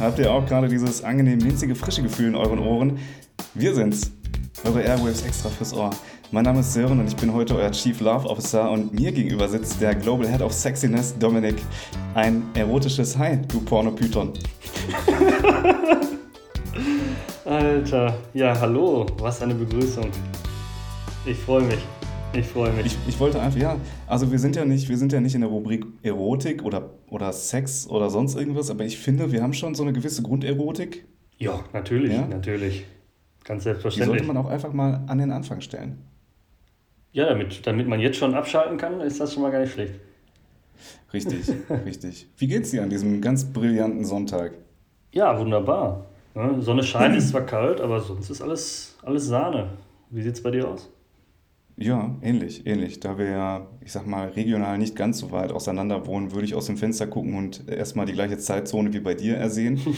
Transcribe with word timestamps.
habt 0.00 0.18
ihr 0.18 0.32
auch 0.32 0.46
gerade 0.46 0.68
dieses 0.68 1.04
angenehm 1.04 1.38
minzige, 1.38 1.74
frische 1.74 2.02
Gefühl 2.02 2.28
in 2.28 2.34
euren 2.34 2.58
Ohren? 2.58 2.98
Wir 3.54 3.74
sind's, 3.74 4.10
eure 4.64 4.82
Airwaves 4.82 5.22
extra 5.22 5.50
fürs 5.50 5.74
Ohr. 5.74 5.90
Mein 6.32 6.44
Name 6.44 6.60
ist 6.60 6.72
Sören 6.72 7.00
und 7.00 7.08
ich 7.08 7.16
bin 7.16 7.32
heute 7.32 7.56
euer 7.56 7.70
Chief 7.72 8.00
Love 8.00 8.28
Officer 8.28 8.70
und 8.70 8.94
mir 8.94 9.12
gegenüber 9.12 9.48
sitzt 9.48 9.80
der 9.80 9.94
Global 9.94 10.28
Head 10.28 10.42
of 10.42 10.52
Sexiness, 10.52 11.18
Dominik. 11.18 11.56
Ein 12.14 12.44
erotisches 12.54 13.18
Hi, 13.18 13.38
du 13.48 13.60
Pornopython. 13.60 14.32
Alter, 17.44 18.16
ja, 18.32 18.58
hallo, 18.60 19.06
was 19.18 19.42
eine 19.42 19.54
Begrüßung. 19.54 20.06
Ich 21.26 21.36
freue 21.36 21.62
mich. 21.62 21.80
Ich 22.32 22.46
freue 22.46 22.72
mich. 22.72 22.86
Ich, 22.86 22.96
ich 23.08 23.18
wollte 23.18 23.40
einfach, 23.40 23.58
ja, 23.58 23.76
also 24.06 24.30
wir 24.30 24.38
sind 24.38 24.54
ja 24.54 24.64
nicht, 24.64 24.88
wir 24.88 24.96
sind 24.96 25.12
ja 25.12 25.20
nicht 25.20 25.34
in 25.34 25.40
der 25.40 25.50
Rubrik 25.50 25.84
Erotik 26.02 26.64
oder, 26.64 26.90
oder 27.08 27.32
Sex 27.32 27.88
oder 27.88 28.10
sonst 28.10 28.36
irgendwas, 28.36 28.70
aber 28.70 28.84
ich 28.84 28.98
finde, 28.98 29.32
wir 29.32 29.42
haben 29.42 29.52
schon 29.52 29.74
so 29.74 29.82
eine 29.82 29.92
gewisse 29.92 30.22
Grunderotik. 30.22 31.06
Ja, 31.38 31.64
natürlich, 31.72 32.12
ja? 32.12 32.26
natürlich. 32.26 32.86
Ganz 33.44 33.64
selbstverständlich. 33.64 34.20
Die 34.20 34.24
sollte 34.24 34.32
man 34.32 34.44
auch 34.44 34.50
einfach 34.50 34.72
mal 34.72 35.04
an 35.06 35.18
den 35.18 35.30
Anfang 35.30 35.60
stellen. 35.60 35.98
Ja, 37.12 37.26
damit, 37.26 37.66
damit 37.66 37.88
man 37.88 38.00
jetzt 38.00 38.18
schon 38.18 38.34
abschalten 38.34 38.76
kann, 38.76 39.00
ist 39.00 39.20
das 39.20 39.34
schon 39.34 39.42
mal 39.42 39.50
gar 39.50 39.60
nicht 39.60 39.72
schlecht. 39.72 39.94
Richtig, 41.12 41.52
richtig. 41.84 42.28
Wie 42.36 42.46
geht's 42.46 42.70
dir 42.70 42.82
an 42.82 42.90
diesem 42.90 43.20
ganz 43.20 43.44
brillanten 43.44 44.04
Sonntag? 44.04 44.52
Ja, 45.12 45.38
wunderbar. 45.38 46.06
Sonne 46.60 46.84
scheint, 46.84 47.16
ist 47.16 47.30
zwar 47.30 47.44
kalt, 47.44 47.80
aber 47.80 48.00
sonst 48.00 48.30
ist 48.30 48.40
alles, 48.40 48.96
alles 49.02 49.26
Sahne. 49.26 49.70
Wie 50.10 50.22
sieht's 50.22 50.42
bei 50.42 50.52
dir 50.52 50.68
aus? 50.68 50.88
Ja, 51.76 52.14
ähnlich, 52.20 52.66
ähnlich. 52.66 53.00
Da 53.00 53.16
wir 53.16 53.30
ja, 53.30 53.66
ich 53.80 53.92
sag 53.92 54.06
mal, 54.06 54.28
regional 54.28 54.76
nicht 54.76 54.96
ganz 54.96 55.18
so 55.18 55.32
weit 55.32 55.50
auseinander 55.50 56.06
wohnen, 56.06 56.32
würde 56.32 56.44
ich 56.44 56.54
aus 56.54 56.66
dem 56.66 56.76
Fenster 56.76 57.06
gucken 57.06 57.34
und 57.34 57.68
erstmal 57.68 58.04
die 58.04 58.12
gleiche 58.12 58.36
Zeitzone 58.36 58.92
wie 58.92 59.00
bei 59.00 59.14
dir 59.14 59.36
ersehen. 59.36 59.80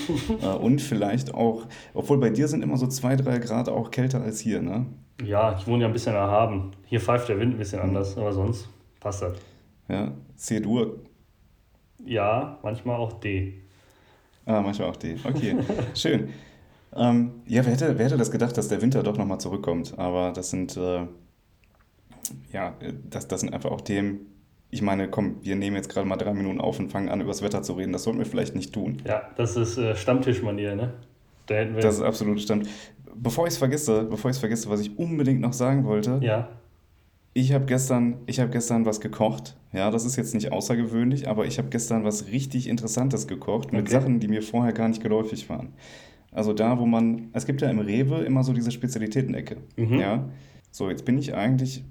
Äh, 0.43 0.47
und 0.47 0.81
vielleicht 0.81 1.35
auch, 1.35 1.67
obwohl 1.95 2.19
bei 2.19 2.31
dir 2.31 2.49
sind 2.49 2.63
immer 2.63 2.77
so 2.77 2.87
zwei, 2.87 3.17
drei 3.17 3.39
Grad 3.39 3.69
auch 3.69 3.91
kälter 3.91 4.23
als 4.23 4.41
hier, 4.41 4.63
ne? 4.63 4.87
Ja, 5.25 5.57
ich 5.57 5.67
wohne 5.67 5.83
ja 5.83 5.87
ein 5.89 5.93
bisschen 5.93 6.15
erhaben. 6.15 6.73
Hier 6.87 7.01
pfeift 7.01 7.29
der 7.29 7.39
Wind 7.39 7.55
ein 7.55 7.59
bisschen 7.59 7.81
mhm. 7.81 7.89
anders, 7.89 8.17
aber 8.17 8.33
sonst 8.33 8.69
passt 9.01 9.23
das. 9.23 9.39
Ja, 9.89 10.13
C-Dur. 10.37 11.01
Ja, 12.05 12.59
manchmal 12.63 12.97
auch 12.97 13.15
D. 13.15 13.55
Ah, 14.47 14.61
manchmal 14.61 14.89
auch 14.89 14.97
D. 14.97 15.17
Okay, 15.25 15.57
schön. 15.95 16.31
Ähm, 16.95 17.43
ja, 17.47 17.65
wer 17.65 17.73
hätte, 17.73 17.99
wer 17.99 18.07
hätte 18.07 18.17
das 18.17 18.31
gedacht, 18.31 18.57
dass 18.57 18.69
der 18.69 18.83
Winter 18.83 19.03
doch 19.03 19.17
nochmal 19.17 19.39
zurückkommt? 19.39 19.95
Aber 19.99 20.33
das 20.33 20.51
sind. 20.51 20.77
Äh, 20.77 21.07
ja, 22.53 22.75
das, 23.09 23.29
das 23.29 23.41
sind 23.41 23.53
einfach 23.53 23.71
auch 23.71 23.81
Themen. 23.81 24.27
Ich 24.71 24.83
meine, 24.83 25.09
komm, 25.09 25.37
wir 25.43 25.57
nehmen 25.57 25.77
jetzt 25.77 25.91
gerade 25.91 26.07
mal 26.09 26.17
drei 26.17 26.33
Minuten 26.33 26.61
auf 26.61 26.79
und 26.79 26.91
fangen 26.91 27.09
an, 27.09 27.21
über 27.21 27.31
das 27.31 27.43
Wetter 27.43 27.63
zu 27.63 27.75
reden. 27.75 27.93
Das 27.93 28.05
sollten 28.05 28.19
wir 28.19 28.27
vielleicht 28.27 28.55
nicht 28.55 28.73
tun. 28.73 28.99
Ja, 29.07 29.31
das 29.37 29.57
ist 29.57 29.77
äh, 29.77 29.95
Stammtischmanier, 29.95 30.75
ne? 30.75 30.95
Da 31.47 31.57
hätten 31.57 31.75
wir 31.75 31.83
das 31.83 31.97
ist 31.97 32.03
absolut 32.03 32.41
Stamm. 32.41 32.63
Bevor 33.15 33.47
ich 33.47 33.53
es 33.53 33.59
vergesse, 33.59 34.05
bevor 34.05 34.31
ich 34.31 34.37
es 34.37 34.41
vergesse, 34.41 34.71
was 34.71 34.81
ich 34.81 34.99
unbedingt 34.99 35.41
noch 35.41 35.53
sagen 35.53 35.85
wollte. 35.85 36.21
Ja. 36.23 36.49
Ich 37.35 37.53
habe 37.53 37.65
gestern, 37.65 38.19
hab 38.29 38.53
gestern 38.53 38.87
was 38.87 39.01
gekocht. 39.01 39.57
Ja, 39.73 39.91
das 39.91 40.05
ist 40.05 40.17
jetzt 40.17 40.35
nicht 40.35 40.53
außergewöhnlich, 40.53 41.29
aber 41.29 41.47
ich 41.47 41.59
habe 41.59 41.69
gestern 41.69 42.05
was 42.05 42.29
richtig 42.29 42.69
Interessantes 42.69 43.27
gekocht 43.27 43.73
mit 43.73 43.83
okay. 43.83 43.93
Sachen, 43.93 44.21
die 44.21 44.29
mir 44.29 44.43
vorher 44.43 44.73
gar 44.73 44.89
nicht 44.89 45.03
geläufig 45.03 45.49
waren. 45.49 45.73
Also 46.31 46.53
da, 46.53 46.79
wo 46.79 46.87
man, 46.87 47.29
es 47.33 47.47
gibt 47.47 47.61
ja 47.61 47.71
im 47.71 47.79
Rewe 47.79 48.25
immer 48.25 48.43
so 48.43 48.53
diese 48.53 48.71
Spezialitätenecke. 48.71 49.59
Mhm. 49.77 49.99
Ja. 49.99 50.29
So, 50.71 50.89
jetzt 50.89 51.05
bin 51.05 51.19
ich 51.19 51.35
eigentlich 51.35 51.85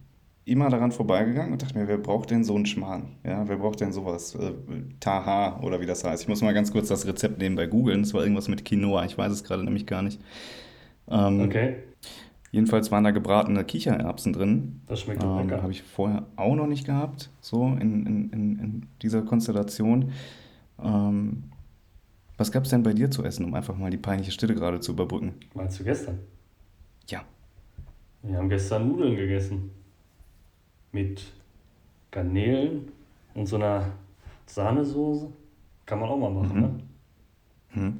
immer 0.46 0.70
daran 0.70 0.92
vorbeigegangen 0.92 1.54
und 1.54 1.62
dachte 1.62 1.78
mir, 1.78 1.88
wer 1.88 1.98
braucht 1.98 2.32
denn 2.32 2.44
so 2.44 2.56
einen 2.56 2.66
Schmarrn? 2.66 3.16
Ja, 3.24 3.48
wer 3.48 3.58
braucht 3.58 3.80
denn 3.80 3.94
sowas? 3.94 4.36
Äh, 4.36 4.54
Taha 5.00 5.62
oder 5.62 5.80
wie 5.82 5.86
das 5.86 6.04
heißt. 6.04 6.24
Ich 6.24 6.28
muss 6.28 6.42
mal 6.42 6.54
ganz 6.54 6.72
kurz 6.72 6.88
das 6.88 7.06
Rezept 7.06 7.38
nebenbei 7.40 7.68
googeln. 7.68 8.02
Es 8.02 8.14
war 8.14 8.22
irgendwas 8.22 8.48
mit 8.48 8.66
Quinoa. 8.66 9.06
Ich 9.06 9.18
weiß 9.18 9.32
es 9.32 9.44
gerade 9.44 9.64
nämlich 9.64 9.86
gar 9.86 10.02
nicht. 10.02 10.20
Ähm, 11.10 11.42
okay. 11.42 11.76
Jedenfalls 12.52 12.92
waren 12.92 13.04
da 13.04 13.12
gebratene 13.12 13.64
Kichererbsen 13.64 14.34
drin. 14.34 14.82
Das 14.88 15.02
schmeckt 15.02 15.24
auch 15.24 15.40
ähm, 15.40 15.48
lecker. 15.48 15.62
Habe 15.62 15.72
ich 15.72 15.84
vorher 15.84 16.26
auch 16.36 16.56
noch 16.56 16.68
nicht 16.68 16.86
gehabt, 16.86 17.30
so 17.40 17.68
in, 17.68 18.06
in, 18.06 18.30
in, 18.32 18.60
in 18.60 18.88
dieser 19.02 19.22
Konstellation. 19.22 20.12
Ähm, 20.84 21.44
was 22.38 22.52
gab 22.52 22.64
es 22.64 22.72
denn 22.72 22.84
bei 22.84 22.94
dir 22.94 23.12
zu 23.12 23.24
essen, 23.24 23.46
um 23.46 23.54
einfach 23.54 23.78
mal 23.78 23.92
die 23.92 23.98
peinliche 23.98 24.32
Stille 24.32 24.56
gerade 24.56 24.80
zu 24.80 24.94
überbrücken? 24.94 25.36
Meinst 25.54 25.80
du 25.80 25.84
gestern? 25.84 26.20
Ja. 27.08 27.22
Wir 28.24 28.38
haben 28.38 28.50
gestern 28.50 28.88
Nudeln 28.88 29.16
gegessen 29.16 29.72
mit 30.92 31.24
Garnelen 32.12 32.92
und 33.34 33.46
so 33.48 33.56
einer 33.56 33.86
Sahnesoße. 34.46 35.28
Kann 35.86 36.00
man 36.00 36.10
auch 36.10 36.18
mal 36.18 36.30
machen, 36.30 36.56
mhm. 36.56 36.62
ne? 36.62 36.80
Mhm. 37.74 38.00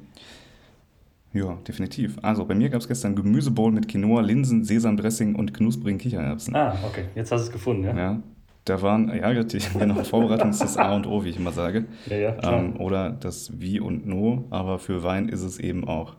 Ja, 1.34 1.58
definitiv. 1.66 2.18
Also 2.22 2.44
bei 2.44 2.54
mir 2.54 2.68
gab 2.68 2.80
es 2.80 2.88
gestern 2.88 3.16
Gemüsebowl 3.16 3.72
mit 3.72 3.88
Quinoa, 3.88 4.20
Linsen, 4.20 4.64
Sesamdressing 4.64 5.34
und 5.34 5.54
knusprigen 5.54 5.98
Kichererbsen. 5.98 6.54
Ah, 6.54 6.74
okay. 6.86 7.06
Jetzt 7.14 7.32
hast 7.32 7.40
du 7.42 7.46
es 7.46 7.52
gefunden, 7.52 7.84
ja? 7.84 7.96
Ja. 7.96 8.22
Da 8.64 8.80
waren, 8.80 9.08
ja, 9.08 9.32
genau, 9.32 10.04
Vorbereitung 10.04 10.50
ist 10.50 10.62
das 10.62 10.76
A 10.76 10.94
und 10.94 11.06
O, 11.06 11.24
wie 11.24 11.30
ich 11.30 11.36
immer 11.36 11.50
sage. 11.50 11.86
Ja, 12.06 12.16
ja, 12.16 12.32
klar. 12.32 12.60
Ähm, 12.62 12.76
oder 12.78 13.10
das 13.10 13.60
Wie 13.60 13.80
und 13.80 14.06
No, 14.06 14.44
aber 14.50 14.78
für 14.78 15.02
Wein 15.02 15.28
ist 15.28 15.42
es 15.42 15.58
eben 15.58 15.88
auch. 15.88 16.14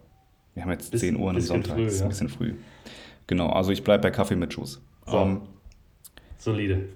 Wir 0.54 0.64
haben 0.64 0.72
jetzt 0.72 0.92
Bis, 0.92 1.02
10 1.02 1.16
Uhr 1.16 1.30
am 1.30 1.40
Sonntag, 1.40 1.76
früh, 1.76 1.86
ist 1.86 2.02
ein 2.02 2.10
bisschen 2.10 2.28
früh. 2.28 2.56
Genau, 3.28 3.48
also 3.48 3.72
ich 3.72 3.84
bleibe 3.84 4.04
bei 4.04 4.12
Kaffee 4.12 4.36
mit 4.36 4.52
Schuss. 4.52 4.82
So. 5.06 5.18
Ähm, 5.18 5.42
Solide. 6.44 6.90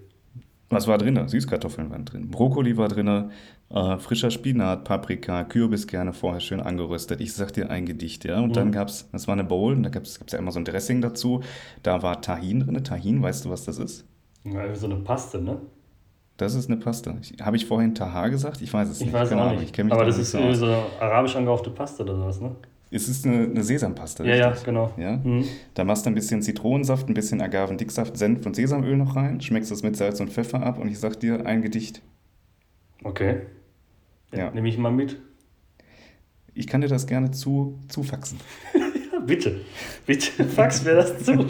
Was 0.69 0.87
war 0.87 0.97
drin? 0.97 1.27
Süßkartoffeln 1.27 1.89
waren 1.89 2.03
drin. 2.03 2.29
Brokkoli 2.29 2.75
war 2.75 2.89
drin, 2.89 3.31
äh, 3.69 3.97
frischer 3.97 4.31
Spinat, 4.31 4.83
Paprika, 4.83 5.45
Kürbis 5.45 5.87
gerne 5.87 6.11
vorher 6.11 6.41
schön 6.41 6.59
angeröstet. 6.59 7.21
Ich 7.21 7.33
sag 7.33 7.53
dir 7.53 7.69
ein 7.69 7.85
Gedicht, 7.85 8.25
ja. 8.25 8.39
Und 8.39 8.49
mhm. 8.49 8.53
dann 8.53 8.71
gab 8.73 8.89
es, 8.89 9.09
das 9.11 9.27
war 9.27 9.33
eine 9.33 9.45
Bowl, 9.45 9.73
und 9.73 9.83
da 9.83 9.89
gab 9.89 10.03
es 10.03 10.19
ja 10.29 10.39
immer 10.39 10.51
so 10.51 10.59
ein 10.59 10.65
Dressing 10.65 11.01
dazu. 11.01 11.41
Da 11.83 12.03
war 12.03 12.21
Tahin 12.21 12.59
drin. 12.59 12.83
Tahin, 12.83 13.21
weißt 13.21 13.45
du, 13.45 13.49
was 13.49 13.63
das 13.63 13.79
ist? 13.79 14.05
Ja, 14.43 14.75
so 14.75 14.87
eine 14.87 14.97
Paste, 14.97 15.41
ne? 15.41 15.61
Das 16.35 16.53
ist 16.53 16.69
eine 16.69 16.79
Paste. 16.79 17.15
Habe 17.41 17.57
ich 17.57 17.65
vorhin 17.65 17.95
Taha 17.95 18.27
gesagt? 18.27 18.61
Ich 18.61 18.71
weiß 18.71 18.89
es 18.89 18.99
ich 18.99 19.07
nicht. 19.07 19.13
Weiß 19.13 19.29
genau, 19.29 19.53
nicht. 19.53 19.77
Ich 19.77 19.91
Aber 19.91 20.05
das 20.05 20.17
ist 20.17 20.31
so, 20.31 20.53
so 20.53 20.67
arabisch 20.99 21.35
angehauchte 21.35 21.71
Paste 21.71 22.03
oder 22.03 22.15
sowas, 22.15 22.41
ne? 22.41 22.55
Es 22.89 23.09
ist 23.09 23.25
eine, 23.25 23.43
eine 23.43 23.63
Sesampaste. 23.63 24.23
Ja, 24.23 24.47
richtig? 24.47 24.61
ja, 24.61 24.65
genau. 24.65 24.93
Ja? 24.97 25.17
Mhm. 25.17 25.45
Da 25.73 25.83
machst 25.83 26.05
du 26.05 26.09
ein 26.09 26.15
bisschen 26.15 26.41
Zitronensaft, 26.41 27.09
ein 27.09 27.13
bisschen 27.13 27.41
Agavendicksaft, 27.41 28.15
Senf 28.17 28.45
und 28.45 28.55
Sesamöl 28.55 28.95
noch 28.95 29.15
rein, 29.15 29.41
schmeckst 29.41 29.71
es 29.71 29.83
mit 29.83 29.97
Salz 29.97 30.19
und 30.21 30.31
Pfeffer 30.31 30.63
ab 30.63 30.79
und 30.79 30.87
ich 30.87 30.99
sag 30.99 31.19
dir 31.19 31.45
ein 31.45 31.61
Gedicht. 31.61 32.01
Okay. 33.03 33.41
Ja. 34.33 34.51
Nehme 34.51 34.69
ich 34.69 34.77
mal 34.77 34.91
mit. 34.91 35.19
Ich 36.53 36.67
kann 36.67 36.81
dir 36.81 36.87
das 36.87 37.07
gerne 37.07 37.31
zu, 37.31 37.79
zufaxen. 37.87 38.39
ja, 38.73 39.19
bitte. 39.19 39.61
Bitte, 40.05 40.45
fax 40.45 40.83
mir 40.83 40.95
das 40.95 41.23
zu. 41.23 41.33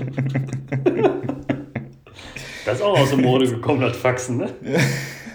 das 2.65 2.75
ist 2.75 2.81
auch 2.81 2.99
aus 2.99 3.09
der 3.09 3.19
Mode 3.19 3.47
gekommen, 3.47 3.81
das 3.81 3.97
Faxen, 3.97 4.37
ne? 4.37 4.49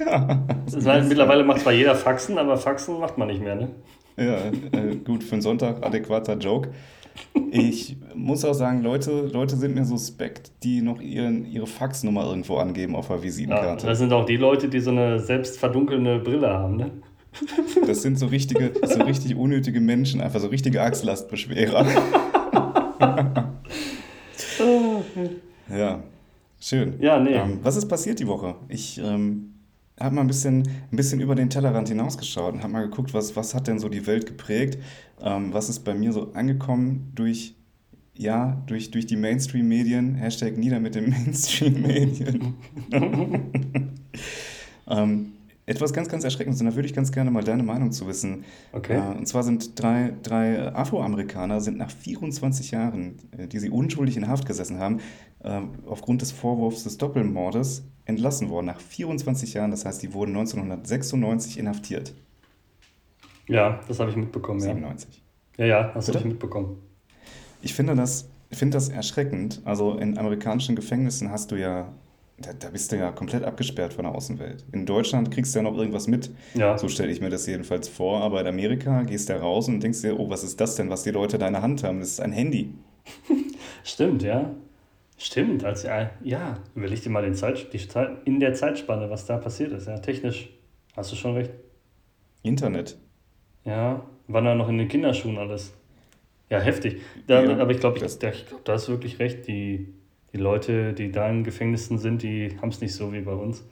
Ja. 0.05 0.45
Das 0.69 0.85
heißt, 0.85 1.09
mittlerweile 1.09 1.45
macht 1.45 1.61
zwar 1.61 1.73
jeder 1.73 1.95
Faxen, 1.95 2.37
aber 2.37 2.57
Faxen 2.57 2.99
macht 2.99 3.19
man 3.19 3.29
nicht 3.29 3.41
mehr, 3.41 3.55
ne? 3.55 3.69
Ja, 4.17 4.47
äh, 4.73 4.97
gut, 5.05 5.25
für 5.25 5.33
einen 5.33 5.43
Sonntag 5.43 5.85
adäquater 5.85 6.37
Joke. 6.37 6.71
Ich 7.51 7.97
muss 8.15 8.45
auch 8.45 8.55
sagen, 8.55 8.83
Leute, 8.83 9.29
Leute 9.33 9.57
sind 9.57 9.75
mir 9.75 9.85
suspekt, 9.85 10.53
die 10.63 10.81
noch 10.81 11.01
ihren, 11.01 11.45
ihre 11.45 11.67
Faxnummer 11.67 12.25
irgendwo 12.27 12.57
angeben 12.57 12.97
auf 12.97 13.09
der 13.09 13.23
Visitenkarte. 13.23 13.85
Ja, 13.85 13.91
das 13.91 13.99
sind 13.99 14.13
auch 14.13 14.25
die 14.25 14.37
Leute, 14.37 14.69
die 14.69 14.81
so 14.81 14.91
eine 14.91 15.19
selbst 15.21 15.59
verdunkelnde 15.59 16.19
Brille 16.21 16.49
haben, 16.49 16.77
ne? 16.77 16.91
Das 17.87 18.03
sind 18.03 18.19
so 18.19 18.27
richtige, 18.27 18.73
so 18.83 19.03
richtig 19.03 19.37
unnötige 19.37 19.81
Menschen, 19.81 20.21
einfach 20.21 20.41
so 20.41 20.49
richtige 20.49 20.83
Achslastbeschwerer. 20.83 21.87
ja, 25.75 26.03
schön. 26.61 26.95
Ja, 27.01 27.19
nee. 27.19 27.35
Ähm, 27.35 27.61
was 27.63 27.77
ist 27.77 27.89
passiert 27.89 28.21
die 28.21 28.27
Woche? 28.27 28.57
Ich 28.69 29.01
ähm, 29.03 29.52
habe 30.03 30.15
mal 30.15 30.21
ein 30.23 30.27
bisschen, 30.27 30.69
ein 30.91 30.97
bisschen 30.97 31.21
über 31.21 31.35
den 31.35 31.51
Tellerrand 31.51 31.89
hinausgeschaut 31.89 32.55
und 32.55 32.63
habe 32.63 32.73
mal 32.73 32.83
geguckt, 32.83 33.15
was, 33.15 33.37
was 33.37 33.55
hat 33.55 33.69
denn 33.69 33.79
so 33.79 33.89
die 33.89 34.07
Welt 34.07 34.27
geprägt, 34.27 34.79
ähm, 35.21 35.53
was 35.53 35.69
ist 35.69 35.81
bei 35.81 35.95
mir 35.95 36.13
so 36.13 36.33
angekommen 36.33 37.13
durch, 37.15 37.55
ja, 38.15 38.63
durch, 38.67 38.91
durch 38.91 39.07
die 39.07 39.17
Mainstream-Medien, 39.17 40.15
Hashtag 40.15 40.57
nieder 40.57 40.81
mit 40.81 40.95
den 40.95 41.11
Mainstream-Medien. 41.25 42.55
ähm, 44.89 45.33
etwas 45.65 45.93
ganz, 45.93 46.09
ganz 46.09 46.25
Erschreckendes 46.25 46.61
und 46.61 46.67
da 46.67 46.75
würde 46.75 46.87
ich 46.87 46.95
ganz 46.95 47.13
gerne 47.13 47.31
mal 47.31 47.45
deine 47.45 47.63
Meinung 47.63 47.93
zu 47.93 48.07
wissen. 48.09 48.45
Okay. 48.73 48.97
Äh, 48.97 49.19
und 49.19 49.27
zwar 49.27 49.45
sind 49.45 49.81
drei, 49.81 50.13
drei 50.23 50.75
Afroamerikaner 50.75 51.61
sind 51.61 51.79
nach 51.79 51.91
24 51.91 52.73
Jahren, 52.73 53.17
äh, 53.37 53.47
die 53.47 53.61
sie 53.61 53.71
unschuldig 53.71 54.17
in 54.17 54.27
Haft 54.27 54.47
gesessen 54.47 54.79
haben, 54.79 54.99
äh, 55.45 55.61
aufgrund 55.87 56.23
des 56.23 56.33
Vorwurfs 56.33 56.83
des 56.83 56.99
Doppelmordes 56.99 57.85
entlassen 58.05 58.51
worden. 58.51 58.67
Nach 58.67 58.81
24 58.81 59.55
Jahren, 59.55 59.71
das 59.71 59.85
heißt, 59.85 60.03
die 60.03 60.13
wurden 60.13 60.37
1996 60.37 61.59
inhaftiert. 61.59 62.15
Ja, 63.49 63.81
das 63.89 64.01
habe 64.01 64.11
ich 64.11 64.17
mitbekommen. 64.17 64.61
97. 64.61 65.23
Ja, 65.59 65.65
ja, 65.65 65.81
ja 65.81 65.93
das 65.95 66.09
habe 66.09 66.19
ich 66.19 66.25
mitbekommen. 66.25 66.79
Ich 67.61 67.75
finde 67.75 67.95
das, 67.95 68.29
finde 68.51 68.77
das 68.77 68.89
erschreckend. 68.89 69.61
Also 69.65 69.97
in 69.99 70.19
amerikanischen 70.19 70.77
Gefängnissen 70.77 71.31
hast 71.31 71.51
du 71.51 71.57
ja 71.57 71.93
da, 72.43 72.53
da 72.53 72.71
bist 72.71 72.91
du 72.93 72.97
ja 72.97 73.13
komplett 73.13 73.45
abgesperrt 73.45 73.93
von 73.93 74.05
der 74.05 74.15
Außenwelt. 74.15 74.65
In 74.73 74.87
Deutschland 74.87 75.31
kriegst 75.31 75.55
du 75.55 75.61
ja 75.61 75.63
noch 75.63 75.77
irgendwas 75.77 76.09
mit. 76.09 76.31
Ja. 76.55 76.77
So 76.77 76.89
stelle 76.89 77.13
ich 77.13 77.21
mir 77.21 77.31
das 77.31 77.47
jedenfalls 77.47 77.89
vor. 77.89 78.21
Aber 78.21 78.41
in 78.41 78.47
Amerika 78.47 79.03
gehst 79.03 79.29
du 79.29 79.41
raus 79.41 79.69
und 79.69 79.81
denkst 79.83 80.03
dir, 80.03 80.19
oh, 80.19 80.29
was 80.29 80.43
ist 80.43 80.61
das 80.61 80.75
denn, 80.75 80.91
was 80.91 81.03
die 81.03 81.11
Leute 81.11 81.37
in 81.37 81.41
deiner 81.41 81.63
Hand 81.63 81.85
haben? 81.85 82.01
Das 82.01 82.09
ist 82.09 82.21
ein 82.21 82.33
Handy. 82.33 82.75
Stimmt, 83.85 84.23
ja. 84.23 84.55
Stimmt, 85.25 85.63
als 85.65 85.85
ja, 85.85 86.11
ja, 86.25 86.59
überleg 86.75 87.01
dir 87.01 87.11
mal 87.11 87.23
den 87.23 87.35
Zeit, 87.37 87.73
die 87.73 87.79
Zeit, 87.87 88.11
in 88.25 88.41
der 88.41 88.55
Zeitspanne, 88.55 89.09
was 89.09 89.25
da 89.25 89.37
passiert 89.39 89.71
ist. 89.71 89.87
Ja, 89.87 89.99
technisch 89.99 90.49
hast 90.97 91.13
du 91.13 91.17
schon 91.17 91.35
recht. 91.35 91.53
Internet. 92.43 92.99
Ja, 93.65 94.05
war 94.27 94.43
da 94.43 94.57
noch 94.57 94.69
in 94.69 94.79
den 94.79 94.89
Kinderschuhen 94.89 95.39
alles. 95.39 95.73
Ja, 96.51 96.59
heftig. 96.59 97.03
Da, 97.29 97.45
Ja, 97.45 97.57
aber 97.59 97.71
ich 97.71 97.79
glaube, 97.79 97.99
ich, 97.99 98.03
das- 98.03 98.19
da, 98.19 98.31
ich 98.31 98.47
glaub, 98.47 98.65
da 98.65 98.73
hast 98.73 98.89
du 98.89 98.93
wirklich 98.93 99.21
recht. 99.21 99.47
Die, 99.47 99.95
die 100.33 100.39
Leute, 100.39 100.93
die 100.93 101.13
da 101.13 101.29
in 101.31 101.45
Gefängnissen 101.45 101.99
sind, 101.99 102.23
die 102.25 102.59
haben 102.61 102.71
es 102.71 102.81
nicht 102.81 102.95
so 102.95 103.13
wie 103.13 103.21
bei 103.21 103.33
uns. 103.33 103.65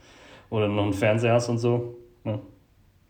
Oder 0.51 0.69
noch 0.69 0.85
einen 0.85 0.93
Fernseher 0.93 1.33
hast 1.35 1.49
und 1.49 1.59
so. 1.59 1.99
Ja, 2.25 2.41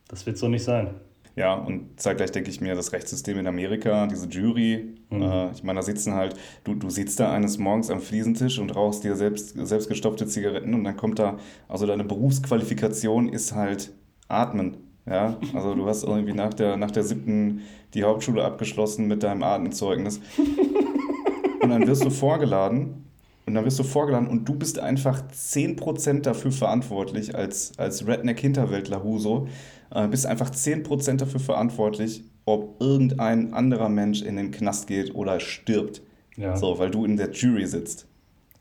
das 0.08 0.25
wird 0.25 0.38
so 0.38 0.48
nicht 0.48 0.64
sein. 0.64 0.94
Ja, 1.37 1.55
und 1.55 2.00
zeitgleich 2.00 2.32
denke 2.32 2.50
ich 2.50 2.61
mir, 2.61 2.75
das 2.75 2.93
Rechtssystem 2.93 3.38
in 3.38 3.47
Amerika, 3.47 4.06
diese 4.06 4.29
Jury, 4.29 4.94
Mhm. 5.11 5.23
äh, 5.23 5.50
ich 5.53 5.62
meine, 5.65 5.79
da 5.79 5.82
sitzen 5.82 6.15
halt, 6.15 6.37
du, 6.65 6.75
du 6.75 6.88
sitzt 6.91 7.19
da 7.19 7.32
eines 7.32 7.59
Morgens 7.59 7.91
am 7.91 8.00
Fliesentisch 8.00 8.59
und 8.59 8.75
rauchst 8.77 9.03
dir 9.05 9.17
selbst, 9.17 9.55
selbst 9.67 9.88
gestopfte 9.88 10.27
Zigaretten 10.27 10.75
und 10.75 10.85
dann 10.85 10.97
kommt 10.97 11.19
da, 11.19 11.38
also 11.69 11.87
deine 11.87 12.05
Berufsqualifikation 12.05 13.29
ist 13.29 13.55
halt 13.55 13.93
Atmen. 14.29 14.77
Ja, 15.06 15.38
also 15.55 15.75
du 15.75 15.87
hast 15.87 16.05
irgendwie 16.05 16.35
nach 16.35 16.55
der, 16.55 16.77
nach 16.77 16.91
der 16.91 17.03
siebten 17.03 17.62
die 17.94 18.05
Hauptschule 18.05 18.44
abgeschlossen 18.44 19.09
mit 19.09 19.23
deinem 19.23 19.43
Atemzeugnis. 19.43 20.21
Und 21.62 21.71
dann 21.71 21.87
wirst 21.87 22.05
du 22.05 22.11
vorgeladen 22.11 23.05
und 23.47 23.55
dann 23.55 23.65
wirst 23.65 23.79
du 23.79 23.82
vorgeladen 23.82 24.29
und 24.29 24.49
du 24.49 24.55
bist 24.55 24.79
einfach 24.79 25.23
10% 25.31 26.23
dafür 26.23 26.53
verantwortlich 26.53 27.35
als, 27.35 27.73
als 27.79 28.06
Redneck-Hinterwäldler 28.06 29.03
Huso. 29.05 29.47
Äh, 29.92 30.08
bist 30.08 30.26
einfach 30.26 30.50
10% 30.50 31.16
dafür 31.16 31.40
verantwortlich, 31.40 32.25
ob 32.44 32.81
irgendein 32.81 33.52
anderer 33.52 33.88
Mensch 33.88 34.22
in 34.22 34.37
den 34.37 34.50
Knast 34.50 34.87
geht 34.87 35.14
oder 35.14 35.40
stirbt. 35.40 36.02
Ja. 36.37 36.56
So, 36.56 36.78
weil 36.78 36.90
du 36.90 37.04
in 37.04 37.16
der 37.16 37.31
Jury 37.32 37.66
sitzt. 37.66 38.06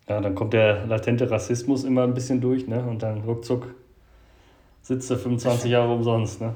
ja, 0.07 0.19
dann 0.19 0.35
kommt 0.35 0.53
der 0.53 0.85
latente 0.87 1.29
Rassismus 1.29 1.83
immer 1.83 2.03
ein 2.03 2.13
bisschen 2.13 2.41
durch, 2.41 2.67
ne? 2.67 2.83
Und 2.83 3.03
dann 3.03 3.21
ruckzuck 3.21 3.73
sitzt 4.81 5.09
er 5.11 5.17
25 5.17 5.69
Jahre 5.71 5.93
umsonst, 5.93 6.41
ne? 6.41 6.55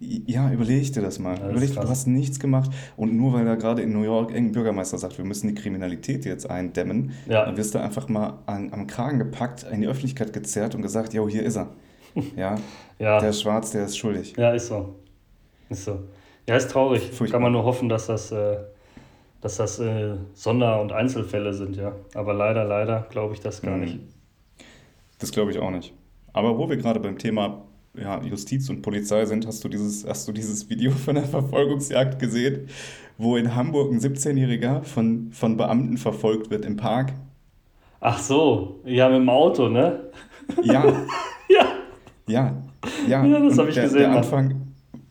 Ja, 0.00 0.50
überleg 0.50 0.92
dir 0.92 1.00
das 1.00 1.20
mal. 1.20 1.36
Ja, 1.38 1.42
das 1.44 1.50
überleg, 1.52 1.74
du 1.76 1.88
hast 1.88 2.08
nichts 2.08 2.40
gemacht 2.40 2.72
und 2.96 3.16
nur 3.16 3.34
weil 3.34 3.44
da 3.44 3.54
gerade 3.54 3.82
in 3.82 3.92
New 3.92 4.02
York 4.02 4.30
irgendein 4.30 4.52
Bürgermeister 4.52 4.98
sagt, 4.98 5.16
wir 5.16 5.24
müssen 5.24 5.46
die 5.46 5.54
Kriminalität 5.54 6.24
jetzt 6.24 6.50
eindämmen, 6.50 7.12
Ja. 7.28 7.44
dann 7.44 7.56
wirst 7.56 7.72
du 7.76 7.78
einfach 7.78 8.08
mal 8.08 8.40
an, 8.46 8.72
am 8.72 8.88
Kragen 8.88 9.20
gepackt, 9.20 9.64
in 9.70 9.80
die 9.80 9.86
Öffentlichkeit 9.86 10.32
gezerrt 10.32 10.74
und 10.74 10.82
gesagt, 10.82 11.14
jo, 11.14 11.28
hier 11.28 11.44
ist 11.44 11.54
er. 11.56 11.68
Ja, 12.36 12.56
Ja. 12.98 13.18
der 13.20 13.30
ist 13.30 13.40
schwarz, 13.42 13.70
der 13.70 13.84
ist 13.84 13.96
schuldig. 13.96 14.34
Ja, 14.36 14.52
ist 14.52 14.68
so. 14.68 14.94
Ist 15.68 15.84
so. 15.84 16.00
Ja, 16.48 16.56
ist 16.56 16.70
traurig. 16.70 17.10
Furchtbar. 17.12 17.36
Kann 17.38 17.42
man 17.42 17.52
nur 17.52 17.64
hoffen, 17.64 17.88
dass 17.88 18.06
das, 18.06 18.30
äh, 18.32 18.58
dass 19.40 19.56
das 19.56 19.78
äh, 19.78 20.14
Sonder- 20.34 20.80
und 20.80 20.92
Einzelfälle 20.92 21.52
sind, 21.54 21.76
ja. 21.76 21.92
Aber 22.14 22.34
leider, 22.34 22.64
leider 22.64 23.06
glaube 23.10 23.34
ich 23.34 23.40
das 23.40 23.62
gar 23.62 23.74
Mhm. 23.76 23.80
nicht. 23.80 23.98
Das 25.18 25.30
glaube 25.32 25.50
ich 25.52 25.58
auch 25.58 25.70
nicht. 25.70 25.92
Aber 26.32 26.58
wo 26.58 26.68
wir 26.68 26.76
gerade 26.76 27.00
beim 27.00 27.18
Thema 27.18 27.62
ja, 27.94 28.22
Justiz 28.22 28.68
und 28.70 28.80
Polizei 28.82 29.24
sind, 29.26 29.46
hast 29.46 29.62
du, 29.64 29.68
dieses, 29.68 30.06
hast 30.06 30.26
du 30.26 30.32
dieses 30.32 30.68
Video 30.70 30.90
von 31.04 31.14
der 31.14 31.24
Verfolgungsjagd 31.24 32.18
gesehen, 32.18 32.68
wo 33.18 33.36
in 33.36 33.54
Hamburg 33.54 33.92
ein 33.92 34.00
17-Jähriger 34.00 34.82
von, 34.82 35.30
von 35.32 35.56
Beamten 35.56 35.96
verfolgt 35.98 36.50
wird 36.50 36.64
im 36.64 36.76
Park? 36.76 37.12
Ach 38.00 38.18
so, 38.18 38.80
ja, 38.84 39.08
mit 39.08 39.18
dem 39.18 39.28
Auto, 39.28 39.68
ne? 39.68 40.10
Ja, 40.62 40.84
Ja. 42.32 42.56
ja, 43.08 43.24
ja. 43.24 43.26
Ja, 43.26 43.40
das 43.40 43.52
Und 43.52 43.58
hab 43.60 43.68
ich 43.68 43.74
der, 43.74 43.84
gesehen, 43.84 43.98
Der 44.00 44.08
Mann. 44.08 44.18
Anfang, 44.18 44.54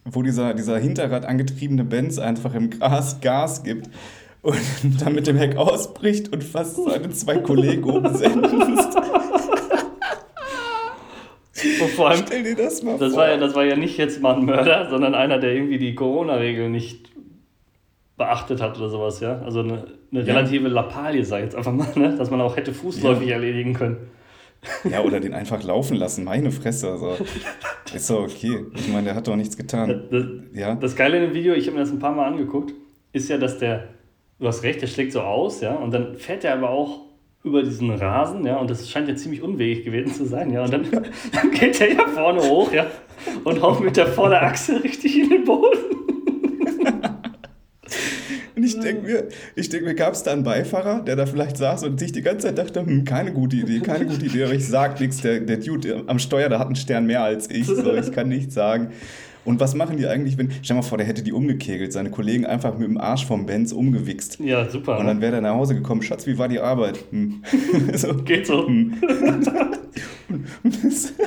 wo 0.06 0.22
dieser, 0.24 0.54
dieser 0.54 0.78
Hinterrad 0.80 1.26
angetriebene 1.26 1.84
Benz 1.84 2.18
einfach 2.20 2.54
im 2.56 2.70
Gras 2.70 3.22
Gas 3.22 3.64
gibt 3.64 3.90
und 4.42 4.58
dann 5.02 5.14
mit 5.16 5.28
dem 5.28 5.38
Heck 5.38 5.56
ausbricht 5.58 6.34
und 6.34 6.44
fast 6.44 6.78
seine 6.84 7.10
zwei 7.12 7.38
Kollegen 7.38 7.84
umsetzt. 7.84 8.36
Und 11.82 11.90
vor 11.92 12.10
allem, 12.10 12.24
Stell 12.26 12.44
dir 12.44 12.56
das 12.56 12.82
mal 12.82 12.98
das 12.98 13.14
vor. 13.14 13.22
war, 13.22 13.30
ja, 13.30 13.38
das 13.38 13.54
war 13.54 13.64
ja 13.66 13.76
nicht 13.76 13.98
jetzt 13.98 14.22
mal 14.22 14.36
ein 14.36 14.46
Mörder, 14.46 14.90
sondern 14.90 15.14
einer, 15.14 15.38
der 15.38 15.54
irgendwie 15.54 15.78
die 15.78 15.94
Corona-Regeln 15.94 16.72
nicht 16.72 17.12
beachtet 18.18 18.62
hat 18.62 18.78
oder 18.80 18.90
sowas, 18.90 19.20
ja. 19.20 19.40
Also 19.42 19.60
eine, 19.60 19.86
eine 20.12 20.22
Ja. 20.22 20.34
relative 20.34 20.68
Lappalie, 20.70 21.24
sag 21.24 21.38
ich 21.40 21.44
jetzt 21.46 21.56
einfach 21.56 21.74
mal, 21.74 21.88
ne? 21.96 22.16
Dass 22.18 22.32
man 22.32 22.42
auch 22.42 22.56
hätte 22.56 22.74
fußläufig 22.74 23.30
erledigen 23.30 23.74
können. 23.74 23.98
Ja, 24.90 25.02
oder 25.02 25.20
den 25.20 25.34
einfach 25.34 25.64
laufen 25.64 25.98
lassen, 25.98 26.24
meine 26.24 26.52
Fresse. 26.52 26.92
Also. 26.92 27.18
Ist 27.94 28.10
doch 28.10 28.24
okay. 28.24 28.66
Ich 28.76 28.88
meine, 28.88 29.06
der 29.06 29.16
hat 29.16 29.28
doch 29.28 29.36
nichts 29.36 29.58
getan. 29.58 30.08
Das, 30.10 30.26
Ja, 30.54 30.76
Das 30.76 30.96
Geile 30.96 31.18
in 31.18 31.24
dem 31.24 31.34
Video, 31.34 31.54
ich 31.54 31.68
habe 31.68 31.78
mir 31.78 31.84
das 31.84 31.92
ein 31.92 32.00
paar 32.00 32.14
Mal 32.14 32.28
angeguckt, 32.28 32.74
ist 33.12 33.30
ja, 33.30 33.38
dass 33.38 33.58
der, 33.58 33.90
du 34.40 34.48
hast 34.48 34.64
recht, 34.64 34.82
der 34.82 34.88
schlägt 34.88 35.14
so 35.14 35.22
aus, 35.22 35.62
ja, 35.62 35.74
und 35.76 35.94
dann 35.94 36.16
fährt 36.16 36.44
er 36.44 36.54
aber 36.54 36.70
auch 36.70 37.02
über 37.44 37.64
diesen 37.64 37.90
Rasen, 37.90 38.46
ja, 38.46 38.58
und 38.58 38.70
das 38.70 38.88
scheint 38.88 39.08
ja 39.08 39.16
ziemlich 39.16 39.42
unwegig 39.42 39.84
gewesen 39.84 40.14
zu 40.14 40.26
sein, 40.26 40.52
ja, 40.52 40.64
und 40.64 40.72
dann, 40.72 40.88
dann 41.34 41.52
geht 41.52 41.82
er 41.82 41.94
ja 41.94 42.08
vorne 42.08 42.42
hoch, 42.42 42.72
ja, 42.72 42.86
und 43.44 43.62
haut 43.62 43.82
mit 43.82 43.98
der 43.98 44.08
Vorderachse 44.08 44.84
richtig 44.84 45.18
in 45.18 45.30
den 45.30 45.44
Boden. 45.44 46.01
Denke 48.82 49.04
mir, 49.04 49.28
ich 49.56 49.70
denk 49.70 49.84
mir 49.84 49.96
gab 49.96 50.14
es 50.14 50.24
da 50.24 50.32
einen 50.32 50.44
Beifahrer, 50.44 51.02
der 51.02 51.16
da 51.16 51.26
vielleicht 51.26 51.58
saß 51.58 51.84
und 51.84 52.00
sich 52.00 52.12
die 52.12 52.22
ganze 52.22 52.48
Zeit 52.48 52.58
dachte, 52.58 52.86
hm, 52.86 53.06
keine 53.06 53.32
gute 53.32 53.56
Idee, 53.56 53.80
keine 53.80 54.06
gute 54.06 54.26
Idee, 54.26 54.44
aber 54.44 54.54
ich 54.54 54.68
sag 54.68 55.00
nichts. 55.00 55.22
Der, 55.22 55.40
der 55.40 55.58
Dude 55.58 56.04
am 56.08 56.20
Steuer, 56.20 56.50
der 56.50 56.60
hat 56.60 56.68
einen 56.68 56.76
Stern 56.76 57.06
mehr 57.06 57.24
als 57.24 57.50
ich, 57.50 57.68
so, 57.68 57.94
ich 57.94 58.12
kann 58.12 58.30
nichts 58.30 58.54
sagen. 58.54 58.92
Und 59.44 59.60
was 59.60 59.74
machen 59.74 59.98
die 59.98 60.06
eigentlich, 60.06 60.38
wenn, 60.38 60.52
stell 60.62 60.76
mal 60.76 60.84
vor, 60.84 60.98
der 61.00 61.08
hätte 61.08 61.24
die 61.24 61.34
umgekegelt, 61.34 61.92
seine 61.92 62.12
Kollegen 62.12 62.46
einfach 62.46 62.78
mit 62.78 62.88
dem 62.88 62.98
Arsch 63.00 63.26
vom 63.26 63.46
Benz 63.48 63.72
umgewichst. 63.72 64.40
Ja, 64.40 64.70
super. 64.70 65.00
Und 65.00 65.08
dann 65.08 65.20
wäre 65.20 65.32
der 65.32 65.42
nach 65.42 65.56
Hause 65.56 65.74
gekommen, 65.74 66.04
Schatz, 66.04 66.28
wie 66.28 66.38
war 66.38 66.48
die 66.48 66.60
Arbeit? 66.60 67.00
Hm. 67.12 67.42
so. 67.94 68.14
Geht 68.18 68.46
so. 68.48 68.70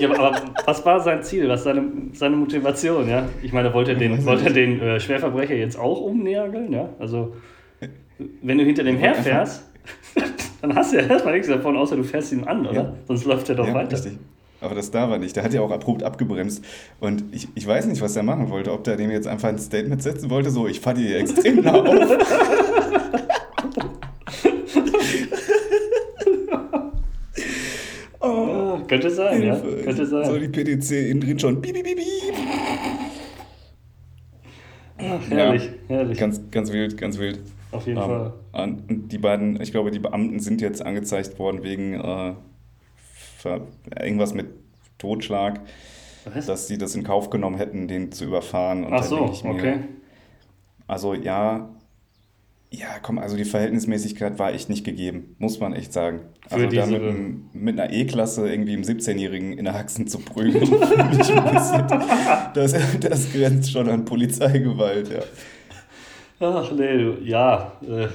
Ja, 0.00 0.10
aber, 0.10 0.40
was 0.64 0.84
war 0.86 1.00
sein 1.00 1.22
Ziel? 1.22 1.48
Was 1.48 1.64
seine, 1.64 1.84
seine 2.14 2.36
Motivation, 2.36 3.06
ja? 3.08 3.28
Ich 3.42 3.52
meine, 3.52 3.72
wollte 3.74 3.92
er 3.92 3.98
den, 3.98 4.24
wollte 4.24 4.46
er 4.46 4.52
den 4.52 4.80
äh, 4.80 4.98
Schwerverbrecher 4.98 5.54
jetzt 5.54 5.78
auch 5.78 6.00
umnägeln, 6.00 6.72
ja? 6.72 6.88
Also, 6.98 7.34
wenn 8.42 8.58
du 8.58 8.64
hinter 8.64 8.82
dem 8.82 8.96
herfährst, 8.96 9.64
dann 10.62 10.74
hast 10.74 10.92
du 10.92 10.96
ja 10.96 11.06
erstmal 11.06 11.34
nichts 11.34 11.48
davon, 11.48 11.76
außer 11.76 11.96
du 11.96 12.02
fährst 12.02 12.32
ihn 12.32 12.44
an, 12.44 12.66
oder? 12.66 12.74
Ja. 12.82 12.94
Sonst 13.06 13.24
läuft 13.26 13.48
er 13.50 13.56
doch 13.56 13.66
Ja, 13.66 13.74
weiter. 13.74 13.92
richtig. 13.92 14.18
Aber 14.64 14.74
das 14.74 14.90
da 14.90 15.10
war 15.10 15.18
nicht. 15.18 15.36
Der 15.36 15.44
hat 15.44 15.52
ja 15.52 15.60
auch 15.60 15.70
abrupt 15.70 16.02
abgebremst. 16.02 16.64
Und 17.00 17.24
ich, 17.32 17.48
ich 17.54 17.66
weiß 17.66 17.84
nicht, 17.86 18.00
was 18.00 18.16
er 18.16 18.22
machen 18.22 18.48
wollte. 18.50 18.72
Ob 18.72 18.82
der 18.84 18.96
dem 18.96 19.10
jetzt 19.10 19.26
einfach 19.26 19.48
ein 19.50 19.58
Statement 19.58 20.02
setzen 20.02 20.30
wollte, 20.30 20.50
so, 20.50 20.66
ich 20.66 20.80
fahre 20.80 20.96
dir 20.96 21.06
hier 21.08 21.18
extrem 21.18 21.60
nah 21.60 21.74
auf. 21.74 21.86
oh, 28.20 28.78
Ja, 28.78 28.82
könnte 28.88 29.10
sein, 29.10 29.42
ja. 29.42 29.54
Hilfe. 29.56 29.82
Könnte 29.84 30.06
So 30.06 30.22
sein. 30.22 30.40
die 30.40 30.48
PDC 30.48 31.10
innen 31.10 31.20
drin 31.20 31.38
schon. 31.38 31.60
Piep, 31.60 31.74
piep, 31.74 31.84
piep, 31.84 31.96
piep. 31.98 32.34
Ach, 34.98 35.30
herrlich, 35.30 35.70
herrlich. 35.88 36.18
Ganz, 36.18 36.40
ganz 36.50 36.72
wild, 36.72 36.96
ganz 36.96 37.18
wild. 37.18 37.40
Auf 37.72 37.86
jeden 37.86 37.98
Ähm, 37.98 38.04
Fall. 38.04 38.32
Und 38.52 39.08
die 39.10 39.18
beiden, 39.18 39.60
ich 39.60 39.72
glaube, 39.72 39.90
die 39.90 39.98
Beamten 39.98 40.38
sind 40.38 40.60
jetzt 40.60 40.84
angezeigt 40.84 41.38
worden 41.38 41.62
wegen 41.62 41.94
äh, 41.94 42.34
irgendwas 44.00 44.34
mit 44.34 44.46
Totschlag, 44.98 45.60
Was? 46.32 46.46
dass 46.46 46.68
sie 46.68 46.78
das 46.78 46.94
in 46.94 47.04
Kauf 47.04 47.30
genommen 47.30 47.56
hätten, 47.56 47.88
den 47.88 48.12
zu 48.12 48.24
überfahren. 48.24 48.84
Und 48.84 48.92
Ach 48.94 49.02
so, 49.02 49.26
mir, 49.42 49.50
okay. 49.50 49.74
Also 50.86 51.14
ja, 51.14 51.68
ja, 52.70 52.86
komm, 53.02 53.18
also 53.18 53.36
die 53.36 53.44
Verhältnismäßigkeit 53.44 54.38
war 54.38 54.52
echt 54.52 54.68
nicht 54.68 54.84
gegeben, 54.84 55.36
muss 55.38 55.60
man 55.60 55.72
echt 55.74 55.92
sagen. 55.92 56.20
Für 56.48 56.54
Also 56.56 56.66
da 56.68 56.86
mit, 56.86 57.02
einem- 57.02 57.44
mit 57.52 57.78
einer 57.80 57.92
E-Klasse 57.92 58.50
irgendwie 58.50 58.74
im 58.74 58.82
17-Jährigen 58.82 59.56
in 59.56 59.64
der 59.64 59.74
Haxen 59.74 60.08
zu 60.08 60.18
prügeln, 60.18 60.70
das, 62.54 62.74
das 63.00 63.32
grenzt 63.32 63.70
schon 63.72 63.88
an 63.88 64.04
Polizeigewalt, 64.04 65.08
ja. 65.10 65.20
Ach 66.40 66.70
nee, 66.72 66.98
du, 66.98 67.18
ja, 67.22 67.72
äh, 67.82 68.08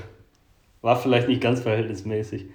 war 0.82 0.98
vielleicht 0.98 1.28
nicht 1.30 1.42
ganz 1.42 1.62
verhältnismäßig. 1.62 2.46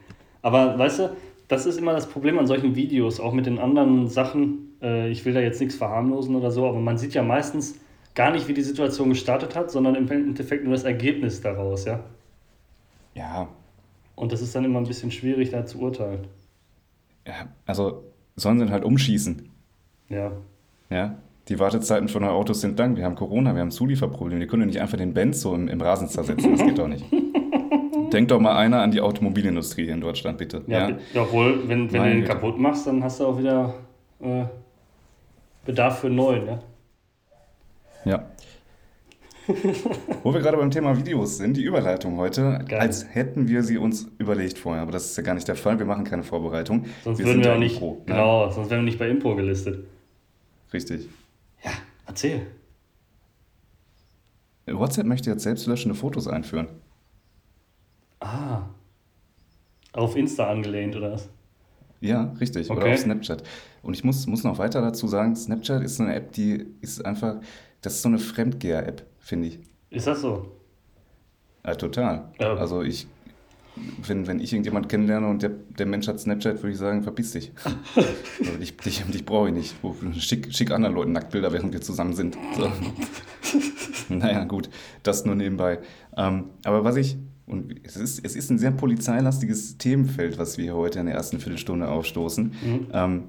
Aber 0.43 0.79
weißt 0.79 0.99
du, 1.01 1.17
das 1.49 1.67
ist 1.67 1.79
immer 1.79 1.93
das 1.93 2.07
Problem 2.09 2.39
an 2.39 2.47
solchen 2.47 2.75
Videos, 2.75 3.21
auch 3.21 3.33
mit 3.33 3.47
den 3.47 3.59
anderen 3.59 4.09
Sachen. 4.09 4.73
Äh, 4.83 5.11
ich 5.11 5.25
will 5.25 5.35
da 5.35 5.41
jetzt 5.41 5.61
nichts 5.61 5.75
verharmlosen 5.77 6.35
oder 6.37 6.51
so, 6.51 6.67
aber 6.67 6.81
man 6.81 6.97
sieht 6.99 7.15
ja 7.15 7.23
meistens 7.23 7.79
gar 8.15 8.31
nicht, 8.31 8.49
wie 8.49 8.55
die 8.55 8.63
Situation 8.63 9.09
gestartet 9.11 9.55
hat, 9.57 9.71
sondern 9.71 9.95
im 9.97 10.11
Endeffekt 10.11 10.65
nur 10.65 10.73
das 10.73 10.85
Ergebnis 10.85 11.41
daraus, 11.41 11.85
ja. 11.85 12.01
Ja, 13.15 13.49
Und 14.17 14.33
das 14.33 14.41
ist 14.43 14.55
dann 14.55 14.65
immer 14.65 14.81
ein 14.81 14.87
bisschen 14.87 15.11
schwierig, 15.11 15.51
da 15.51 15.65
zu 15.67 15.81
urteilen. 15.81 16.27
ja, 17.27 17.49
also 17.67 18.05
sollen 18.37 18.59
sie 18.59 18.69
halt 18.71 18.85
umschießen, 18.85 19.49
Ja. 20.09 20.33
ja. 20.91 21.17
Die 21.49 21.59
Wartezeiten 21.59 22.09
von 22.09 22.23
den 22.23 22.31
Autos 22.31 22.63
sind 22.63 22.79
lang. 22.79 22.97
Wir 22.97 23.05
haben 23.05 23.17
Corona, 23.17 23.53
wir 23.55 23.61
haben 23.61 23.71
Zulieferprobleme. 23.71 24.41
Die 24.41 24.47
können 24.47 24.67
nicht 24.67 24.81
einfach 24.81 24.97
den 24.97 25.13
Benz 25.13 25.43
so 25.43 25.55
im, 25.55 25.69
im 25.69 25.79
Rasen 25.83 26.09
zersetzen. 26.09 26.53
Das 26.53 26.65
geht 26.67 26.79
doch 26.79 26.89
nicht. 26.89 27.05
Denk 28.15 28.29
doch 28.29 28.39
mal 28.39 28.57
einer 28.57 28.81
an 28.81 28.93
die 28.93 29.01
Automobilindustrie 29.01 29.85
hier 29.85 29.95
in 29.95 30.01
Deutschland, 30.01 30.39
bitte. 30.39 30.63
Ja, 30.69 30.89
Ja, 30.89 31.23
obwohl, 31.23 31.69
wenn, 31.69 31.93
wenn 31.93 32.03
du 32.03 32.09
den 32.09 32.21
Güte. 32.21 32.29
kaputt 32.29 32.59
machst, 32.59 32.87
dann 32.87 33.03
hast 33.03 33.19
du 33.19 33.27
auch 33.27 33.37
wieder 33.39 33.75
äh, 34.21 34.45
Bedarf 35.65 35.99
für 35.99 36.07
einen 36.07 36.17
neuen, 36.17 36.47
ja. 36.47 36.59
ja. 38.05 38.27
Wo 40.23 40.33
wir 40.33 40.41
gerade 40.41 40.57
beim 40.57 40.71
Thema 40.71 40.97
Videos 40.97 41.39
sind, 41.39 41.57
die 41.57 41.65
Überleitung 41.65 42.17
heute, 42.17 42.65
Geil. 42.69 42.79
als 42.79 43.15
hätten 43.15 43.49
wir 43.49 43.63
sie 43.63 43.79
uns 43.79 44.09
überlegt 44.19 44.59
vorher, 44.59 44.83
aber 44.83 44.93
das 44.93 45.07
ist 45.07 45.17
ja 45.17 45.23
gar 45.23 45.35
nicht 45.35 45.49
der 45.49 45.57
Fall. 45.57 45.79
Wir 45.79 45.87
machen 45.87 46.05
keine 46.05 46.23
Vorbereitung. 46.23 46.87
Sonst 47.03 47.19
wir 47.19 47.27
würden 47.27 47.43
sind 47.43 47.45
wir 47.45 47.51
ja 47.51 47.57
auch 47.57 47.59
nicht, 47.59 47.75
Impro, 47.75 47.95
ne? 47.95 48.03
genau, 48.07 48.51
sonst 48.51 48.71
wären 48.71 48.81
wir 48.83 48.87
nicht 48.87 48.99
bei 48.99 49.09
Impro 49.09 49.35
gelistet. 49.35 49.87
Richtig. 50.73 51.09
Ja, 51.65 51.73
erzähl. 52.07 52.47
WhatsApp 54.67 55.07
möchte 55.07 55.31
jetzt 55.31 55.43
selbstlöschende 55.43 55.95
Fotos 55.95 56.27
einführen. 56.27 56.69
Ah. 58.21 58.63
Auf 60.05 60.17
Insta 60.17 60.49
angelehnt, 60.49 60.95
oder 60.97 61.13
was? 61.13 61.29
Ja, 62.01 62.35
richtig. 62.39 62.71
Oder 62.71 62.83
Okay. 62.83 62.93
auf 62.95 62.99
Snapchat. 63.01 63.43
Und 63.83 63.95
ich 63.95 64.05
muss, 64.05 64.27
muss 64.27 64.45
noch 64.45 64.59
weiter 64.59 64.81
dazu 64.83 65.09
sagen, 65.09 65.35
Snapchat 65.35 65.83
ist 65.83 66.01
eine 66.01 66.15
App, 66.15 66.33
die 66.33 66.67
ist 66.83 67.05
einfach, 67.05 67.37
das 67.81 67.95
ist 67.95 68.03
so 68.03 68.09
eine 68.09 68.19
Fremdgeher-App, 68.19 69.07
finde 69.19 69.49
ich. 69.49 69.59
Ist 69.91 70.07
das 70.07 70.21
so? 70.21 70.53
Ja, 71.65 71.75
total. 71.75 72.31
Ja. 72.39 72.55
Also 72.57 72.83
ich, 72.83 73.07
wenn, 74.07 74.27
wenn 74.27 74.39
ich 74.39 74.53
irgendjemand 74.53 74.89
kennenlerne 74.91 75.27
und 75.27 75.43
der, 75.43 75.51
der 75.51 75.87
Mensch 75.87 76.07
hat 76.07 76.21
Snapchat, 76.21 76.59
würde 76.63 76.73
ich 76.73 76.79
sagen, 76.79 77.03
verpiss 77.03 77.33
dich. 77.33 77.53
also 77.95 78.59
dich, 78.59 78.77
dich, 78.77 79.03
dich 79.05 79.25
brauche 79.25 79.49
ich 79.49 79.55
nicht. 79.55 79.75
Oh, 79.83 79.95
Schick, 80.19 80.55
schick 80.55 80.71
anderen 80.73 80.95
Leuten 80.95 81.13
Nacktbilder, 81.13 81.53
während 81.53 81.73
wir 81.73 81.81
zusammen 81.81 82.15
sind. 82.15 82.37
So. 82.57 82.71
naja, 84.15 84.45
gut, 84.45 84.69
das 85.03 85.25
nur 85.25 85.35
nebenbei. 85.37 85.79
Ähm, 86.17 86.51
aber 86.65 86.85
was 86.85 86.97
ich, 86.97 87.17
und 87.47 87.75
es 87.83 87.97
ist, 87.97 88.25
es 88.25 88.37
ist 88.37 88.51
ein 88.51 88.59
sehr 88.59 88.71
polizeilastiges 88.71 89.77
Themenfeld, 89.77 90.39
was 90.39 90.57
wir 90.57 90.75
heute 90.75 91.01
in 91.01 91.07
der 91.07 91.15
ersten 91.15 91.41
Viertelstunde 91.41 91.89
aufstoßen. 91.89 92.45
Mhm. 92.45 92.87
Ähm, 92.93 93.23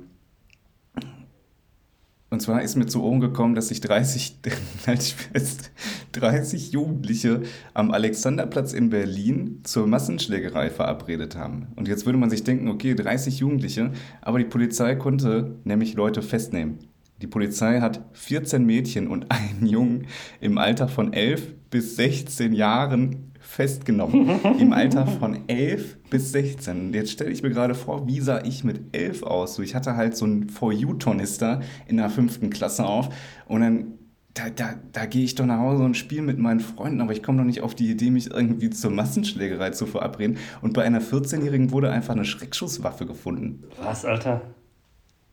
und 2.31 2.41
zwar 2.41 2.61
ist 2.63 2.75
mir 2.75 2.85
zu 2.85 3.03
Ohren 3.03 3.19
gekommen, 3.19 3.55
dass 3.55 3.69
sich 3.69 3.81
30, 3.81 4.39
halt 4.87 4.99
ich 5.03 5.15
fest, 5.15 5.71
30 6.13 6.71
Jugendliche 6.71 7.43
am 7.73 7.91
Alexanderplatz 7.91 8.73
in 8.73 8.89
Berlin 8.89 9.61
zur 9.63 9.87
Massenschlägerei 9.87 10.69
verabredet 10.69 11.35
haben. 11.35 11.67
Und 11.75 11.87
jetzt 11.87 12.05
würde 12.05 12.17
man 12.17 12.29
sich 12.29 12.43
denken, 12.43 12.67
okay, 12.67 12.95
30 12.95 13.39
Jugendliche, 13.39 13.91
aber 14.21 14.39
die 14.39 14.45
Polizei 14.45 14.95
konnte 14.95 15.55
nämlich 15.63 15.93
Leute 15.93 16.21
festnehmen. 16.21 16.79
Die 17.21 17.27
Polizei 17.27 17.79
hat 17.79 18.01
14 18.13 18.65
Mädchen 18.65 19.07
und 19.07 19.31
einen 19.31 19.65
Jungen 19.65 20.07
im 20.41 20.57
Alter 20.57 20.87
von 20.87 21.13
11 21.13 21.53
bis 21.69 21.95
16 21.95 22.53
Jahren 22.53 23.31
festgenommen. 23.55 24.41
Im 24.59 24.73
Alter 24.73 25.07
von 25.07 25.47
11 25.47 26.09
bis 26.09 26.33
16. 26.33 26.87
Und 26.87 26.93
jetzt 26.93 27.11
stelle 27.11 27.31
ich 27.31 27.41
mir 27.41 27.51
gerade 27.51 27.73
vor, 27.73 28.05
wie 28.05 28.19
sah 28.19 28.43
ich 28.43 28.65
mit 28.65 28.93
11 28.93 29.23
aus? 29.23 29.55
So, 29.55 29.61
ich 29.61 29.75
hatte 29.75 29.95
halt 29.95 30.17
so 30.17 30.25
einen 30.25 30.49
For 30.49 30.73
You-Tornister 30.73 31.61
in 31.87 31.95
der 31.97 32.09
fünften 32.09 32.49
Klasse 32.49 32.85
auf 32.85 33.09
und 33.47 33.61
dann 33.61 33.93
da, 34.33 34.49
da, 34.49 34.73
da 34.91 35.05
gehe 35.05 35.23
ich 35.23 35.35
doch 35.35 35.45
nach 35.45 35.59
Hause 35.59 35.83
und 35.83 35.95
spiele 35.95 36.21
mit 36.21 36.37
meinen 36.37 36.59
Freunden, 36.59 36.99
aber 36.99 37.13
ich 37.13 37.23
komme 37.23 37.37
doch 37.37 37.45
nicht 37.45 37.61
auf 37.61 37.73
die 37.73 37.89
Idee, 37.89 38.11
mich 38.11 38.29
irgendwie 38.29 38.69
zur 38.69 38.91
Massenschlägerei 38.91 39.69
zu 39.69 39.85
verabreden. 39.85 40.37
Und 40.61 40.73
bei 40.73 40.83
einer 40.83 41.01
14-Jährigen 41.01 41.71
wurde 41.71 41.89
einfach 41.89 42.13
eine 42.13 42.25
Schreckschusswaffe 42.25 43.05
gefunden. 43.05 43.63
Was, 43.81 44.03
Alter? 44.03 44.41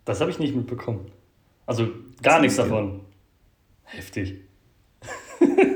Das 0.04 0.20
habe 0.20 0.30
ich 0.30 0.38
nicht 0.38 0.54
mitbekommen. 0.54 1.00
Also 1.66 1.88
gar 2.22 2.40
nichts 2.40 2.56
davon. 2.56 3.00
Heftig. 3.82 4.42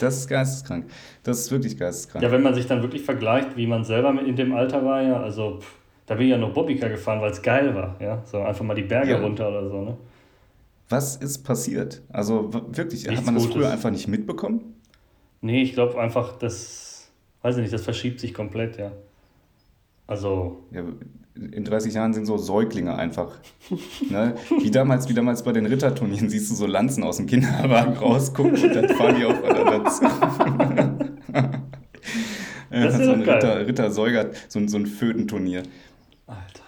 Das 0.00 0.16
ist 0.18 0.28
geisteskrank. 0.28 0.86
Das 1.22 1.38
ist 1.40 1.50
wirklich 1.50 1.76
geisteskrank. 1.78 2.22
Ja, 2.24 2.30
wenn 2.30 2.42
man 2.42 2.54
sich 2.54 2.66
dann 2.66 2.82
wirklich 2.82 3.02
vergleicht, 3.02 3.56
wie 3.56 3.66
man 3.66 3.84
selber 3.84 4.12
mit 4.12 4.26
in 4.26 4.36
dem 4.36 4.54
Alter 4.54 4.84
war, 4.84 5.02
ja, 5.02 5.20
also 5.20 5.58
pff, 5.60 5.74
da 6.06 6.14
bin 6.14 6.26
ich 6.26 6.30
ja 6.30 6.38
nur 6.38 6.52
Bobbycar 6.52 6.88
gefahren, 6.88 7.20
weil 7.20 7.30
es 7.32 7.42
geil 7.42 7.74
war, 7.74 7.96
ja. 8.00 8.22
So 8.26 8.38
einfach 8.40 8.64
mal 8.64 8.74
die 8.74 8.82
Berge 8.82 9.12
Ja. 9.12 9.18
runter 9.20 9.48
oder 9.48 9.68
so, 9.68 9.82
ne? 9.82 9.96
Was 10.88 11.16
ist 11.16 11.38
passiert? 11.44 12.02
Also 12.10 12.50
wirklich, 12.52 13.04
hat 13.04 13.10
Nichts 13.10 13.26
man 13.26 13.34
das 13.34 13.44
Gutes. 13.44 13.56
früher 13.56 13.70
einfach 13.72 13.90
nicht 13.90 14.06
mitbekommen? 14.06 14.76
Nee, 15.40 15.62
ich 15.62 15.72
glaube 15.72 16.00
einfach, 16.00 16.38
das, 16.38 17.10
weiß 17.42 17.56
ich 17.56 17.62
nicht, 17.62 17.74
das 17.74 17.82
verschiebt 17.82 18.20
sich 18.20 18.32
komplett, 18.34 18.78
ja. 18.78 18.92
Also, 20.06 20.64
Ja, 20.70 20.82
in 21.36 21.64
30 21.64 21.94
Jahren 21.94 22.14
sind 22.14 22.26
so 22.26 22.38
Säuglinge 22.38 22.94
einfach. 22.94 23.38
Ne? 24.08 24.34
Wie, 24.60 24.70
damals, 24.70 25.08
wie 25.08 25.14
damals 25.14 25.42
bei 25.42 25.52
den 25.52 25.66
Ritterturnieren 25.66 26.30
siehst 26.30 26.50
du 26.50 26.54
so 26.54 26.66
Lanzen 26.66 27.04
aus 27.04 27.18
dem 27.18 27.26
Kinderwagen 27.26 27.94
rausgucken 27.96 28.62
und 28.62 28.74
dann 28.74 28.88
fahren 28.90 29.16
die 29.18 29.24
aufeinander 29.24 29.90
zu. 29.90 30.04
Ja, 32.70 32.84
Das 32.84 32.98
ist 32.98 33.04
so 33.06 33.12
ein. 33.12 33.22
Ritter, 33.22 33.66
Ritter-Säuger, 33.66 34.30
so 34.48 34.58
ein, 34.58 34.68
so 34.68 34.76
ein 34.76 34.86
Fötenturnier. 34.86 35.62
Alter. 36.26 36.62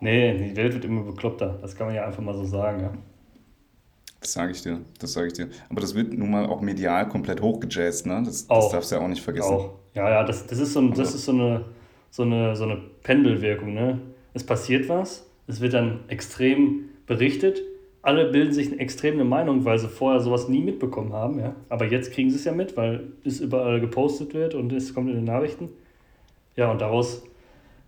Nee, 0.00 0.36
die 0.36 0.56
Welt 0.56 0.74
wird 0.74 0.84
immer 0.84 1.02
bekloppter, 1.02 1.58
das 1.62 1.74
kann 1.74 1.86
man 1.86 1.96
ja 1.96 2.06
einfach 2.06 2.22
mal 2.22 2.34
so 2.34 2.44
sagen, 2.44 2.82
ja. 2.82 2.92
Das 4.20 4.32
sage 4.32 4.52
ich 4.52 4.62
dir, 4.62 4.80
das 4.98 5.12
sage 5.12 5.28
ich 5.28 5.32
dir. 5.34 5.48
Aber 5.68 5.80
das 5.80 5.94
wird 5.94 6.12
nun 6.12 6.30
mal 6.30 6.46
auch 6.46 6.60
medial 6.60 7.08
komplett 7.08 7.40
hochgejazzt, 7.40 8.06
ne? 8.06 8.22
Das, 8.24 8.46
das 8.46 8.68
darfst 8.70 8.90
du 8.90 8.96
ja 8.96 9.02
auch 9.02 9.08
nicht 9.08 9.22
vergessen. 9.22 9.52
Auch. 9.54 9.74
Ja, 9.94 10.10
ja, 10.10 10.24
das, 10.24 10.46
das 10.46 10.58
ist, 10.58 10.72
so, 10.72 10.80
ein, 10.80 10.92
das 10.92 11.14
ist 11.14 11.24
so, 11.24 11.32
eine, 11.32 11.64
so, 12.10 12.22
eine, 12.22 12.56
so 12.56 12.64
eine 12.64 12.80
Pendelwirkung. 13.02 13.74
Ne? 13.74 14.00
Es 14.34 14.44
passiert 14.44 14.88
was, 14.88 15.30
es 15.46 15.60
wird 15.60 15.74
dann 15.74 16.00
extrem 16.08 16.90
berichtet, 17.06 17.62
alle 18.02 18.30
bilden 18.30 18.52
sich 18.52 18.70
eine 18.70 18.80
extreme 18.80 19.24
Meinung, 19.24 19.64
weil 19.64 19.78
sie 19.78 19.88
vorher 19.88 20.20
sowas 20.20 20.48
nie 20.48 20.60
mitbekommen 20.60 21.12
haben. 21.12 21.40
Ja? 21.40 21.56
Aber 21.68 21.86
jetzt 21.86 22.12
kriegen 22.12 22.30
sie 22.30 22.36
es 22.36 22.44
ja 22.44 22.52
mit, 22.52 22.76
weil 22.76 23.08
es 23.24 23.40
überall 23.40 23.80
gepostet 23.80 24.32
wird 24.32 24.54
und 24.54 24.72
es 24.72 24.94
kommt 24.94 25.08
in 25.08 25.16
den 25.16 25.24
Nachrichten. 25.24 25.70
Ja, 26.54 26.70
und 26.70 26.80
daraus 26.80 27.24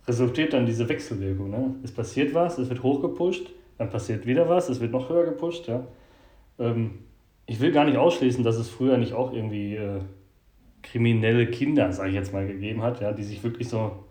resultiert 0.09 0.55
dann 0.55 0.67
diese 0.67 0.89
Wechselwirkung. 0.89 1.51
Ne? 1.51 1.75
Es 1.85 1.93
passiert 1.93 2.35
was, 2.35 2.59
es 2.59 2.69
wird 2.69 2.83
hochgepusht, 2.83 3.51
dann 3.79 3.91
passiert 3.91 4.27
wieder 4.27 4.49
was, 4.49 4.69
es 4.69 4.81
wird 4.81 4.91
noch 4.91 5.09
höher 5.09 5.25
gepusht. 5.25 5.69
Ja? 5.69 5.87
Ähm, 6.59 6.99
ich 7.47 7.61
will 7.61 7.71
gar 7.71 7.85
nicht 7.85 7.97
ausschließen, 7.97 8.43
dass 8.43 8.57
es 8.57 8.69
früher 8.69 8.99
nicht 8.99 9.13
auch 9.13 9.33
irgendwie 9.33 9.77
äh, 9.77 10.01
kriminelle 10.83 11.47
Kinder, 11.47 11.93
sage 11.93 12.09
ich 12.09 12.15
jetzt 12.17 12.33
mal, 12.33 12.47
gegeben 12.47 12.83
hat, 12.83 13.01
ja, 13.01 13.13
die 13.13 13.23
sich 13.23 13.43
wirklich 13.43 13.69
so, 13.69 14.05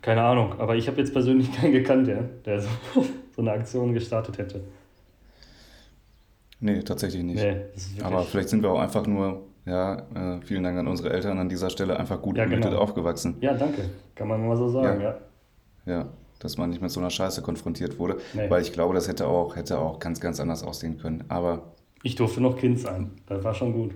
keine 0.00 0.22
Ahnung, 0.22 0.58
aber 0.58 0.76
ich 0.76 0.86
habe 0.88 0.98
jetzt 0.98 1.12
persönlich 1.12 1.52
keinen 1.56 1.72
gekannt, 1.72 2.08
ja, 2.08 2.20
der 2.44 2.60
so, 2.60 2.68
so 3.36 3.42
eine 3.42 3.52
Aktion 3.52 3.92
gestartet 3.94 4.38
hätte. 4.38 4.62
Nee, 6.60 6.80
tatsächlich 6.82 7.24
nicht. 7.24 7.42
Nee, 7.42 7.56
Aber 8.02 8.22
vielleicht 8.22 8.48
sind 8.48 8.62
wir 8.62 8.70
auch 8.70 8.78
einfach 8.78 9.04
nur, 9.06 9.42
ja, 9.66 9.96
äh, 10.14 10.40
vielen 10.42 10.62
Dank 10.62 10.78
an 10.78 10.86
unsere 10.86 11.10
Eltern 11.12 11.38
an 11.38 11.48
dieser 11.48 11.70
Stelle, 11.70 11.98
einfach 11.98 12.22
gut 12.22 12.36
Ja, 12.36 12.44
genau. 12.44 12.76
aufgewachsen. 12.76 13.36
ja, 13.40 13.54
danke, 13.54 13.82
kann 14.14 14.28
man 14.28 14.46
mal 14.46 14.56
so 14.56 14.68
sagen, 14.68 15.00
ja. 15.00 15.16
Ja, 15.86 16.06
dass 16.38 16.58
man 16.58 16.70
nicht 16.70 16.80
mit 16.80 16.90
so 16.92 17.00
einer 17.00 17.10
Scheiße 17.10 17.42
konfrontiert 17.42 17.98
wurde. 17.98 18.18
Nee. 18.32 18.48
Weil 18.48 18.62
ich 18.62 18.72
glaube, 18.72 18.94
das 18.94 19.08
hätte 19.08 19.26
auch, 19.26 19.56
hätte 19.56 19.78
auch 19.80 19.98
ganz, 19.98 20.20
ganz 20.20 20.38
anders 20.38 20.62
aussehen 20.62 20.98
können. 20.98 21.24
Aber, 21.28 21.72
Ich 22.04 22.14
durfte 22.14 22.40
noch 22.40 22.56
Kind 22.56 22.78
sein, 22.78 23.10
das 23.26 23.42
war 23.42 23.54
schon 23.54 23.72
gut. 23.72 23.92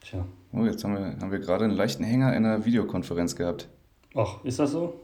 Tja, 0.00 0.24
oh, 0.52 0.64
jetzt 0.64 0.82
haben 0.82 0.94
wir, 0.94 1.16
haben 1.20 1.30
wir 1.30 1.38
gerade 1.38 1.64
einen 1.64 1.74
leichten 1.74 2.02
Hänger 2.02 2.34
in 2.36 2.44
einer 2.44 2.64
Videokonferenz 2.64 3.36
gehabt. 3.36 3.68
Ach, 4.18 4.44
ist 4.44 4.58
das 4.58 4.72
so? 4.72 5.00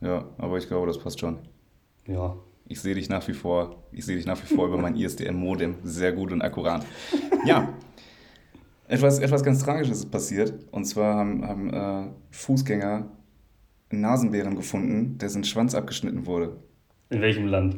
Ja, 0.00 0.24
aber 0.38 0.58
ich 0.58 0.66
glaube, 0.68 0.86
das 0.86 0.98
passt 0.98 1.20
schon. 1.20 1.38
Ja, 2.06 2.36
Ich 2.68 2.80
sehe 2.80 2.94
dich 2.94 3.08
nach 3.08 3.26
wie 3.28 3.32
vor, 3.32 3.82
ich 3.92 4.04
sehe 4.04 4.16
dich 4.16 4.26
nach 4.26 4.40
wie 4.42 4.54
vor 4.54 4.66
über 4.68 4.76
mein 4.78 4.96
ISDN-Modem 4.96 5.76
sehr 5.82 6.12
gut 6.12 6.32
und 6.32 6.42
akkurat. 6.42 6.84
Ja, 7.44 7.72
etwas, 8.88 9.18
etwas 9.18 9.42
ganz 9.42 9.62
Tragisches 9.62 9.98
ist 10.00 10.10
passiert. 10.10 10.54
Und 10.72 10.84
zwar 10.84 11.14
haben, 11.16 11.46
haben 11.46 11.70
äh, 11.72 12.10
Fußgänger 12.30 13.08
einen 13.90 14.00
Nasenbären 14.00 14.56
gefunden, 14.56 15.18
dessen 15.18 15.44
Schwanz 15.44 15.74
abgeschnitten 15.74 16.26
wurde. 16.26 16.56
in 17.10 17.20
welchem 17.20 17.46
Land? 17.46 17.76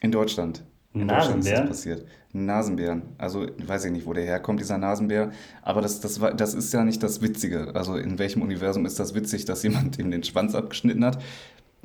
In 0.00 0.10
Deutschland. 0.10 0.64
In 0.94 1.08
Deutschland 1.08 1.44
ist 1.44 1.50
das 1.50 1.68
passiert. 1.68 2.06
Nasenbären. 2.32 3.02
Also 3.18 3.46
weiß 3.58 3.86
ich 3.86 3.92
nicht, 3.92 4.06
wo 4.06 4.12
der 4.12 4.24
herkommt, 4.24 4.60
dieser 4.60 4.78
Nasenbär. 4.78 5.30
Aber 5.62 5.80
das, 5.80 6.00
das, 6.00 6.20
war, 6.20 6.34
das 6.34 6.54
ist 6.54 6.72
ja 6.72 6.84
nicht 6.84 7.02
das 7.02 7.22
Witzige. 7.22 7.74
Also 7.74 7.96
in 7.96 8.18
welchem 8.18 8.42
Universum 8.42 8.84
ist 8.86 8.98
das 8.98 9.14
witzig, 9.14 9.44
dass 9.44 9.62
jemand 9.62 9.98
ihm 10.00 10.10
den 10.10 10.22
Schwanz 10.22 10.54
abgeschnitten 10.54 11.04
hat? 11.04 11.22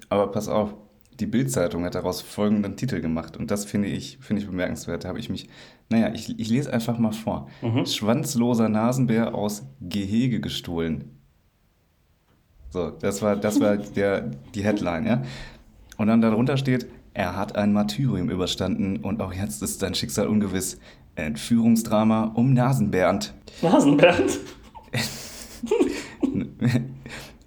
Aber 0.10 0.32
pass 0.32 0.48
auf, 0.48 0.74
die 1.20 1.26
Bild-Zeitung 1.26 1.84
hat 1.84 1.96
daraus 1.96 2.22
folgenden 2.22 2.76
Titel 2.76 3.02
gemacht. 3.02 3.38
Und 3.38 3.50
das 3.50 3.66
finde 3.66 3.88
ich, 3.88 4.18
finde 4.22 4.42
ich 4.42 4.48
bemerkenswert. 4.48 5.04
Da 5.04 5.10
habe 5.10 5.20
ich 5.20 5.30
mich, 5.30 5.50
naja, 5.90 6.14
ich, 6.14 6.40
ich 6.40 6.50
lese 6.50 6.72
einfach 6.72 6.98
mal 7.00 7.14
vor. 7.14 7.50
Mhm. 7.62 7.86
Schwanzloser 7.86 8.70
Nasenbär 8.70 9.34
aus 9.34 9.66
Gehege 9.82 10.40
gestohlen. 10.40 11.18
So, 12.70 12.92
das 12.92 13.22
war, 13.22 13.36
das 13.36 13.60
war 13.60 13.78
der, 13.78 14.32
die 14.54 14.64
Headline, 14.64 15.08
ja. 15.08 15.24
Und 15.98 16.08
dann 16.08 16.22
darunter 16.22 16.58
steht, 16.58 16.86
er 17.18 17.36
hat 17.36 17.56
ein 17.56 17.74
Martyrium 17.74 18.30
überstanden 18.30 18.98
und 18.98 19.24
auch 19.24 19.34
jetzt 19.34 19.64
ist 19.64 19.80
sein 19.80 19.96
Schicksal 19.96 20.28
ungewiss. 20.28 20.78
Entführungsdrama 21.16 22.32
um 22.36 22.54
Nasenbernd. 22.54 23.34
Nasenbernd? 23.64 24.38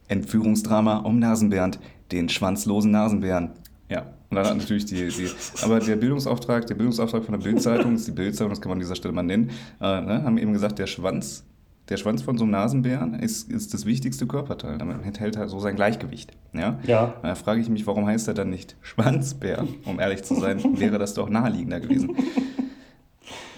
Entführungsdrama 0.08 0.96
um 0.98 1.20
Nasenbernd, 1.20 1.78
den 2.10 2.28
schwanzlosen 2.28 2.90
Nasenbären. 2.90 3.52
Ja, 3.88 4.06
und 4.28 4.36
dann 4.36 4.44
hat 4.44 4.56
natürlich 4.56 4.86
die, 4.86 5.06
die 5.06 5.30
aber 5.62 5.78
der 5.78 5.94
Bildungsauftrag, 5.94 6.66
der 6.66 6.74
Bildungsauftrag 6.74 7.24
von 7.24 7.38
der 7.38 7.48
Bildzeitung, 7.48 7.94
ist 7.94 8.08
die 8.08 8.12
Bildzeitung, 8.12 8.50
das 8.50 8.60
kann 8.60 8.70
man 8.70 8.76
an 8.78 8.80
dieser 8.80 8.96
Stelle 8.96 9.14
mal 9.14 9.22
nennen, 9.22 9.50
äh, 9.80 10.00
ne, 10.00 10.24
haben 10.24 10.36
eben 10.36 10.52
gesagt, 10.52 10.80
der 10.80 10.88
Schwanz 10.88 11.44
der 11.88 11.96
Schwanz 11.96 12.22
von 12.22 12.38
so 12.38 12.44
einem 12.44 12.52
Nasenbären 12.52 13.14
ist, 13.14 13.50
ist 13.50 13.74
das 13.74 13.84
wichtigste 13.84 14.26
Körperteil. 14.26 14.78
Damit 14.78 15.04
enthält 15.04 15.36
er 15.36 15.48
so 15.48 15.58
sein 15.58 15.74
Gleichgewicht. 15.74 16.32
Ja? 16.52 16.78
Ja. 16.86 17.14
Da 17.22 17.34
frage 17.34 17.60
ich 17.60 17.68
mich, 17.68 17.86
warum 17.86 18.06
heißt 18.06 18.28
er 18.28 18.34
dann 18.34 18.50
nicht 18.50 18.76
Schwanzbär? 18.80 19.66
Um 19.84 19.98
ehrlich 19.98 20.22
zu 20.22 20.34
sein, 20.36 20.60
wäre 20.78 20.98
das 20.98 21.14
doch 21.14 21.28
naheliegender 21.28 21.80
gewesen. 21.80 22.16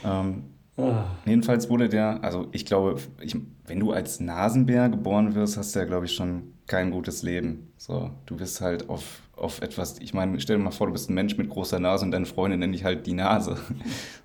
ähm, 0.04 0.44
Ah, 0.78 1.04
jedenfalls 1.26 1.68
wurde 1.68 1.90
der, 1.90 2.24
also 2.24 2.48
ich 2.52 2.64
glaube, 2.64 2.96
ich, 3.20 3.36
wenn 3.66 3.78
du 3.78 3.92
als 3.92 4.20
Nasenbär 4.20 4.88
geboren 4.88 5.34
wirst, 5.34 5.58
hast 5.58 5.74
du 5.74 5.80
ja, 5.80 5.84
glaube 5.84 6.06
ich, 6.06 6.14
schon 6.14 6.54
kein 6.66 6.90
gutes 6.90 7.22
Leben. 7.22 7.70
So, 7.76 8.10
du 8.24 8.38
bist 8.38 8.62
halt 8.62 8.88
auf, 8.88 9.20
auf 9.36 9.60
etwas, 9.60 9.98
ich 9.98 10.14
meine, 10.14 10.40
stell 10.40 10.56
dir 10.56 10.62
mal 10.62 10.70
vor, 10.70 10.86
du 10.86 10.94
bist 10.94 11.10
ein 11.10 11.14
Mensch 11.14 11.36
mit 11.36 11.50
großer 11.50 11.78
Nase 11.78 12.06
und 12.06 12.10
deine 12.10 12.24
Freundin 12.24 12.60
nennt 12.60 12.74
dich 12.74 12.84
halt 12.84 13.06
die 13.06 13.12
Nase. 13.12 13.58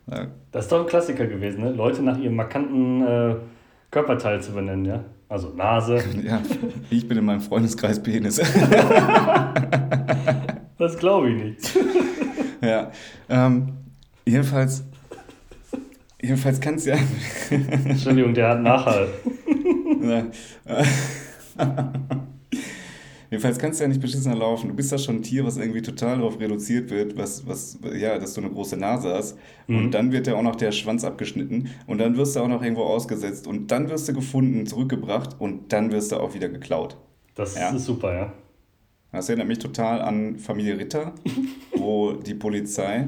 Ja, 0.10 0.28
Das 0.54 0.66
ist 0.66 0.72
doch 0.72 0.80
ein 0.80 0.88
Klassiker 0.88 1.28
gewesen, 1.28 1.62
ne? 1.66 1.72
Leute 1.74 2.02
nach 2.02 2.18
ihrem 2.18 2.36
markanten 2.38 3.02
äh, 3.06 3.36
Körperteil 3.92 4.42
zu 4.42 4.52
benennen, 4.54 4.86
ja? 4.86 5.04
Also 5.30 5.50
Nase. 5.50 6.04
ja, 6.24 6.42
ich 6.90 7.08
bin 7.08 7.18
in 7.18 7.26
meinem 7.26 7.42
Freundeskreis 7.42 8.02
Penis. 8.02 8.42
Das 10.80 10.96
glaube 11.00 11.32
ich 11.32 11.44
nicht. 11.44 11.80
Ja, 12.62 12.92
ähm, 13.30 13.74
jedenfalls, 14.28 14.84
jedenfalls 16.22 16.62
kannst 16.62 16.86
du 16.86 16.92
ja, 16.92 16.98
Entschuldigung, 17.50 18.36
der 18.36 18.50
hat 18.50 18.62
Nachhall. 18.62 19.08
Ja. 20.00 20.28
Jedenfalls 23.30 23.58
kannst 23.60 23.80
du 23.80 23.84
ja 23.84 23.88
nicht 23.90 24.00
beschissener 24.02 24.36
laufen. 24.36 24.70
Du 24.70 24.74
bist 24.76 24.92
ja 24.92 24.98
schon 24.98 25.18
ein 25.18 25.22
Tier, 25.22 25.44
was 25.46 25.58
irgendwie 25.58 25.82
total 25.82 26.18
darauf 26.18 26.40
reduziert 26.40 26.90
wird, 26.90 27.18
was, 27.18 27.46
was, 27.46 27.78
ja, 28.00 28.18
dass 28.18 28.34
du 28.34 28.42
eine 28.42 28.50
große 28.50 28.78
Nase 28.78 29.14
hast. 29.14 29.38
Mhm. 29.68 29.78
Und 29.78 29.92
dann 29.92 30.12
wird 30.12 30.28
ja 30.28 30.36
auch 30.36 30.42
noch 30.44 30.56
der 30.56 30.72
Schwanz 30.72 31.04
abgeschnitten. 31.04 31.70
Und 31.88 31.98
dann 32.00 32.16
wirst 32.16 32.36
du 32.36 32.40
auch 32.40 32.48
noch 32.48 32.62
irgendwo 32.64 32.84
ausgesetzt. 32.84 33.46
Und 33.48 33.70
dann 33.72 33.90
wirst 33.90 34.08
du 34.08 34.14
gefunden, 34.14 34.66
zurückgebracht. 34.66 35.36
Und 35.40 35.74
dann 35.74 35.92
wirst 35.92 36.12
du 36.12 36.18
auch 36.18 36.34
wieder 36.36 36.48
geklaut. 36.50 36.98
Das 37.36 37.56
Ja. 37.56 37.70
ist 37.76 37.86
super, 37.86 38.14
ja. 38.14 38.34
Das 39.12 39.30
erinnert 39.30 39.48
mich 39.48 39.60
total 39.60 40.02
an 40.02 40.38
Familie 40.38 40.78
Ritter, 40.78 41.14
wo 41.76 42.14
die 42.14 42.34
Polizei, 42.34 43.08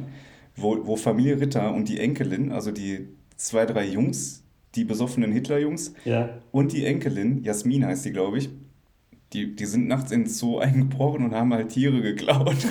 wo, 0.56 0.86
wo 0.86 0.96
Familie 0.96 1.40
Ritter 1.40 1.74
und 1.74 1.88
die 1.90 2.00
Enkelin, 2.00 2.52
also 2.52 2.72
die 2.72 3.08
zwei, 3.38 3.66
drei 3.66 3.86
Jungs, 3.86 4.44
die 4.76 4.84
besoffenen 4.84 5.32
Hitlerjungs, 5.32 5.94
Ja. 6.06 6.30
und 6.52 6.74
die 6.74 6.86
Enkelin, 6.86 7.44
Jasmin 7.44 7.86
heißt 7.86 8.06
die, 8.06 8.12
glaube 8.12 8.38
ich, 8.38 8.50
die, 9.34 9.56
die 9.56 9.66
sind 9.66 9.88
nachts 9.88 10.12
ins 10.12 10.40
Zoo 10.40 10.58
eingebrochen 10.62 11.26
und 11.26 11.36
haben 11.36 11.54
halt 11.54 11.70
Tiere 11.70 12.02
geklaut. 12.02 12.56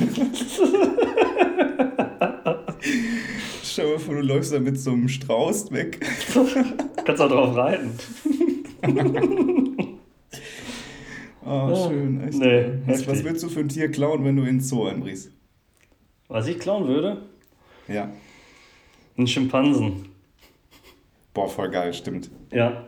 Stell 3.63 3.93
dir 3.93 3.99
vor, 3.99 4.15
du 4.15 4.21
läufst 4.23 4.53
da 4.53 4.59
mit 4.59 4.79
so 4.79 4.93
einem 4.93 5.09
Strauß 5.09 5.71
weg. 5.73 6.01
Kannst 7.05 7.23
auch 7.23 7.29
drauf 7.29 7.57
reiten. 7.57 7.91
Oh, 11.45 11.89
schön, 11.89 12.23
echt. 12.27 12.39
Nee, 12.39 12.65
was, 12.87 13.07
was 13.07 13.25
willst 13.25 13.43
du 13.45 13.49
für 13.49 13.61
ein 13.61 13.69
Tier 13.69 13.91
klauen, 13.91 14.25
wenn 14.25 14.37
du 14.37 14.43
ins 14.43 14.69
Zoo 14.69 14.87
einbrichst? 14.87 15.31
Was 16.29 16.47
ich 16.47 16.59
klauen 16.59 16.87
würde? 16.87 17.23
Ja. 17.87 18.11
Ein 19.17 19.27
Schimpansen. 19.27 20.07
Boah, 21.33 21.49
voll 21.49 21.71
geil, 21.71 21.95
stimmt. 21.95 22.31
Ja. 22.53 22.85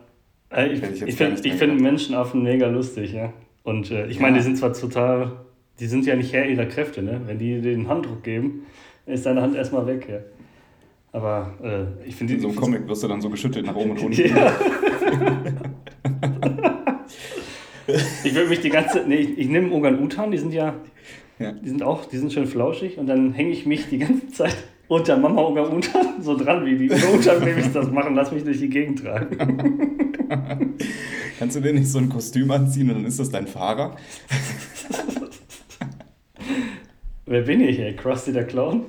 Äh, 0.50 0.72
Ich, 0.72 0.82
ich 0.82 1.02
ich 1.02 1.14
finde 1.14 1.36
find. 1.40 1.80
Menschenaffen 1.80 2.42
mega 2.42 2.66
lustig, 2.68 3.12
ja. 3.12 3.32
Und 3.62 3.90
äh, 3.90 4.06
ich 4.06 4.16
Ja. 4.16 4.22
meine, 4.22 4.38
die 4.38 4.42
sind 4.42 4.56
zwar 4.58 4.72
total, 4.72 5.32
die 5.78 5.86
sind 5.86 6.06
ja 6.06 6.16
nicht 6.16 6.32
Herr 6.32 6.46
ihrer 6.46 6.66
Kräfte, 6.66 7.02
ne? 7.02 7.20
Wenn 7.26 7.38
die 7.38 7.60
den 7.60 7.88
Handdruck 7.88 8.22
geben, 8.22 8.66
ist 9.06 9.26
deine 9.26 9.42
Hand 9.42 9.54
erstmal 9.56 9.86
weg, 9.86 10.06
ja. 10.10 10.18
Aber 11.12 11.54
äh, 11.62 12.08
ich 12.08 12.14
finde 12.14 12.34
In 12.34 12.38
die. 12.38 12.42
so 12.42 12.48
einem 12.48 12.56
Comic 12.58 12.86
wirst 12.88 13.02
du 13.02 13.08
dann 13.08 13.20
so 13.20 13.28
geschüttelt 13.30 13.66
nach 13.66 13.74
oben 13.74 13.90
und 13.92 14.00
unten. 14.02 14.22
Ja. 14.30 14.52
ich 18.24 18.34
würde 18.34 18.48
mich 18.48 18.60
die 18.60 18.68
ganze. 18.70 19.04
Nee, 19.06 19.16
ich, 19.16 19.38
ich 19.38 19.48
nehme 19.48 19.72
Ogan-Utan, 19.72 20.30
die 20.30 20.38
sind 20.38 20.52
ja. 20.52 20.74
Ja. 21.38 21.52
Die 21.52 21.68
sind 21.68 21.82
auch, 21.82 22.04
die 22.04 22.18
sind 22.18 22.32
schön 22.32 22.46
flauschig 22.46 22.98
und 22.98 23.06
dann 23.06 23.32
hänge 23.32 23.50
ich 23.50 23.66
mich 23.66 23.88
die 23.88 23.98
ganze 23.98 24.28
Zeit 24.28 24.56
unter 24.90 25.16
Mama 25.16 25.40
Ogan-Utan 25.46 26.20
so 26.20 26.36
dran, 26.36 26.66
wie 26.66 26.76
die 26.76 26.90
Ogan-Babys 26.90 27.72
das 27.72 27.90
machen, 27.90 28.14
lass 28.14 28.32
mich 28.32 28.44
durch 28.44 28.58
die 28.58 28.68
Gegend 28.68 29.02
tragen. 29.02 30.06
Kannst 31.38 31.56
du 31.56 31.60
dir 31.60 31.72
nicht 31.72 31.88
so 31.88 31.98
ein 31.98 32.08
Kostüm 32.08 32.50
anziehen 32.50 32.90
und 32.90 32.96
dann 32.96 33.04
ist 33.06 33.18
das 33.20 33.30
dein 33.30 33.46
Fahrer? 33.46 33.96
Wer 37.26 37.42
bin 37.42 37.60
ich, 37.60 37.78
ey? 37.78 37.94
Krusty 37.94 38.32
der 38.32 38.44
Clown? 38.44 38.86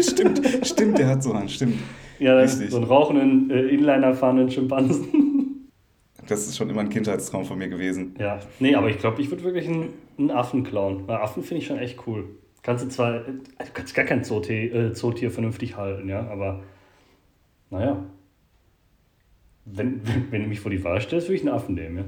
stimmt, 0.00 0.40
stimmt, 0.62 0.98
der 0.98 1.08
hat 1.08 1.22
so 1.22 1.32
einen, 1.32 1.50
stimmt. 1.50 1.76
Ja, 2.18 2.38
Richtig. 2.38 2.70
so 2.70 2.78
einen 2.78 2.86
rauchenden, 2.86 3.50
äh, 3.50 3.66
Inliner 3.68 4.14
fahrenden 4.14 4.50
Schimpansen. 4.50 5.68
Das 6.26 6.46
ist 6.46 6.56
schon 6.56 6.70
immer 6.70 6.80
ein 6.80 6.88
Kindheitstraum 6.88 7.44
von 7.44 7.58
mir 7.58 7.68
gewesen. 7.68 8.14
ja, 8.18 8.40
nee, 8.58 8.74
aber 8.74 8.88
ich 8.88 8.98
glaube, 8.98 9.20
ich 9.20 9.30
würde 9.30 9.44
wirklich 9.44 9.68
einen, 9.68 9.90
einen 10.18 10.30
Affen 10.30 10.64
klauen. 10.64 11.06
Weil 11.06 11.16
Affen 11.16 11.42
finde 11.42 11.60
ich 11.62 11.66
schon 11.66 11.78
echt 11.78 11.98
cool. 12.06 12.24
Kannst 12.62 12.84
du 12.84 12.88
zwar, 12.88 13.26
äh, 13.26 13.32
du 13.58 13.64
kannst 13.72 13.94
gar 13.94 14.04
kein 14.04 14.24
Zootier, 14.24 14.74
äh, 14.74 14.92
Zootier 14.92 15.30
vernünftig 15.30 15.76
halten, 15.76 16.08
ja, 16.08 16.26
aber 16.28 16.62
naja. 17.70 18.04
Wenn, 19.64 20.00
wenn, 20.06 20.32
wenn 20.32 20.42
du 20.42 20.48
mich 20.48 20.60
vor 20.60 20.70
die 20.70 20.82
Wahl 20.84 21.00
stellst, 21.00 21.28
würde 21.28 21.36
ich 21.36 21.42
einen 21.42 21.54
Affen 21.54 21.74
nehmen, 21.74 21.96
ja. 21.96 22.04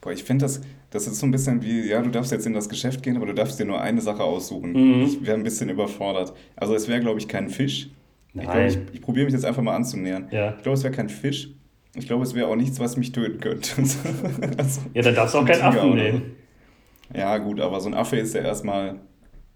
Boah, 0.00 0.12
ich 0.12 0.22
finde 0.22 0.44
das, 0.44 0.60
das 0.90 1.06
ist 1.06 1.18
so 1.18 1.26
ein 1.26 1.30
bisschen 1.30 1.62
wie, 1.62 1.88
ja, 1.88 2.02
du 2.02 2.10
darfst 2.10 2.30
jetzt 2.30 2.44
in 2.44 2.52
das 2.52 2.68
Geschäft 2.68 3.02
gehen, 3.02 3.16
aber 3.16 3.24
du 3.24 3.32
darfst 3.32 3.58
dir 3.58 3.64
nur 3.64 3.80
eine 3.80 4.02
Sache 4.02 4.22
aussuchen. 4.22 4.72
Mhm. 4.72 5.02
Ich 5.04 5.24
wäre 5.26 5.34
ein 5.34 5.42
bisschen 5.42 5.70
überfordert. 5.70 6.34
Also 6.56 6.74
es 6.74 6.88
wäre, 6.88 7.00
glaube 7.00 7.18
ich, 7.18 7.26
kein 7.26 7.48
Fisch. 7.48 7.88
Ich 8.34 8.42
Nein. 8.42 8.68
ich, 8.68 8.78
ich 8.92 9.00
probiere 9.00 9.24
mich 9.24 9.32
jetzt 9.32 9.46
einfach 9.46 9.62
mal 9.62 9.74
anzunähern. 9.74 10.28
Ja. 10.30 10.54
Ich 10.56 10.62
glaube, 10.62 10.76
es 10.76 10.84
wäre 10.84 10.92
kein 10.92 11.08
Fisch. 11.08 11.48
Ich 11.94 12.06
glaube, 12.06 12.24
es 12.24 12.34
wäre 12.34 12.48
auch 12.48 12.56
nichts, 12.56 12.80
was 12.80 12.96
mich 12.98 13.12
töten 13.12 13.40
könnte. 13.40 13.70
also, 14.58 14.80
Ja, 14.92 15.02
dann 15.02 15.14
darfst 15.14 15.34
du 15.34 15.38
auch 15.38 15.42
ein 15.42 15.48
keinen 15.48 15.62
Affen 15.62 15.94
nehmen. 15.94 16.22
Ja, 17.14 17.38
gut, 17.38 17.60
aber 17.60 17.80
so 17.80 17.88
ein 17.88 17.94
Affe 17.94 18.16
ist 18.16 18.34
ja 18.34 18.42
erstmal, 18.42 19.00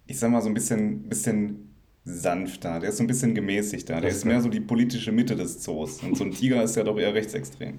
ich 0.08 0.18
sag 0.18 0.30
mal, 0.30 0.40
so 0.40 0.48
ein 0.48 0.54
bisschen, 0.54 1.02
bisschen 1.08 1.74
sanfter. 2.04 2.80
Der 2.80 2.88
ist 2.88 2.96
so 2.96 3.04
ein 3.04 3.06
bisschen 3.06 3.34
gemäßigter. 3.34 4.00
Der 4.00 4.08
Das 4.10 4.16
ist 4.16 4.24
mehr 4.24 4.40
so 4.40 4.48
die 4.48 4.60
politische 4.60 5.12
Mitte 5.12 5.36
des 5.36 5.60
Zoos. 5.60 6.02
Und 6.02 6.16
so 6.16 6.24
ein 6.24 6.30
Tiger 6.32 6.62
ist 6.64 6.74
ja 6.76 6.82
doch 6.82 6.98
eher 6.98 7.12
rechtsextrem. 7.14 7.78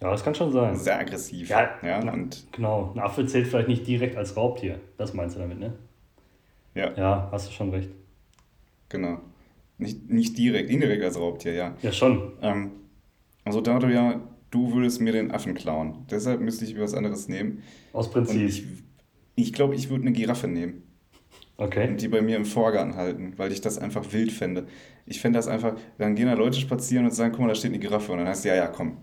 Ja, 0.00 0.10
das 0.10 0.22
kann 0.22 0.34
schon 0.34 0.52
sein. 0.52 0.76
Sehr 0.76 0.98
aggressiv. 0.98 1.48
Ja, 1.48 1.70
ja 1.82 2.04
na- 2.04 2.12
und 2.12 2.46
Genau, 2.52 2.92
ein 2.94 3.00
Affe 3.00 3.24
zählt 3.24 3.46
vielleicht 3.46 3.68
nicht 3.68 3.86
direkt 3.86 4.16
als 4.16 4.36
Raubtier. 4.36 4.78
Das 4.98 5.14
meinst 5.14 5.36
du 5.36 5.40
damit, 5.40 5.58
ne? 5.58 5.72
ja, 6.74 6.92
Ja, 6.96 7.28
hast 7.32 7.48
du 7.48 7.52
schon 7.52 7.70
recht. 7.70 7.90
genau. 8.88 9.20
Nicht, 9.78 10.10
nicht 10.10 10.36
direkt, 10.38 10.70
indirekt 10.70 11.02
als 11.02 11.18
Raubtier, 11.18 11.54
ja. 11.54 11.74
Ja, 11.82 11.90
schon. 11.92 12.32
Ähm, 12.42 12.70
also 13.44 13.60
da 13.60 13.78
du 13.78 13.88
ja, 13.92 14.20
du 14.50 14.72
würdest 14.74 15.00
mir 15.00 15.12
den 15.12 15.30
Affen 15.32 15.54
klauen. 15.54 16.04
Deshalb 16.10 16.40
müsste 16.40 16.64
ich 16.66 16.78
was 16.78 16.94
anderes 16.94 17.26
nehmen. 17.26 17.62
Aus 17.92 18.06
Und 18.08 18.12
Prinzip. 18.12 18.48
ich 18.48 18.64
ich 19.34 19.52
glaube, 19.54 19.74
ich 19.74 19.88
würde 19.88 20.02
eine 20.02 20.12
Giraffe 20.12 20.46
nehmen 20.46 20.82
Okay. 21.62 21.88
und 21.88 22.00
die 22.00 22.08
bei 22.08 22.20
mir 22.20 22.36
im 22.36 22.44
Vorgarten 22.44 22.96
halten, 22.96 23.34
weil 23.36 23.52
ich 23.52 23.60
das 23.60 23.78
einfach 23.78 24.12
wild 24.12 24.32
fände. 24.32 24.66
Ich 25.06 25.20
fände 25.20 25.38
das 25.38 25.46
einfach, 25.46 25.76
dann 25.96 26.16
gehen 26.16 26.26
da 26.26 26.34
Leute 26.34 26.58
spazieren 26.58 27.04
und 27.04 27.12
sagen, 27.12 27.32
guck 27.32 27.42
mal, 27.42 27.48
da 27.48 27.54
steht 27.54 27.70
eine 27.70 27.78
Giraffe. 27.78 28.10
Und 28.10 28.18
dann 28.18 28.26
heißt 28.26 28.44
ja, 28.44 28.56
ja, 28.56 28.66
komm. 28.66 28.96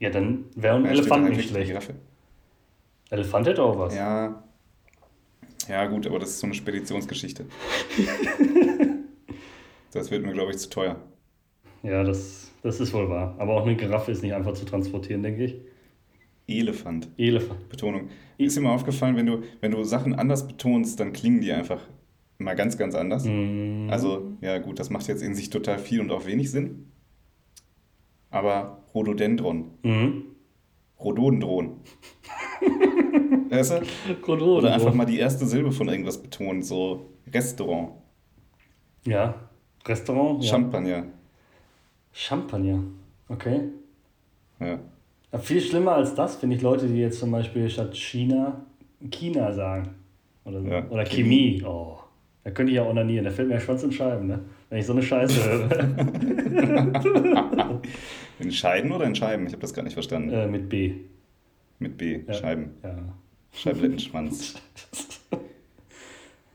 Ja, 0.00 0.10
dann 0.10 0.44
wäre 0.54 0.76
ein 0.76 0.84
Da 0.84 0.90
steht 0.90 1.00
Elefant 1.00 1.30
nicht 1.30 1.48
schlecht. 1.48 1.68
Giraffe. 1.68 1.94
Elefant 3.08 3.46
hätte 3.46 3.62
auch 3.62 3.78
was. 3.78 3.94
Ja. 3.94 4.44
Ja, 5.66 5.86
gut, 5.86 6.06
aber 6.06 6.18
das 6.18 6.30
ist 6.30 6.40
so 6.40 6.46
eine 6.46 6.54
Speditionsgeschichte. 6.54 7.46
das 9.92 10.10
wird 10.10 10.26
mir, 10.26 10.32
glaube 10.32 10.50
ich, 10.50 10.58
zu 10.58 10.68
teuer. 10.68 10.96
Ja, 11.82 12.04
das, 12.04 12.52
das 12.62 12.80
ist 12.80 12.92
wohl 12.92 13.08
wahr. 13.08 13.34
Aber 13.38 13.54
auch 13.54 13.62
eine 13.66 13.76
Giraffe 13.76 14.12
ist 14.12 14.22
nicht 14.22 14.34
einfach 14.34 14.52
zu 14.52 14.66
transportieren, 14.66 15.22
denke 15.22 15.44
ich. 15.44 15.56
Elefant. 16.46 17.08
Elefant. 17.16 17.68
Betonung. 17.68 18.08
Ist 18.36 18.56
dir 18.56 18.60
mal 18.60 18.74
aufgefallen, 18.74 19.16
wenn 19.16 19.26
du, 19.26 19.42
wenn 19.60 19.70
du 19.72 19.82
Sachen 19.84 20.14
anders 20.14 20.46
betonst, 20.46 21.00
dann 21.00 21.12
klingen 21.12 21.40
die 21.40 21.52
einfach 21.52 21.80
mal 22.38 22.54
ganz, 22.54 22.76
ganz 22.76 22.94
anders. 22.94 23.24
Mm, 23.24 23.88
Also, 23.90 24.32
ja 24.40 24.58
gut, 24.58 24.78
das 24.78 24.90
macht 24.90 25.06
jetzt 25.08 25.22
in 25.22 25.34
sich 25.34 25.50
total 25.50 25.78
viel 25.78 26.00
und 26.00 26.10
auch 26.10 26.26
wenig 26.26 26.50
Sinn. 26.50 26.90
Aber 28.30 28.82
Rhododendron, 28.94 29.70
Mhm. 29.82 30.24
Rhododendron. 31.00 31.76
weißt 33.50 33.70
du? 33.72 33.74
Rhododendron. 34.26 34.58
Oder 34.58 34.74
einfach 34.74 34.94
mal 34.94 35.04
die 35.06 35.18
erste 35.18 35.46
Silbe 35.46 35.72
von 35.72 35.88
irgendwas 35.88 36.20
betonen, 36.22 36.62
so 36.62 37.10
Restaurant, 37.32 37.92
Ja. 39.06 39.34
Restaurant? 39.86 40.42
Ja. 40.42 40.50
Champagner. 40.50 41.04
Champagner. 42.12 42.82
Okay. 43.28 43.60
Ja. 44.60 44.78
Ja, 45.34 45.38
viel 45.40 45.60
schlimmer 45.60 45.96
als 45.96 46.14
das 46.14 46.36
finde 46.36 46.54
ich 46.56 46.62
Leute, 46.62 46.86
die 46.86 46.98
jetzt 47.00 47.18
zum 47.18 47.30
Beispiel 47.32 47.68
statt 47.68 47.94
China 47.96 48.64
China 49.10 49.52
sagen. 49.52 49.96
Oder, 50.44 50.62
so. 50.62 50.68
Ja, 50.68 50.88
Oder 50.88 51.04
Chemie. 51.04 51.58
Chemie. 51.58 51.64
Oh. 51.66 51.98
Da 52.44 52.50
könnte 52.52 52.70
ich 52.70 52.76
ja 52.76 52.84
onanieren. 52.86 53.24
Da 53.24 53.30
fällt 53.32 53.48
mir 53.48 53.54
der 53.54 53.60
Schwanz 53.60 53.82
in 53.82 53.90
Scheiben, 53.92 54.28
ne? 54.28 54.38
Wenn 54.70 54.78
ich 54.78 54.86
so 54.86 54.92
eine 54.92 55.02
Scheiße 55.02 55.44
höre. 55.50 55.68
In 58.38 58.52
Scheiden 58.52 58.92
oder 58.92 59.04
in 59.06 59.14
Scheiben? 59.14 59.46
Ich 59.46 59.52
habe 59.52 59.62
das 59.62 59.74
gar 59.74 59.82
nicht 59.82 59.94
verstanden. 59.94 60.30
äh, 60.30 60.46
mit 60.46 60.68
B. 60.68 60.94
Mit 61.78 61.96
B, 61.98 62.20
Ja. 62.26 62.34
Scheiben. 62.34 62.70
Ja. 62.82 62.96
Scheiblettenschwanz. 63.52 64.54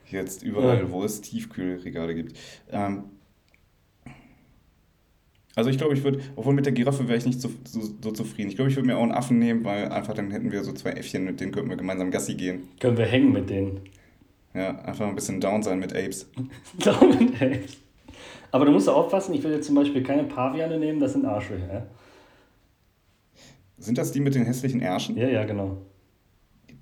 Jetzt 0.10 0.44
überall, 0.44 0.80
Ja. 0.80 0.92
wo 0.92 1.04
es 1.04 1.22
Tiefkühlregale 1.22 2.16
gibt. 2.16 2.36
Ähm, 2.72 3.04
Also 5.60 5.70
ich 5.70 5.78
glaube, 5.78 5.94
ich 5.94 6.06
würde, 6.06 6.22
obwohl 6.38 6.54
mit 6.54 6.66
der 6.66 6.72
Giraffe 6.72 7.10
wäre 7.10 7.18
ich 7.18 7.26
nicht 7.26 7.42
so, 7.42 7.52
so, 7.66 7.82
so 8.02 8.12
zufrieden. 8.12 8.48
Ich 8.48 8.56
glaube, 8.56 8.72
ich 8.72 8.78
würde 8.78 8.88
mir 8.88 8.96
auch 8.96 9.04
einen 9.04 9.12
Affen 9.12 9.40
nehmen, 9.40 9.66
weil 9.66 9.90
einfach 9.90 10.14
dann 10.14 10.32
hätten 10.32 10.54
wir 10.54 10.64
so 10.64 10.72
zwei 10.72 10.92
Äffchen, 10.92 11.26
mit 11.26 11.42
denen 11.42 11.52
könnten 11.52 11.70
wir 11.70 11.76
gemeinsam 11.76 12.12
Gassi 12.12 12.36
gehen. 12.36 12.70
Können 12.80 12.98
wir 12.98 13.06
hängen 13.06 13.34
mit 13.34 13.50
denen. 13.50 13.82
Ja, 14.54 14.80
einfach 14.80 15.06
ein 15.06 15.16
bisschen 15.16 15.42
down 15.42 15.62
sein 15.62 15.80
mit 15.80 15.94
Apes. 15.94 16.30
down 16.80 17.10
mit 17.10 17.42
Apes. 17.42 17.76
Aber 18.52 18.64
du 18.64 18.72
musst 18.72 18.88
aufpassen, 18.88 19.34
ich 19.34 19.44
will 19.44 19.52
jetzt 19.52 19.68
zum 19.68 19.76
Beispiel 19.76 20.02
keine 20.02 20.24
Paviane 20.24 20.80
nehmen, 20.80 21.02
das 21.02 21.12
sind 21.12 21.26
Arschlöcher. 21.26 21.68
Ja? 21.68 21.88
Sind 23.78 23.98
das 23.98 24.14
die 24.14 24.22
mit 24.22 24.36
den 24.36 24.46
hässlichen 24.46 24.80
Ärschen? 24.80 25.18
Ja, 25.18 25.28
ja, 25.28 25.44
genau. 25.44 25.76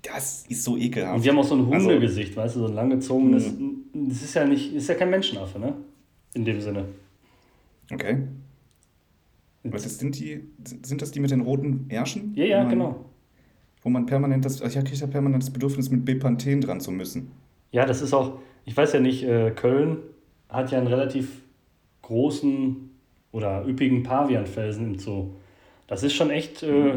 Das 0.02 0.46
ist 0.48 0.62
so 0.62 0.76
ekelhaft. 0.76 1.16
Und 1.16 1.24
die 1.24 1.30
haben 1.30 1.38
auch 1.40 1.44
so 1.44 1.56
ein 1.56 1.72
also 1.72 1.88
Hundegesicht, 1.88 2.36
weißt 2.36 2.54
du, 2.54 2.60
so 2.60 2.66
ein 2.66 2.74
langgezogenes. 2.74 3.50
Mhm. 3.50 4.08
Das 4.08 4.22
ist 4.22 4.34
ja 4.34 4.44
nicht, 4.44 4.72
ist 4.72 4.88
ja 4.88 4.94
kein 4.94 5.10
Menschenaffe, 5.10 5.58
ne? 5.58 5.74
In 6.34 6.44
dem 6.44 6.60
Sinne. 6.60 6.84
Okay. 7.92 8.18
Was 9.64 9.84
ist, 9.84 9.98
sind 9.98 10.18
die, 10.18 10.48
sind 10.82 11.02
das 11.02 11.10
die 11.10 11.20
mit 11.20 11.30
den 11.30 11.40
roten 11.40 11.86
Ärschen? 11.88 12.32
Ja, 12.34 12.44
ja, 12.44 12.60
man, 12.60 12.70
genau. 12.70 13.04
Wo 13.82 13.90
man 13.90 14.06
permanent 14.06 14.44
das, 14.44 14.60
ich 14.60 14.74
kriege 14.74 14.94
ja 14.94 15.06
permanent 15.06 15.42
das 15.42 15.50
Bedürfnis, 15.50 15.90
mit 15.90 16.04
Bepanthen 16.04 16.60
dran 16.60 16.80
zu 16.80 16.90
müssen. 16.90 17.32
Ja, 17.72 17.84
das 17.84 18.00
ist 18.00 18.14
auch, 18.14 18.38
ich 18.64 18.76
weiß 18.76 18.94
ja 18.94 19.00
nicht, 19.00 19.24
äh, 19.24 19.50
Köln 19.50 19.98
hat 20.48 20.70
ja 20.70 20.78
einen 20.78 20.86
relativ 20.86 21.42
großen 22.02 22.90
oder 23.32 23.66
üppigen 23.66 24.02
Pavianfelsen 24.02 24.94
im 24.94 24.98
Zoo. 24.98 25.30
Das 25.86 26.02
ist 26.02 26.14
schon 26.14 26.30
echt, 26.30 26.62
äh, 26.62 26.94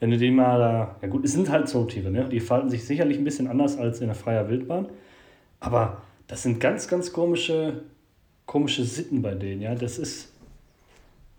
wenn 0.00 0.10
du 0.10 0.18
den 0.18 0.34
mal 0.34 0.58
da, 0.58 0.96
ja 1.02 1.08
gut, 1.08 1.24
es 1.24 1.32
sind 1.32 1.50
halt 1.50 1.68
Zootiere, 1.68 2.10
ne? 2.10 2.28
die 2.28 2.40
verhalten 2.40 2.70
sich 2.70 2.84
sicherlich 2.84 3.18
ein 3.18 3.24
bisschen 3.24 3.46
anders 3.46 3.76
als 3.78 4.00
in 4.00 4.06
der 4.06 4.14
freier 4.14 4.48
Wildbahn, 4.48 4.88
aber 5.60 6.02
das 6.26 6.42
sind 6.42 6.60
ganz, 6.60 6.88
ganz 6.88 7.12
komische, 7.12 7.82
komische 8.46 8.84
Sitten 8.84 9.22
bei 9.22 9.34
denen, 9.34 9.62
ja, 9.62 9.74
das 9.74 9.98
ist, 9.98 10.32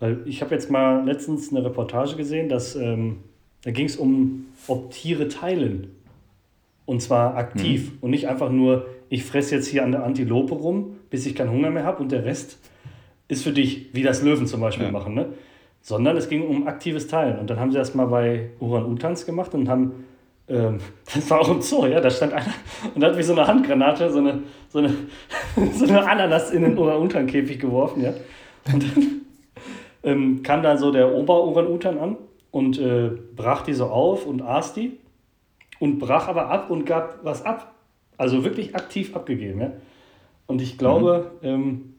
weil 0.00 0.22
ich 0.24 0.40
habe 0.42 0.54
jetzt 0.54 0.70
mal 0.70 1.04
letztens 1.04 1.50
eine 1.50 1.64
Reportage 1.64 2.16
gesehen, 2.16 2.48
dass, 2.48 2.74
ähm, 2.74 3.18
da 3.62 3.70
ging 3.70 3.86
es 3.86 3.96
um, 3.96 4.46
ob 4.66 4.90
Tiere 4.90 5.28
teilen. 5.28 5.94
Und 6.86 7.02
zwar 7.02 7.36
aktiv 7.36 7.92
mhm. 7.92 7.98
und 8.00 8.10
nicht 8.10 8.26
einfach 8.26 8.50
nur, 8.50 8.86
ich 9.10 9.22
fresse 9.22 9.54
jetzt 9.54 9.68
hier 9.68 9.84
an 9.84 9.92
der 9.92 10.02
Antilope 10.02 10.54
rum, 10.54 10.96
bis 11.10 11.26
ich 11.26 11.36
keinen 11.36 11.50
Hunger 11.50 11.70
mehr 11.70 11.84
habe 11.84 12.02
und 12.02 12.10
der 12.10 12.24
Rest 12.24 12.58
ist 13.28 13.44
für 13.44 13.52
dich, 13.52 13.90
wie 13.92 14.02
das 14.02 14.22
Löwen 14.22 14.46
zum 14.46 14.60
Beispiel 14.60 14.86
ja. 14.86 14.90
machen. 14.90 15.14
Ne? 15.14 15.26
Sondern 15.82 16.16
es 16.16 16.28
ging 16.28 16.42
um 16.42 16.66
aktives 16.66 17.06
Teilen. 17.06 17.38
Und 17.38 17.48
dann 17.48 17.60
haben 17.60 17.70
sie 17.70 17.78
das 17.78 17.94
mal 17.94 18.06
bei 18.06 18.50
Uran-Utans 18.58 19.24
gemacht 19.24 19.54
und 19.54 19.68
haben, 19.68 20.04
ähm, 20.48 20.78
das 21.14 21.30
war 21.30 21.40
auch 21.40 21.50
im 21.50 21.60
Zoo, 21.60 21.86
ja, 21.86 22.00
da 22.00 22.10
stand 22.10 22.32
einer 22.32 22.54
und 22.94 23.04
hat 23.04 23.16
wie 23.16 23.22
so 23.22 23.34
eine 23.34 23.46
Handgranate 23.46 24.10
so 24.10 24.18
eine, 24.18 24.42
so 24.68 24.78
eine, 24.78 24.94
so 25.74 25.84
eine 25.84 26.08
Ananas 26.08 26.50
in 26.50 26.62
den 26.62 26.76
Orang-Utan-Käfig 26.76 27.60
geworfen, 27.60 28.02
ja. 28.02 28.14
Und 28.72 28.82
dann 28.82 29.20
ähm, 30.02 30.42
kam 30.42 30.62
dann 30.62 30.78
so 30.78 30.90
der 30.90 31.14
Ober-Orang-Utan 31.14 31.98
an 31.98 32.16
und 32.50 32.78
äh, 32.78 33.10
brach 33.36 33.62
die 33.62 33.74
so 33.74 33.86
auf 33.86 34.26
und 34.26 34.42
aß 34.42 34.74
die 34.74 34.98
und 35.78 35.98
brach 35.98 36.28
aber 36.28 36.48
ab 36.48 36.70
und 36.70 36.84
gab 36.84 37.24
was 37.24 37.44
ab. 37.44 37.74
Also 38.16 38.44
wirklich 38.44 38.74
aktiv 38.74 39.16
abgegeben, 39.16 39.60
ja. 39.60 39.72
Und 40.46 40.60
ich 40.60 40.76
glaube, 40.78 41.30
mhm. 41.40 41.48
ähm, 41.48 41.94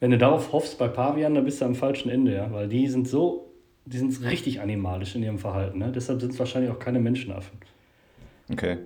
wenn 0.00 0.10
du 0.10 0.18
darauf 0.18 0.52
hoffst 0.52 0.78
bei 0.78 0.88
Pavian, 0.88 1.34
dann 1.34 1.44
bist 1.44 1.60
du 1.60 1.64
am 1.64 1.74
falschen 1.74 2.08
Ende, 2.08 2.34
ja, 2.34 2.52
weil 2.52 2.68
die 2.68 2.86
sind 2.86 3.08
so, 3.08 3.52
die 3.84 3.98
sind 3.98 4.22
richtig 4.22 4.60
animalisch 4.60 5.14
in 5.16 5.22
ihrem 5.22 5.38
Verhalten, 5.38 5.78
ne? 5.78 5.92
deshalb 5.94 6.20
sind 6.20 6.32
es 6.32 6.38
wahrscheinlich 6.38 6.70
auch 6.70 6.78
keine 6.78 7.00
Menschenaffen. 7.00 7.58
Okay. 8.50 8.78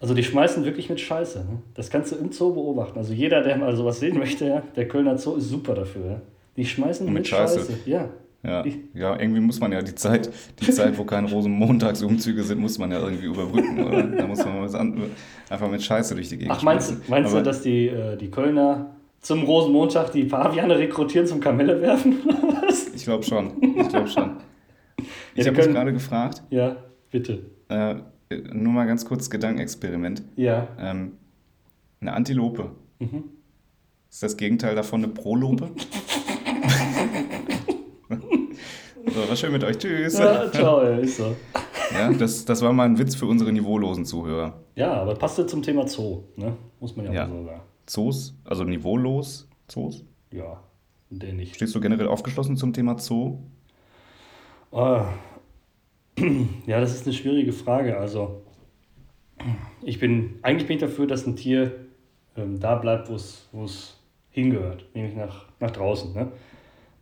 Also 0.00 0.14
die 0.14 0.22
schmeißen 0.22 0.64
wirklich 0.64 0.90
mit 0.90 1.00
Scheiße. 1.00 1.38
Ne? 1.38 1.62
Das 1.74 1.88
kannst 1.88 2.12
du 2.12 2.16
im 2.16 2.30
Zoo 2.30 2.52
beobachten. 2.52 2.98
Also 2.98 3.12
jeder, 3.12 3.42
der 3.42 3.56
mal 3.56 3.74
sowas 3.74 4.00
sehen 4.00 4.18
möchte, 4.18 4.46
ja, 4.46 4.62
der 4.76 4.86
Kölner 4.86 5.16
Zoo 5.16 5.36
ist 5.36 5.48
super 5.48 5.74
dafür. 5.74 6.06
Ja? 6.06 6.20
Die 6.56 6.64
schmeißen 6.64 7.06
mit, 7.06 7.14
mit 7.14 7.28
Scheiße. 7.28 7.60
Scheiße. 7.60 7.78
Ja. 7.86 8.10
Ja, 8.44 8.62
ja, 8.92 9.18
irgendwie 9.18 9.40
muss 9.40 9.58
man 9.58 9.72
ja 9.72 9.80
die 9.80 9.94
Zeit, 9.94 10.30
die 10.60 10.70
Zeit, 10.70 10.98
wo 10.98 11.04
keine 11.04 11.30
Rosenmontagsumzüge 11.30 12.42
sind, 12.42 12.60
muss 12.60 12.76
man 12.76 12.90
ja 12.90 13.00
irgendwie 13.00 13.24
überbrücken, 13.24 13.82
oder? 13.82 14.02
Da 14.02 14.26
muss 14.26 14.44
man 14.44 14.60
was 14.60 14.74
an, 14.74 15.00
einfach 15.48 15.70
mit 15.70 15.82
Scheiße 15.82 16.14
durch 16.14 16.28
die 16.28 16.36
Gegend 16.36 16.54
Ach, 16.54 16.62
meinst, 16.62 17.08
meinst 17.08 17.32
du, 17.32 17.42
dass 17.42 17.62
die, 17.62 17.88
äh, 17.88 18.18
die 18.18 18.30
Kölner 18.30 18.96
zum 19.20 19.44
Rosenmontag 19.44 20.12
die 20.12 20.24
Paviane 20.24 20.78
rekrutieren 20.78 21.26
zum 21.26 21.40
Kamelle 21.40 21.80
werfen? 21.80 22.16
ich 22.94 23.04
glaube 23.04 23.24
schon. 23.24 23.52
Ich 23.62 23.88
glaube 23.88 24.08
schon. 24.08 24.36
Ich 25.34 25.46
ja, 25.46 25.50
habe 25.50 25.56
mich 25.56 25.74
gerade 25.74 25.92
gefragt. 25.94 26.42
Ja, 26.50 26.76
bitte. 27.10 27.46
Äh, 27.70 27.94
nur 28.52 28.74
mal 28.74 28.86
ganz 28.86 29.06
kurz 29.06 29.30
Gedankenexperiment. 29.30 30.22
Ja. 30.36 30.68
Ähm, 30.78 31.12
eine 32.02 32.12
Antilope. 32.12 32.72
Mhm. 32.98 33.24
Ist 34.10 34.22
das 34.22 34.36
Gegenteil 34.36 34.74
davon 34.74 35.02
eine 35.02 35.12
Prolope? 35.12 35.70
so, 39.06 39.28
war 39.28 39.36
schön 39.36 39.52
mit 39.52 39.64
euch. 39.64 39.78
Tschüss. 39.78 40.18
Ja, 40.18 40.50
ciao, 40.50 40.80
ist 40.80 41.16
so. 41.16 41.34
Ja, 41.92 42.12
das, 42.12 42.44
das 42.44 42.62
war 42.62 42.72
mal 42.72 42.84
ein 42.84 42.98
Witz 42.98 43.14
für 43.14 43.26
unsere 43.26 43.52
niveaulosen 43.52 44.04
Zuhörer. 44.04 44.60
Ja, 44.74 44.94
aber 44.94 45.14
passte 45.14 45.46
zum 45.46 45.62
Thema 45.62 45.86
Zoo, 45.86 46.22
ne? 46.36 46.56
Muss 46.80 46.96
man 46.96 47.06
ja, 47.06 47.12
ja. 47.12 47.26
mal 47.26 47.38
so 47.38 47.44
sagen. 47.44 47.60
Zoos, 47.86 48.34
also 48.44 48.64
niveaulos 48.64 49.48
Zoos? 49.68 50.04
Ja, 50.32 50.62
den 51.10 51.36
nicht. 51.36 51.54
Stehst 51.54 51.74
du 51.74 51.80
generell 51.80 52.08
aufgeschlossen 52.08 52.56
zum 52.56 52.72
Thema 52.72 52.98
Zoo? 52.98 53.38
Oh. 54.70 55.02
Ja, 56.66 56.80
das 56.80 56.94
ist 56.94 57.06
eine 57.06 57.12
schwierige 57.12 57.52
Frage. 57.52 57.98
Also, 57.98 58.42
ich 59.82 59.98
bin, 59.98 60.38
eigentlich 60.42 60.68
bin 60.68 60.76
ich 60.76 60.80
dafür, 60.80 61.06
dass 61.08 61.26
ein 61.26 61.34
Tier 61.34 61.72
ähm, 62.36 62.60
da 62.60 62.76
bleibt, 62.76 63.10
wo 63.10 63.64
es 63.64 63.98
hingehört, 64.30 64.86
nämlich 64.94 65.14
nach, 65.14 65.46
nach 65.60 65.70
draußen. 65.70 66.12
Ne? 66.14 66.32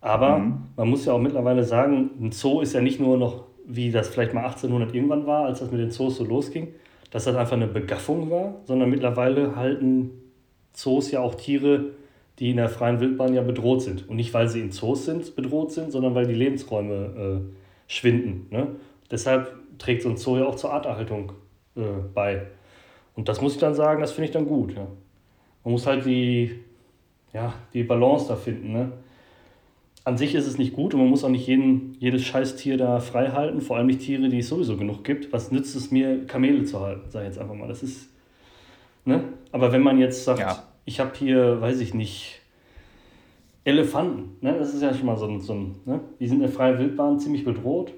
Aber 0.02 0.38
mhm. 0.38 0.64
man 0.76 0.90
muss 0.90 1.06
ja 1.06 1.14
auch 1.14 1.20
mittlerweile 1.20 1.64
sagen, 1.64 2.10
ein 2.20 2.32
Zoo 2.32 2.60
ist 2.60 2.74
ja 2.74 2.82
nicht 2.82 3.00
nur 3.00 3.16
noch, 3.16 3.44
wie 3.64 3.90
das 3.90 4.08
vielleicht 4.08 4.34
mal 4.34 4.44
1800 4.44 4.94
irgendwann 4.94 5.26
war, 5.26 5.46
als 5.46 5.60
das 5.60 5.70
mit 5.70 5.80
den 5.80 5.90
Zoos 5.90 6.16
so 6.16 6.24
losging, 6.24 6.74
dass 7.10 7.24
das 7.24 7.36
einfach 7.36 7.56
eine 7.56 7.68
Begaffung 7.68 8.30
war, 8.30 8.56
sondern 8.64 8.90
mittlerweile 8.90 9.56
halten 9.56 10.10
Zoos 10.72 11.10
ja 11.12 11.20
auch 11.20 11.36
Tiere, 11.36 11.92
die 12.38 12.50
in 12.50 12.56
der 12.56 12.68
freien 12.68 12.98
Wildbahn 12.98 13.32
ja 13.32 13.42
bedroht 13.42 13.82
sind. 13.82 14.08
Und 14.08 14.16
nicht, 14.16 14.34
weil 14.34 14.48
sie 14.48 14.60
in 14.60 14.72
Zoos 14.72 15.04
sind, 15.04 15.36
bedroht 15.36 15.70
sind, 15.70 15.92
sondern 15.92 16.14
weil 16.16 16.26
die 16.26 16.34
Lebensräume 16.34 17.42
äh, 17.44 17.52
schwinden. 17.86 18.48
Ne? 18.50 18.66
Deshalb 19.10 19.54
trägt 19.78 20.02
so 20.02 20.08
ein 20.08 20.16
Zoo 20.16 20.36
ja 20.36 20.46
auch 20.46 20.56
zur 20.56 20.72
Arterhaltung 20.72 21.32
äh, 21.76 21.80
bei. 22.12 22.46
Und 23.14 23.28
das 23.28 23.40
muss 23.40 23.54
ich 23.54 23.60
dann 23.60 23.74
sagen, 23.74 24.00
das 24.00 24.10
finde 24.10 24.26
ich 24.26 24.32
dann 24.32 24.46
gut. 24.46 24.74
Ja. 24.74 24.88
Man 25.62 25.72
muss 25.72 25.86
halt 25.86 26.06
die, 26.06 26.58
ja, 27.32 27.52
die 27.72 27.84
Balance 27.84 28.26
da 28.28 28.34
finden. 28.34 28.72
Ne? 28.72 28.92
An 30.04 30.18
sich 30.18 30.34
ist 30.34 30.46
es 30.46 30.58
nicht 30.58 30.72
gut 30.72 30.94
und 30.94 31.00
man 31.00 31.10
muss 31.10 31.22
auch 31.22 31.28
nicht 31.28 31.46
jeden, 31.46 31.96
jedes 32.00 32.24
Scheißtier 32.24 32.76
da 32.76 32.98
frei 33.00 33.28
halten, 33.28 33.60
vor 33.60 33.76
allem 33.76 33.86
nicht 33.86 34.00
Tiere, 34.00 34.28
die 34.28 34.38
es 34.38 34.48
sowieso 34.48 34.76
genug 34.76 35.04
gibt. 35.04 35.32
Was 35.32 35.52
nützt 35.52 35.76
es 35.76 35.90
mir, 35.90 36.26
Kamele 36.26 36.64
zu 36.64 36.80
halten, 36.80 37.08
sage 37.08 37.26
ich 37.26 37.32
jetzt 37.32 37.40
einfach 37.40 37.54
mal. 37.54 37.68
Das 37.68 37.82
ist 37.82 38.12
Ne? 39.04 39.24
Aber 39.50 39.72
wenn 39.72 39.82
man 39.82 39.98
jetzt 39.98 40.24
sagt, 40.24 40.40
ja. 40.40 40.62
ich 40.84 41.00
habe 41.00 41.12
hier, 41.14 41.60
weiß 41.60 41.80
ich 41.80 41.94
nicht, 41.94 42.40
Elefanten, 43.64 44.36
ne? 44.44 44.56
das 44.58 44.74
ist 44.74 44.82
ja 44.82 44.94
schon 44.94 45.06
mal 45.06 45.16
so 45.16 45.26
ein, 45.26 45.40
so 45.40 45.54
ein 45.54 45.76
ne? 45.84 46.00
die 46.20 46.26
sind 46.26 46.36
in 46.36 46.42
der 46.42 46.50
freien 46.50 46.78
Wildbahn 46.78 47.18
ziemlich 47.20 47.44
bedroht 47.44 47.92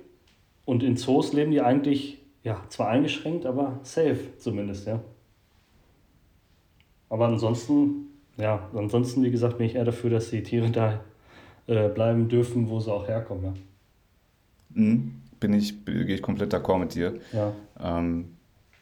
und 0.65 0.83
in 0.83 0.97
Zoos 0.97 1.33
leben 1.33 1.53
die 1.53 1.61
eigentlich, 1.61 2.19
ja, 2.43 2.63
zwar 2.69 2.89
eingeschränkt, 2.89 3.47
aber 3.47 3.81
safe 3.83 4.37
zumindest, 4.39 4.87
ja. 4.87 5.01
Aber 7.09 7.27
ansonsten, 7.27 8.09
ja, 8.37 8.69
ansonsten, 8.75 9.23
wie 9.23 9.31
gesagt, 9.31 9.59
bin 9.59 9.67
ich 9.67 9.75
eher 9.75 9.85
dafür, 9.85 10.11
dass 10.11 10.31
die 10.31 10.43
Tiere 10.43 10.71
da 10.71 11.01
äh, 11.67 11.89
bleiben 11.89 12.29
dürfen, 12.29 12.69
wo 12.69 12.81
sie 12.81 12.93
auch 12.93 13.09
herkommen, 13.09 13.45
ja. 13.45 13.55
Mhm. 14.71 15.21
Bin 15.41 15.53
ich, 15.53 15.85
gehe 15.85 16.05
ich 16.07 16.23
komplett 16.23 16.55
d'accord 16.55 16.79
mit 16.79 16.95
dir. 16.95 17.15
Ja. 17.33 17.53
Ähm, 17.79 18.37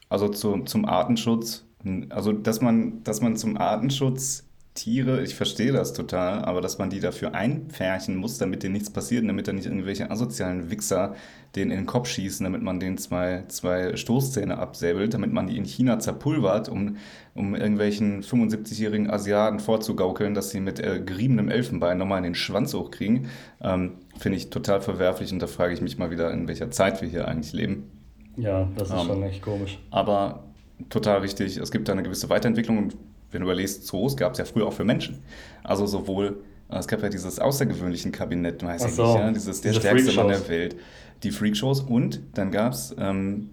also 0.09 0.29
zu, 0.29 0.59
zum 0.65 0.85
Artenschutz 0.85 1.65
also, 2.11 2.33
dass 2.33 2.61
man, 2.61 3.03
dass 3.05 3.21
man 3.21 3.37
zum 3.37 3.57
Artenschutz 3.57 4.45
Tiere, 4.75 5.23
ich 5.23 5.35
verstehe 5.35 5.71
das 5.71 5.93
total, 5.93 6.47
aber 6.47 6.63
dass 6.63 6.79
man 6.79 6.89
die 6.89 7.01
dafür 7.01 7.35
einpferchen 7.35 8.17
muss, 8.17 8.39
damit 8.39 8.63
denen 8.63 8.73
nichts 8.73 8.89
passiert, 8.89 9.29
damit 9.29 9.47
da 9.47 9.53
nicht 9.53 9.67
irgendwelche 9.67 10.11
asozialen 10.11 10.71
Wichser 10.71 11.15
denen 11.55 11.71
in 11.71 11.77
den 11.79 11.87
Kopf 11.87 12.09
schießen, 12.09 12.43
damit 12.43 12.63
man 12.63 12.81
denen 12.81 12.97
zwei, 12.97 13.45
zwei 13.49 13.95
Stoßzähne 13.95 14.57
absäbelt, 14.57 15.13
damit 15.13 15.31
man 15.31 15.47
die 15.47 15.59
in 15.59 15.65
China 15.65 15.99
zerpulvert, 15.99 16.71
um, 16.71 16.97
um 17.35 17.55
irgendwelchen 17.55 18.23
75-jährigen 18.23 19.11
Asiaten 19.11 19.61
vorzugaukeln, 19.61 20.33
dass 20.33 20.49
sie 20.49 20.61
mit 20.61 20.81
äh, 20.81 21.03
geriebenem 21.05 21.51
Elfenbein 21.51 21.99
nochmal 21.99 22.19
in 22.19 22.25
den 22.25 22.35
Schwanz 22.35 22.73
hochkriegen, 22.73 23.29
ähm, 23.61 23.99
finde 24.17 24.39
ich 24.39 24.49
total 24.49 24.81
verwerflich 24.81 25.35
und 25.35 25.41
da 25.41 25.49
frage 25.49 25.75
ich 25.75 25.83
mich 25.83 25.99
mal 25.99 26.11
wieder, 26.11 26.31
in 26.31 26.49
welcher 26.49 26.71
Zeit 26.71 27.03
wir 27.03 27.09
hier 27.11 27.29
eigentlich 27.29 27.53
leben. 27.53 27.91
Ja, 28.39 28.71
das 28.77 28.89
ist 28.89 28.95
ähm, 28.95 29.07
schon 29.07 29.23
echt 29.23 29.43
komisch. 29.43 29.79
Aber 29.91 30.45
total 30.89 31.19
richtig. 31.19 31.59
Es 31.59 31.71
gibt 31.71 31.89
da 31.89 31.93
eine 31.93 32.03
gewisse 32.03 32.31
Weiterentwicklung 32.31 32.79
und 32.79 32.97
wenn 33.33 33.41
du 33.41 33.47
überlegst, 33.47 33.87
Zoos 33.87 34.17
gab 34.17 34.33
es 34.33 34.39
ja 34.39 34.45
früher 34.45 34.67
auch 34.67 34.73
für 34.73 34.85
Menschen. 34.85 35.21
Also 35.65 35.87
sowohl, 35.87 36.43
äh, 36.71 36.77
es 36.77 36.87
gab 36.87 37.03
ja 37.03 37.09
dieses 37.09 37.39
außergewöhnlichen 37.39 38.13
Kabinett, 38.13 38.63
weiß 38.63 38.85
ich 38.85 38.93
so, 38.93 39.07
nicht, 39.07 39.15
ja, 39.17 39.31
dieses 39.33 39.61
der 39.61 39.73
stärkste 39.73 40.13
Mann 40.13 40.29
der 40.29 40.49
Welt, 40.49 40.77
die 41.23 41.31
Freakshows 41.31 41.81
und 41.81 42.21
dann 42.35 42.51
gab 42.51 42.73
es 42.73 42.95
ähm, 42.99 43.51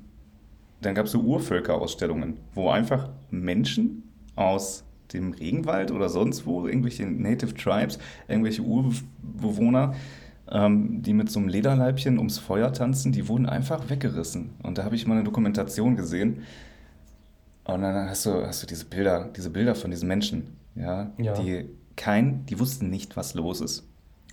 dann 0.82 0.96
gab's 0.96 1.12
so 1.12 1.20
Urvölkerausstellungen, 1.20 2.38
wo 2.54 2.70
einfach 2.70 3.10
Menschen 3.32 4.04
aus 4.36 4.84
dem 5.14 5.34
Regenwald 5.34 5.92
oder 5.92 6.10
sonst 6.10 6.46
wo, 6.46 6.68
irgendwelche 6.68 7.06
Native 7.06 7.54
Tribes, 7.54 8.00
irgendwelche 8.28 8.62
Urbewohner, 8.62 9.96
ähm, 10.52 11.02
die 11.02 11.14
mit 11.14 11.30
so 11.30 11.40
einem 11.40 11.50
Lederleibchen 11.50 12.18
ums 12.18 12.38
Feuer 12.38 12.72
tanzen, 12.72 13.12
die 13.12 13.28
wurden 13.28 13.48
einfach 13.48 13.90
weggerissen. 13.90 14.52
Und 14.64 14.78
da 14.78 14.84
habe 14.84 14.96
ich 14.96 15.06
mal 15.08 15.16
eine 15.16 15.24
Dokumentation 15.24 15.96
gesehen. 15.96 16.44
Und 17.74 17.82
dann 17.82 18.10
hast 18.10 18.26
du, 18.26 18.46
hast 18.46 18.64
du 18.64 18.68
diese 18.68 18.86
Bilder, 18.86 19.30
diese 19.36 19.50
Bilder 19.50 19.76
von 19.76 19.92
diesen 19.92 20.08
Menschen, 20.08 20.58
ja, 20.76 21.12
Ja. 21.18 21.34
die 21.34 21.70
kein, 21.96 22.46
die 22.46 22.60
wussten 22.60 22.90
nicht, 22.90 23.18
was 23.18 23.34
los 23.34 23.60
ist. 23.62 23.86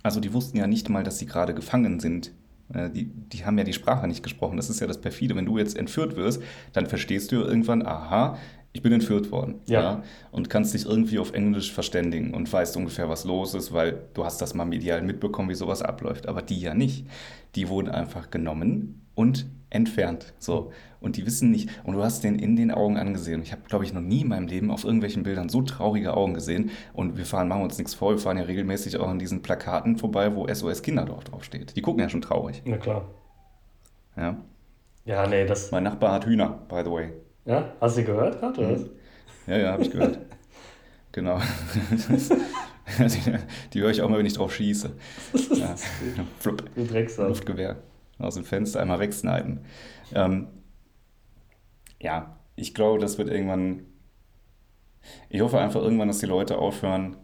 Also 0.03 0.19
die 0.19 0.31
wussten 0.33 0.57
ja 0.57 0.67
nicht 0.67 0.89
mal, 0.89 1.03
dass 1.03 1.19
sie 1.19 1.25
gerade 1.25 1.53
gefangen 1.53 1.99
sind. 1.99 2.31
Äh, 2.73 2.89
Die, 2.89 3.05
die 3.05 3.45
haben 3.45 3.57
ja 3.57 3.63
die 3.65 3.73
Sprache 3.73 4.07
nicht 4.07 4.23
gesprochen. 4.23 4.55
Das 4.57 4.69
ist 4.69 4.79
ja 4.79 4.87
das 4.87 5.01
perfide. 5.01 5.35
Wenn 5.35 5.45
du 5.45 5.57
jetzt 5.57 5.75
entführt 5.77 6.15
wirst, 6.15 6.41
dann 6.73 6.85
verstehst 6.85 7.31
du 7.31 7.37
irgendwann, 7.37 7.85
aha, 7.85 8.37
ich 8.73 8.81
bin 8.81 8.93
entführt 8.93 9.31
worden. 9.31 9.55
Ja. 9.65 10.03
Und 10.31 10.49
kannst 10.49 10.73
dich 10.73 10.85
irgendwie 10.85 11.19
auf 11.19 11.33
Englisch 11.33 11.73
verständigen 11.73 12.33
und 12.33 12.51
weißt 12.51 12.77
ungefähr, 12.77 13.09
was 13.09 13.25
los 13.25 13.53
ist, 13.53 13.73
weil 13.73 14.03
du 14.13 14.23
hast 14.23 14.39
das 14.41 14.53
mal 14.53 14.65
medial 14.65 15.01
mitbekommen, 15.01 15.49
wie 15.49 15.55
sowas 15.55 15.81
abläuft. 15.81 16.27
Aber 16.27 16.41
die 16.41 16.59
ja 16.59 16.73
nicht. 16.73 17.05
Die 17.55 17.67
wurden 17.69 17.89
einfach 17.89 18.29
genommen 18.31 19.01
und 19.15 19.47
entfernt. 19.69 20.33
So. 20.39 20.71
Und 20.99 21.17
die 21.17 21.25
wissen 21.25 21.51
nicht. 21.51 21.69
Und 21.83 21.93
du 21.93 22.03
hast 22.03 22.23
den 22.23 22.39
in 22.39 22.55
den 22.55 22.71
Augen 22.71 22.97
angesehen. 22.97 23.41
Ich 23.43 23.51
habe, 23.51 23.61
glaube 23.67 23.85
ich, 23.85 23.93
noch 23.93 24.01
nie 24.01 24.21
in 24.21 24.29
meinem 24.29 24.47
Leben 24.47 24.71
auf 24.71 24.83
irgendwelchen 24.83 25.23
Bildern 25.23 25.49
so 25.49 25.61
traurige 25.61 26.15
Augen 26.15 26.33
gesehen. 26.33 26.71
Und 26.93 27.17
wir 27.17 27.25
fahren, 27.25 27.47
machen 27.47 27.63
uns 27.63 27.77
nichts 27.77 27.93
vor, 27.93 28.11
wir 28.11 28.19
fahren 28.19 28.37
ja 28.37 28.43
regelmäßig 28.43 28.97
auch 28.97 29.07
an 29.07 29.19
diesen 29.19 29.41
Plakaten 29.41 29.97
vorbei, 29.97 30.35
wo 30.35 30.47
SOS 30.51 30.81
Kinderdorf 30.81 31.25
draufsteht. 31.25 31.75
Die 31.75 31.81
gucken 31.81 32.01
ja 32.01 32.09
schon 32.09 32.21
traurig. 32.21 32.61
Na 32.65 32.77
klar. 32.77 33.05
Ja. 34.15 34.37
Ja, 35.05 35.27
nee, 35.27 35.45
das. 35.45 35.71
Mein 35.71 35.83
Nachbar 35.83 36.13
hat 36.13 36.25
Hühner, 36.25 36.59
by 36.67 36.81
the 36.83 36.91
way. 36.91 37.13
Ja, 37.45 37.73
hast 37.79 37.97
du 37.97 38.03
gehört 38.03 38.39
gerade, 38.39 38.59
oder 38.59 38.73
was? 38.73 38.85
Ja, 39.45 39.57
ja, 39.57 39.71
habe 39.71 39.83
ich 39.83 39.91
gehört. 39.91 40.19
genau. 41.13 41.39
die, 42.99 43.33
die 43.73 43.81
höre 43.81 43.91
ich 43.91 44.01
auch 44.01 44.09
mal, 44.09 44.19
wenn 44.19 44.25
ich 44.25 44.33
drauf 44.33 44.53
schieße. 44.53 44.91
Ja. 45.55 45.75
Flupp. 46.39 46.63
Du 46.75 46.85
Drecksau. 46.85 47.27
Luftgewehr 47.27 47.77
aus 48.19 48.35
dem 48.35 48.43
Fenster 48.43 48.81
einmal 48.81 48.99
wegsnipen. 48.99 49.61
Ähm, 50.13 50.47
ja, 51.99 52.37
ich 52.55 52.73
glaube, 52.73 52.99
das 52.99 53.17
wird 53.17 53.29
irgendwann. 53.29 53.83
Ich 55.29 55.41
hoffe 55.41 55.59
einfach 55.59 55.81
irgendwann, 55.81 56.07
dass 56.07 56.19
die 56.19 56.25
Leute 56.25 56.57
aufhören, 56.57 57.17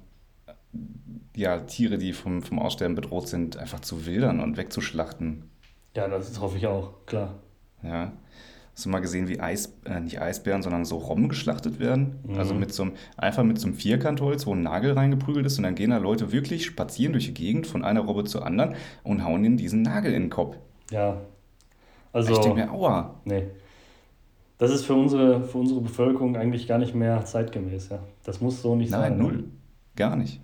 ja, 1.36 1.60
Tiere, 1.62 1.97
die 1.97 2.13
vom, 2.13 2.41
vom 2.41 2.60
Aussterben 2.60 2.95
bedroht 2.95 3.27
sind, 3.27 3.58
einfach 3.58 3.82
zu 3.82 4.06
wildern 4.06 4.39
und 4.39 4.58
wegzuschlachten. 4.58 5.49
Ja, 5.95 6.08
das 6.08 6.39
hoffe 6.39 6.58
ich 6.58 6.67
auch, 6.67 7.06
klar. 7.06 7.39
Ja. 7.84 8.13
Hast 8.73 8.86
du 8.86 8.89
mal 8.89 8.99
gesehen, 8.99 9.27
wie 9.27 9.39
Eis, 9.39 9.77
äh, 9.86 9.99
nicht 9.99 10.19
Eisbären, 10.19 10.63
sondern 10.63 10.84
so 10.84 10.97
Robben 10.97 11.29
geschlachtet 11.29 11.79
werden? 11.79 12.19
Mhm. 12.25 12.39
Also 12.39 12.56
mit 12.56 12.73
so 12.73 12.84
einem, 12.84 12.93
einfach 13.17 13.43
mit 13.43 13.60
so 13.60 13.67
einem 13.67 13.75
Vierkantholz, 13.75 14.47
wo 14.47 14.56
ein 14.56 14.63
Nagel 14.63 14.93
reingeprügelt 14.93 15.45
ist 15.45 15.58
und 15.58 15.63
dann 15.63 15.75
gehen 15.75 15.91
da 15.91 15.97
Leute 15.97 16.32
wirklich 16.32 16.65
spazieren 16.65 17.13
durch 17.13 17.25
die 17.25 17.36
Gegend 17.36 17.67
von 17.67 17.84
einer 17.84 18.01
Robbe 18.01 18.23
zur 18.23 18.45
anderen 18.45 18.75
und 19.03 19.23
hauen 19.23 19.45
ihnen 19.45 19.58
diesen 19.58 19.84
Nagel 19.84 20.13
in 20.13 20.23
den 20.23 20.29
Kopf. 20.32 20.58
Ja. 20.91 21.13
ich 21.22 22.15
Also, 22.15 22.34
denke 22.41 22.56
mir, 22.65 22.72
aua. 22.72 23.15
nee. 23.26 23.48
Das 24.58 24.72
ist 24.72 24.86
für 24.86 24.93
unsere, 24.93 25.41
für 25.43 25.58
unsere 25.58 25.82
Bevölkerung 25.82 26.38
eigentlich 26.38 26.67
gar 26.67 26.78
nicht 26.78 26.93
mehr 26.96 27.26
zeitgemäß, 27.26 27.89
ja. 27.89 28.00
Das 28.24 28.39
muss 28.39 28.62
so 28.62 28.76
nicht 28.76 28.91
Nein, 28.91 29.02
sein. 29.13 29.17
null. 29.17 29.43
Gar 29.96 30.15
nicht. 30.15 30.39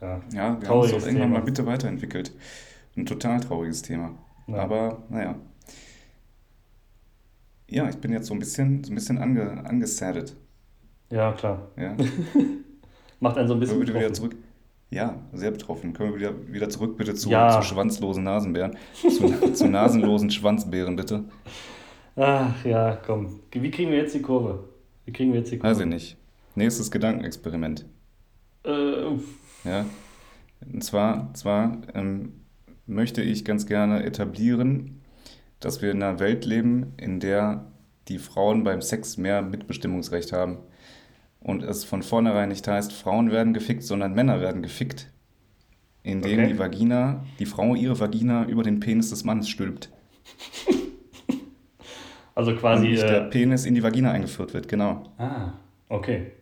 Ja. 0.00 0.16
Ja, 0.16 0.22
wir 0.32 0.42
haben 0.42 0.60
Trauriges 0.60 1.02
doch 1.02 1.06
irgendwann 1.06 1.30
mal 1.32 1.42
bitte 1.42 1.66
weiterentwickelt. 1.66 2.32
Ein 2.96 3.06
total 3.06 3.40
trauriges 3.40 3.82
Thema. 3.82 4.12
Ja. 4.46 4.56
Aber, 4.56 5.02
naja. 5.08 5.34
Ja, 7.68 7.88
ich 7.88 7.96
bin 7.96 8.12
jetzt 8.12 8.26
so 8.26 8.34
ein 8.34 8.38
bisschen, 8.38 8.84
so 8.84 8.92
ein 8.92 8.94
bisschen 8.94 9.18
ange, 9.18 9.64
angesaddet. 9.64 10.36
ja, 11.10 11.32
klar. 11.32 11.68
Ja. 11.76 11.96
Macht 13.20 13.38
einen 13.38 13.48
so 13.48 13.54
ein 13.54 13.60
bisschen 13.60 13.80
wieder 13.80 14.12
zurück? 14.12 14.36
Ja, 14.90 15.16
sehr 15.32 15.50
betroffen. 15.50 15.92
Können 15.92 16.10
wir 16.12 16.18
wieder, 16.18 16.52
wieder 16.52 16.68
zurück 16.68 16.96
bitte 16.96 17.14
zu, 17.14 17.30
Ja. 17.30 17.60
zu 17.60 17.66
schwanzlosen 17.66 18.22
Nasenbären? 18.24 18.76
Zu, 18.94 19.28
zu 19.52 19.66
nasenlosen 19.68 20.30
Schwanzbären 20.30 20.94
bitte? 20.96 21.24
Ach 22.16 22.64
ja, 22.64 22.96
komm. 23.04 23.40
Wie 23.50 23.70
kriegen 23.70 23.90
wir 23.90 23.98
jetzt 23.98 24.14
die 24.14 24.22
Kurve? 24.22 24.64
Wie 25.04 25.12
kriegen 25.12 25.32
wir 25.32 25.40
jetzt 25.40 25.50
die 25.50 25.58
Kurve? 25.58 25.74
Weiß 25.74 25.80
ich 25.80 25.86
nicht. 25.86 26.16
Nächstes 26.54 26.90
Gedankenexperiment. 26.90 27.86
Äh, 28.64 28.70
Ja. 29.64 29.84
Und 30.72 30.84
zwar, 30.84 31.34
zwar 31.34 31.78
ähm, 31.94 32.32
möchte 32.86 33.20
ich 33.22 33.44
ganz 33.44 33.66
gerne 33.66 34.04
etablieren, 34.04 35.00
dass 35.60 35.82
wir 35.82 35.90
in 35.90 36.02
einer 36.02 36.20
Welt 36.20 36.44
leben, 36.44 36.92
in 36.96 37.18
der 37.20 37.66
die 38.08 38.18
Frauen 38.18 38.62
beim 38.64 38.80
Sex 38.82 39.16
mehr 39.16 39.42
Mitbestimmungsrecht 39.42 40.32
haben. 40.32 40.58
Und 41.44 41.62
es 41.62 41.84
von 41.84 42.02
vornherein 42.02 42.48
nicht 42.48 42.66
heißt, 42.66 42.92
Frauen 42.92 43.30
werden 43.30 43.52
gefickt, 43.54 43.84
sondern 43.84 44.14
Männer 44.14 44.40
werden 44.40 44.62
gefickt. 44.62 45.10
Indem 46.02 46.38
Okay. 46.40 46.48
die 46.52 46.58
Vagina, 46.58 47.24
die 47.38 47.46
Frau 47.46 47.74
ihre 47.76 48.00
Vagina 48.00 48.46
über 48.46 48.62
den 48.62 48.80
Penis 48.80 49.10
des 49.10 49.24
Mannes 49.24 49.48
stülpt. 49.48 49.90
also 52.34 52.50
Und 52.50 52.58
quasi. 52.58 52.88
nicht 52.88 53.02
der 53.02 53.26
Äh, 53.26 53.30
Penis 53.30 53.64
in 53.66 53.74
die 53.74 53.82
Vagina 53.82 54.10
eingeführt 54.10 54.54
wird, 54.54 54.68
genau. 54.68 55.04
ah, 55.18 55.52
okay. 55.88 56.32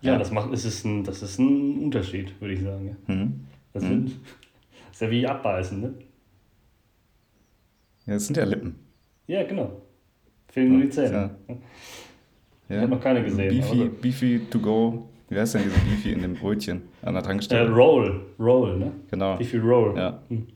Ja, 0.00 0.12
Ja. 0.12 0.18
das 0.18 0.30
macht, 0.30 0.52
es 0.52 0.64
ist 0.64 0.84
ein, 0.84 1.04
das 1.04 1.22
ist 1.22 1.38
ein 1.38 1.78
Unterschied, 1.84 2.40
würde 2.40 2.54
ich 2.54 2.62
sagen. 2.62 2.96
ja. 3.06 3.14
Mhm. 3.14 3.46
Das 3.72 3.82
Mhm. 3.84 3.88
sind, 3.88 4.20
ist 4.92 5.00
ja 5.02 5.10
wie 5.10 5.26
abbeißen, 5.26 5.80
ne? 5.80 5.94
Ja, 8.06 8.14
das 8.14 8.26
sind 8.26 8.36
ja 8.36 8.44
Lippen. 8.44 8.76
Ja, 9.26 9.44
genau. 9.44 9.82
Fehlen 10.48 10.72
nur 10.72 10.82
die 10.82 10.90
Zähne. 10.90 11.36
Ja. 11.48 11.54
Ich 12.70 12.76
habe 12.76 12.88
noch 12.88 13.00
keine 13.00 13.22
gesehen. 13.24 13.48
Beefy, 13.50 13.80
aber- 13.82 13.90
Beefy 13.90 14.40
to 14.50 14.58
go. 14.58 15.08
Wie 15.28 15.38
heißt 15.38 15.54
denn 15.54 15.62
diese 15.64 15.78
Beefy 15.80 16.12
in 16.12 16.22
dem 16.22 16.34
Brötchen 16.34 16.82
an 17.02 17.14
der 17.14 17.22
Äh, 17.22 17.26
Tankstelle? 17.26 17.70
Roll, 17.70 18.20
Roll, 18.38 18.78
ne? 18.78 18.92
genau. 19.10 19.36
Viel 19.38 19.60
Roll? 19.60 19.96
Ja. 19.96 20.22
Hm. 20.28 20.46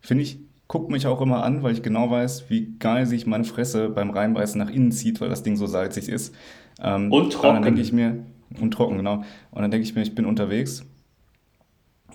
Finde 0.00 0.22
ich, 0.24 0.38
guck 0.68 0.90
mich 0.90 1.06
auch 1.06 1.20
immer 1.20 1.42
an, 1.44 1.62
weil 1.62 1.72
ich 1.72 1.82
genau 1.82 2.10
weiß, 2.10 2.48
wie 2.48 2.74
geil 2.78 3.04
sich 3.06 3.26
meine 3.26 3.44
Fresse 3.44 3.88
beim 3.90 4.10
Reinbeißen 4.10 4.58
nach 4.58 4.70
innen 4.70 4.90
zieht, 4.92 5.20
weil 5.20 5.28
das 5.28 5.42
Ding 5.42 5.56
so 5.56 5.66
salzig 5.66 6.08
ist. 6.08 6.34
Ähm, 6.82 7.12
Und 7.12 7.20
aber 7.20 7.20
Dann 7.20 7.30
trocken. 7.30 7.62
denke 7.64 7.80
ich 7.82 7.92
mir, 7.92 8.24
und 8.60 8.70
trocken, 8.72 8.96
genau. 8.96 9.22
Und 9.50 9.62
dann 9.62 9.70
denke 9.70 9.84
ich 9.86 9.94
mir, 9.94 10.02
ich 10.02 10.14
bin 10.14 10.24
unterwegs 10.26 10.84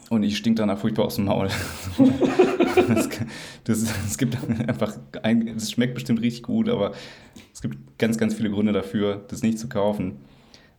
und 0.10 0.24
ich 0.24 0.38
stink 0.38 0.56
danach 0.58 0.78
furchtbar 0.80 1.06
aus 1.06 1.16
dem 1.16 1.26
Maul. 1.26 1.48
das, 2.88 3.10
das, 3.64 3.94
es 4.08 4.18
gibt 4.18 4.38
einfach, 4.68 4.98
ein, 5.24 5.48
es 5.48 5.72
schmeckt 5.72 5.94
bestimmt 5.94 6.22
richtig 6.22 6.44
gut, 6.44 6.70
aber 6.70 6.94
es 7.54 7.62
gibt 7.62 7.78
ganz, 7.98 8.18
ganz 8.18 8.36
viele 8.36 8.50
Gründe 8.50 8.74
dafür, 8.74 9.26
das 9.28 9.42
nicht 9.42 9.60
zu 9.60 9.68
kaufen. 9.70 10.18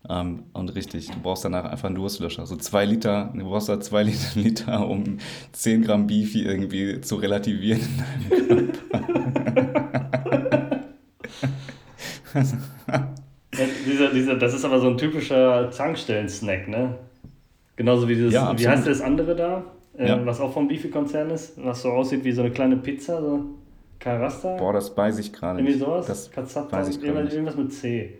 Ähm, 0.08 0.44
und 0.52 0.74
richtig, 0.74 1.10
du 1.10 1.20
brauchst 1.20 1.44
danach 1.44 1.64
einfach 1.64 1.86
einen 1.86 1.96
Durstlöscher. 1.96 2.46
So 2.46 2.56
zwei 2.56 2.84
Liter, 2.84 3.32
du 3.34 3.44
brauchst 3.44 3.68
da 3.68 3.80
zwei 3.80 4.04
Liter, 4.04 4.28
Liter 4.40 4.88
um 4.88 5.18
10 5.52 5.82
Gramm 5.82 6.06
Beefy 6.06 6.42
irgendwie 6.44 7.00
zu 7.00 7.16
relativieren 7.16 7.80
in 8.30 8.72
Ja, 13.58 13.64
dieser, 13.86 14.12
dieser, 14.12 14.36
das 14.36 14.54
ist 14.54 14.64
aber 14.64 14.78
so 14.80 14.88
ein 14.88 14.98
typischer 14.98 15.70
Tankstellen-Snack, 15.70 16.68
ne? 16.68 16.94
Genauso 17.74 18.08
wie 18.08 18.14
dieses, 18.14 18.32
Ja, 18.32 18.56
wie 18.56 18.68
heißt 18.68 18.86
das 18.86 19.00
andere 19.00 19.34
da, 19.34 19.64
äh, 19.98 20.08
Ja. 20.08 20.24
was 20.26 20.40
auch 20.40 20.52
vom 20.52 20.68
Beefy-Konzern 20.68 21.30
ist, 21.30 21.52
was 21.62 21.82
so 21.82 21.90
aussieht 21.90 22.24
wie 22.24 22.32
so 22.32 22.42
eine 22.42 22.50
kleine 22.50 22.76
Pizza, 22.76 23.20
so 23.20 23.44
Carasta, 23.98 24.56
Boah, 24.56 24.72
das 24.72 24.96
weiß 24.96 25.18
ich 25.18 25.32
gerade 25.32 25.58
irgendwie 25.58 25.72
nicht. 25.74 25.84
sowas, 25.84 26.06
Das 26.06 26.30
Kazzata, 26.30 26.76
weiß 26.76 26.88
ich 26.90 27.00
gerade 27.00 27.14
irgendwas, 27.18 27.34
irgendwas 27.34 27.56
mit 27.56 27.72
C. 27.72 28.14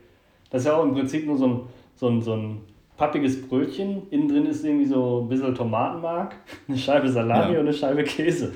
Das 0.51 0.62
ist 0.62 0.67
ja 0.67 0.75
auch 0.77 0.83
im 0.85 0.93
Prinzip 0.93 1.25
nur 1.27 1.37
so 1.37 1.47
ein, 1.47 1.61
so 1.95 2.09
ein, 2.09 2.21
so 2.23 2.33
ein 2.35 2.59
pappiges 2.97 3.41
Brötchen, 3.47 4.03
innen 4.11 4.27
drin 4.29 4.47
ist 4.47 4.64
irgendwie 4.64 4.87
so 4.87 5.21
ein 5.23 5.29
bisschen 5.29 5.55
Tomatenmark, 5.55 6.35
eine 6.69 6.77
Scheibe 6.77 7.09
Salami 7.09 7.55
Ja. 7.55 7.61
und 7.61 7.67
eine 7.67 7.73
Scheibe 7.73 8.03
Käse. 8.03 8.53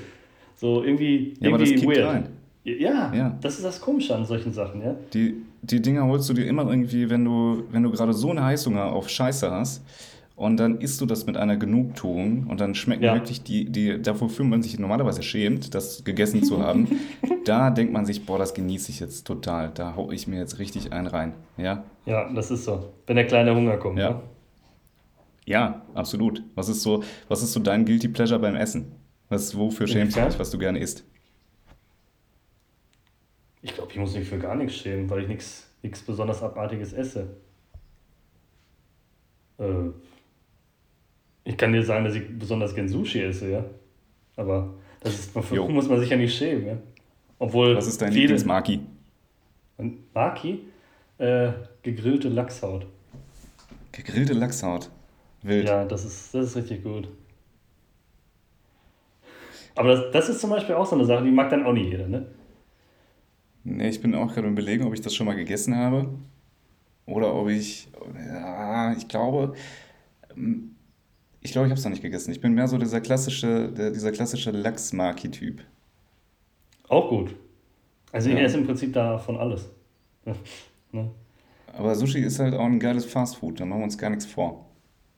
So 0.57 0.83
irgendwie, 0.83 1.33
Ja, 1.39 1.49
irgendwie 1.49 1.87
weird. 1.87 2.05
rein. 2.07 2.27
Ja, 2.65 3.13
Ja. 3.13 3.37
das 3.41 3.55
ist 3.55 3.63
das 3.65 3.79
Komische 3.81 4.15
an 4.15 4.25
solchen 4.25 4.51
Sachen, 4.53 4.81
ja. 4.81 4.95
Die, 5.13 5.35
die 5.61 5.81
Dinger 5.81 6.05
holst 6.05 6.29
du 6.29 6.33
dir 6.33 6.45
immer 6.45 6.69
irgendwie, 6.69 7.09
wenn 7.09 7.23
du, 7.23 7.63
wenn 7.71 7.83
du 7.83 7.91
gerade 7.91 8.13
so 8.13 8.31
eine 8.31 8.43
Heißhunger 8.43 8.85
auf 8.91 9.07
Scheiße 9.09 9.49
hast. 9.49 9.81
Und 10.35 10.57
dann 10.57 10.81
isst 10.81 10.99
du 10.99 11.05
das 11.05 11.25
mit 11.27 11.37
einer 11.37 11.57
Genugtuung 11.57 12.47
und 12.47 12.59
dann 12.59 12.73
schmecken 12.73 13.03
Ja. 13.03 13.13
wirklich 13.13 13.43
die, 13.43 13.65
die, 13.69 14.01
da 14.01 14.19
wofür 14.19 14.45
man 14.45 14.63
sich 14.63 14.79
normalerweise 14.79 15.21
schämt, 15.21 15.75
das 15.75 16.03
gegessen 16.03 16.43
zu 16.43 16.59
haben, 16.59 16.87
da 17.45 17.69
denkt 17.69 17.93
man 17.93 18.05
sich, 18.05 18.25
boah, 18.25 18.39
das 18.39 18.53
genieße 18.55 18.89
ich 18.91 18.99
jetzt 18.99 19.27
total. 19.27 19.69
Da 19.73 19.95
hau 19.95 20.11
ich 20.11 20.27
mir 20.27 20.39
jetzt 20.39 20.57
richtig 20.57 20.91
einen 20.91 21.07
rein. 21.07 21.33
Ja? 21.57 21.83
Ja, 22.05 22.31
das 22.33 22.49
ist 22.49 22.65
so. 22.65 22.91
Wenn 23.05 23.15
der 23.15 23.27
kleine 23.27 23.55
Hunger 23.55 23.77
kommt. 23.77 23.99
Ja. 23.99 24.09
ne? 24.09 24.21
Ja, 25.45 25.81
absolut. 25.93 26.41
Was 26.55 26.67
ist 26.69 26.81
so, 26.81 27.03
was 27.27 27.43
ist 27.43 27.53
so 27.53 27.59
dein 27.59 27.85
Guilty 27.85 28.07
Pleasure 28.07 28.39
beim 28.39 28.55
Essen? 28.55 28.91
Was, 29.29 29.55
wofür 29.57 29.87
schämst 29.87 30.17
du 30.17 30.21
dich, 30.25 30.39
was 30.39 30.49
du 30.51 30.57
gerne 30.57 30.79
isst? 30.79 31.03
Ich 33.61 33.73
glaube, 33.75 33.91
ich 33.91 33.97
muss 33.99 34.15
mich 34.15 34.27
für 34.27 34.39
gar 34.39 34.55
nichts 34.55 34.75
schämen, 34.77 35.09
weil 35.09 35.21
ich 35.21 35.27
nichts 35.27 35.69
nichts 35.83 36.01
besonders 36.01 36.41
Abartiges 36.41 36.93
esse. 36.93 37.35
Äh, 39.59 39.89
ich 41.43 41.57
kann 41.57 41.73
dir 41.73 41.83
sagen, 41.83 42.05
dass 42.05 42.15
ich 42.15 42.23
besonders 42.37 42.73
gern 42.75 42.87
Sushi 42.87 43.21
esse, 43.21 43.49
ja. 43.51 43.65
Aber 44.35 44.73
das 45.01 45.13
ist, 45.19 45.35
dafür 45.35 45.57
Jo. 45.57 45.67
muss 45.69 45.87
man 45.89 45.99
sich 45.99 46.09
ja 46.09 46.17
nicht 46.17 46.35
schämen, 46.35 46.65
ja. 46.65 46.77
Obwohl 47.39 47.75
Was 47.75 47.87
ist 47.87 48.01
dein 48.01 48.09
viele- 48.11 48.21
Lieblingsmaki? 48.21 48.79
Und 49.77 50.13
Maki? 50.13 50.59
Äh, 51.17 51.51
gegrillte 51.81 52.29
Lachshaut. 52.29 52.85
Gegrillte 53.91 54.33
Lachshaut. 54.33 54.89
Wild. 55.41 55.67
Ja, 55.67 55.83
das 55.85 56.05
ist, 56.05 56.33
das 56.33 56.45
ist 56.47 56.55
richtig 56.55 56.83
gut. 56.83 57.09
Aber 59.75 59.89
das, 59.89 60.11
das 60.11 60.29
ist 60.29 60.39
zum 60.41 60.51
Beispiel 60.51 60.75
auch 60.75 60.85
so 60.85 60.95
eine 60.95 61.05
Sache, 61.05 61.23
die 61.23 61.31
mag 61.31 61.49
dann 61.49 61.65
auch 61.65 61.73
nicht 61.73 61.89
jeder, 61.91 62.07
ne? 62.07 62.27
Nee, 63.63 63.89
ich 63.89 64.01
bin 64.01 64.13
auch 64.13 64.33
gerade 64.33 64.47
im 64.47 64.55
Belegen, 64.55 64.83
ob 64.85 64.93
ich 64.93 65.01
das 65.01 65.15
schon 65.15 65.25
mal 65.25 65.35
gegessen 65.35 65.75
habe. 65.75 66.09
Oder 67.05 67.33
ob 67.33 67.49
ich. 67.49 67.87
Ja, 68.15 68.93
ich 68.93 69.07
glaube. 69.07 69.53
ähm, 70.35 70.72
Ich 71.43 71.51
glaube, 71.51 71.67
ich 71.67 71.71
habe 71.71 71.77
es 71.79 71.83
noch 71.83 71.91
nicht 71.91 72.01
gegessen. 72.01 72.31
Ich 72.31 72.39
bin 72.41 72.53
mehr 72.53 72.67
so 72.67 72.77
dieser 72.77 73.01
klassische, 73.01 73.69
der, 73.71 73.91
dieser 73.91 74.11
klassische 74.11 74.51
Lachs-Maki-Typ. 74.51 75.61
Auch 76.87 77.09
gut. 77.09 77.35
Also 78.11 78.29
ich 78.29 78.35
Ja. 78.35 78.41
esse 78.43 78.57
im 78.57 78.65
Prinzip 78.65 78.93
davon 78.93 79.37
alles. 79.37 79.69
ne? 80.91 81.09
Aber 81.75 81.95
Sushi 81.95 82.19
ist 82.19 82.39
halt 82.39 82.53
auch 82.53 82.65
ein 82.65 82.79
geiles 82.79 83.05
Fastfood, 83.05 83.59
da 83.59 83.65
machen 83.65 83.79
wir 83.81 83.85
uns 83.85 83.97
gar 83.97 84.09
nichts 84.09 84.25
vor. 84.25 84.65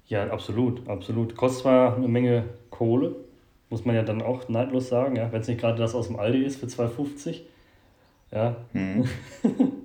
Ja, 0.07 0.27
absolut, 0.29 0.87
absolut. 0.87 1.35
Kostet 1.35 1.63
zwar 1.63 1.95
eine 1.97 2.07
Menge 2.07 2.45
Kohle, 2.69 3.15
muss 3.69 3.83
man 3.85 3.95
ja 3.95 4.03
dann 4.03 4.21
auch 4.21 4.47
neidlos 4.49 4.87
sagen, 4.89 5.15
ja, 5.17 5.31
wenn 5.31 5.41
es 5.41 5.47
nicht 5.47 5.59
gerade 5.59 5.77
das 5.77 5.93
aus 5.95 6.07
dem 6.07 6.15
Aldi 6.17 6.43
ist 6.43 6.59
für 6.59 6.67
2,50. 6.67 7.41
Ja, 8.31 8.55
Mhm. 8.73 9.05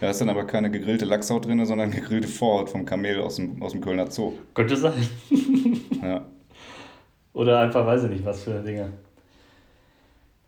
Da 0.00 0.10
ist 0.10 0.20
dann 0.20 0.30
aber 0.30 0.44
keine 0.46 0.68
gegrillte 0.70 1.04
Lachshaut 1.04 1.44
drin, 1.46 1.64
sondern 1.64 1.90
gegrillte 1.92 2.26
Vorhaut 2.26 2.70
vom 2.70 2.84
Kamel 2.86 3.20
aus 3.20 3.36
dem, 3.36 3.62
aus 3.62 3.70
dem 3.72 3.80
Kölner 3.82 4.10
Zoo. 4.10 4.32
könnte 4.54 4.74
sein. 4.76 4.94
Ja. 6.02 6.24
Oder 7.32 7.60
einfach, 7.60 7.86
weiß 7.86 8.04
ich 8.04 8.10
nicht, 8.10 8.24
was 8.24 8.42
für 8.42 8.60
Dinge. 8.60 8.92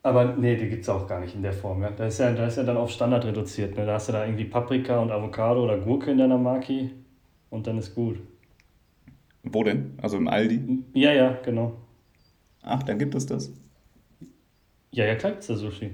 Aber 0.03 0.37
nee, 0.37 0.57
die 0.57 0.69
gibt 0.69 0.83
es 0.83 0.89
auch 0.89 1.07
gar 1.07 1.21
nicht 1.21 1.35
in 1.35 1.43
der 1.43 1.53
Form. 1.53 1.83
Ja. 1.83 1.91
Da, 1.91 2.07
ist 2.07 2.19
ja, 2.19 2.33
da 2.33 2.47
ist 2.47 2.57
ja 2.57 2.65
dann 2.65 2.77
auf 2.77 2.91
Standard 2.91 3.25
reduziert. 3.25 3.77
Ne? 3.77 3.87
Da 3.87 3.95
hast 3.95 4.09
du 4.09 4.13
da 4.13 4.25
irgendwie 4.25 4.45
Paprika 4.45 4.99
und 4.99 5.13
Avocado 5.13 5.63
oder 5.63 5.79
Gurke 5.79 6.11
in 6.11 6.19
deiner 6.19 6.39
Maki 6.39 6.91
und 7.51 7.67
dann 7.67 7.79
ist 7.79 7.95
gut. 7.95 8.19
Wo 9.45 9.63
denn? 9.63 9.99
Also 10.03 10.17
im 10.17 10.29
Aldi? 10.29 10.85
Ja, 10.95 11.13
ja, 11.13 11.39
genau. 11.45 11.77
Ach, 12.63 12.83
dann 12.83 12.99
gibt 12.99 13.15
es 13.15 13.27
das. 13.27 13.53
Ja, 14.91 15.05
ja, 15.05 15.15
klar 15.15 15.33
gibt's 15.33 15.47
da 15.47 15.57
Sushi. 15.57 15.91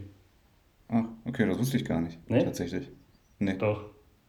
Ach, 0.89 1.05
okay, 1.25 1.47
das 1.47 1.59
wusste 1.59 1.77
ich 1.77 1.85
gar 1.85 2.01
nicht. 2.01 2.19
Nee? 2.29 2.43
Tatsächlich. 2.43 2.89
Nee. 3.39 3.55
Doch. 3.55 3.85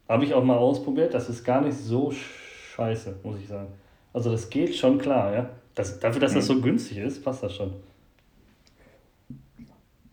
Habe 0.08 0.26
ich 0.26 0.34
auch 0.34 0.44
mal 0.44 0.58
ausprobiert. 0.58 1.14
Das 1.14 1.30
ist 1.30 1.44
gar 1.44 1.62
nicht 1.62 1.78
so 1.78 2.12
scheiße, 2.12 3.20
muss 3.24 3.40
ich 3.40 3.48
sagen. 3.48 3.70
Also 4.14 4.32
das 4.32 4.50
geht 4.50 4.76
schon 4.76 4.98
klar, 4.98 5.34
ja. 5.34 5.50
Das, 5.76 6.00
dafür, 6.00 6.20
dass 6.22 6.34
das 6.34 6.48
so 6.48 6.60
günstig 6.62 6.98
ist, 6.98 7.24
passt 7.24 7.44
das 7.44 7.56
schon. 7.56 7.74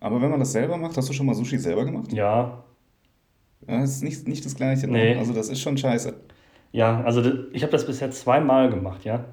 Aber 0.00 0.20
wenn 0.20 0.30
man 0.30 0.40
das 0.40 0.52
selber 0.52 0.76
macht, 0.76 0.96
hast 0.96 1.08
du 1.08 1.12
schon 1.12 1.26
mal 1.26 1.34
Sushi 1.34 1.58
selber 1.58 1.84
gemacht? 1.84 2.12
Ja, 2.12 2.62
Das 3.66 3.90
ist 3.90 4.02
nicht, 4.02 4.28
nicht 4.28 4.44
das 4.44 4.54
Gleiche. 4.54 4.86
ne? 4.86 4.92
Nee. 4.92 5.16
Also 5.16 5.32
das 5.32 5.48
ist 5.48 5.60
schon 5.60 5.76
scheiße. 5.76 6.14
ja, 6.72 7.02
also 7.02 7.22
ich 7.52 7.62
habe 7.62 7.72
das 7.72 7.86
bisher 7.86 8.10
zweimal 8.10 8.70
gemacht, 8.70 9.04
ja. 9.04 9.24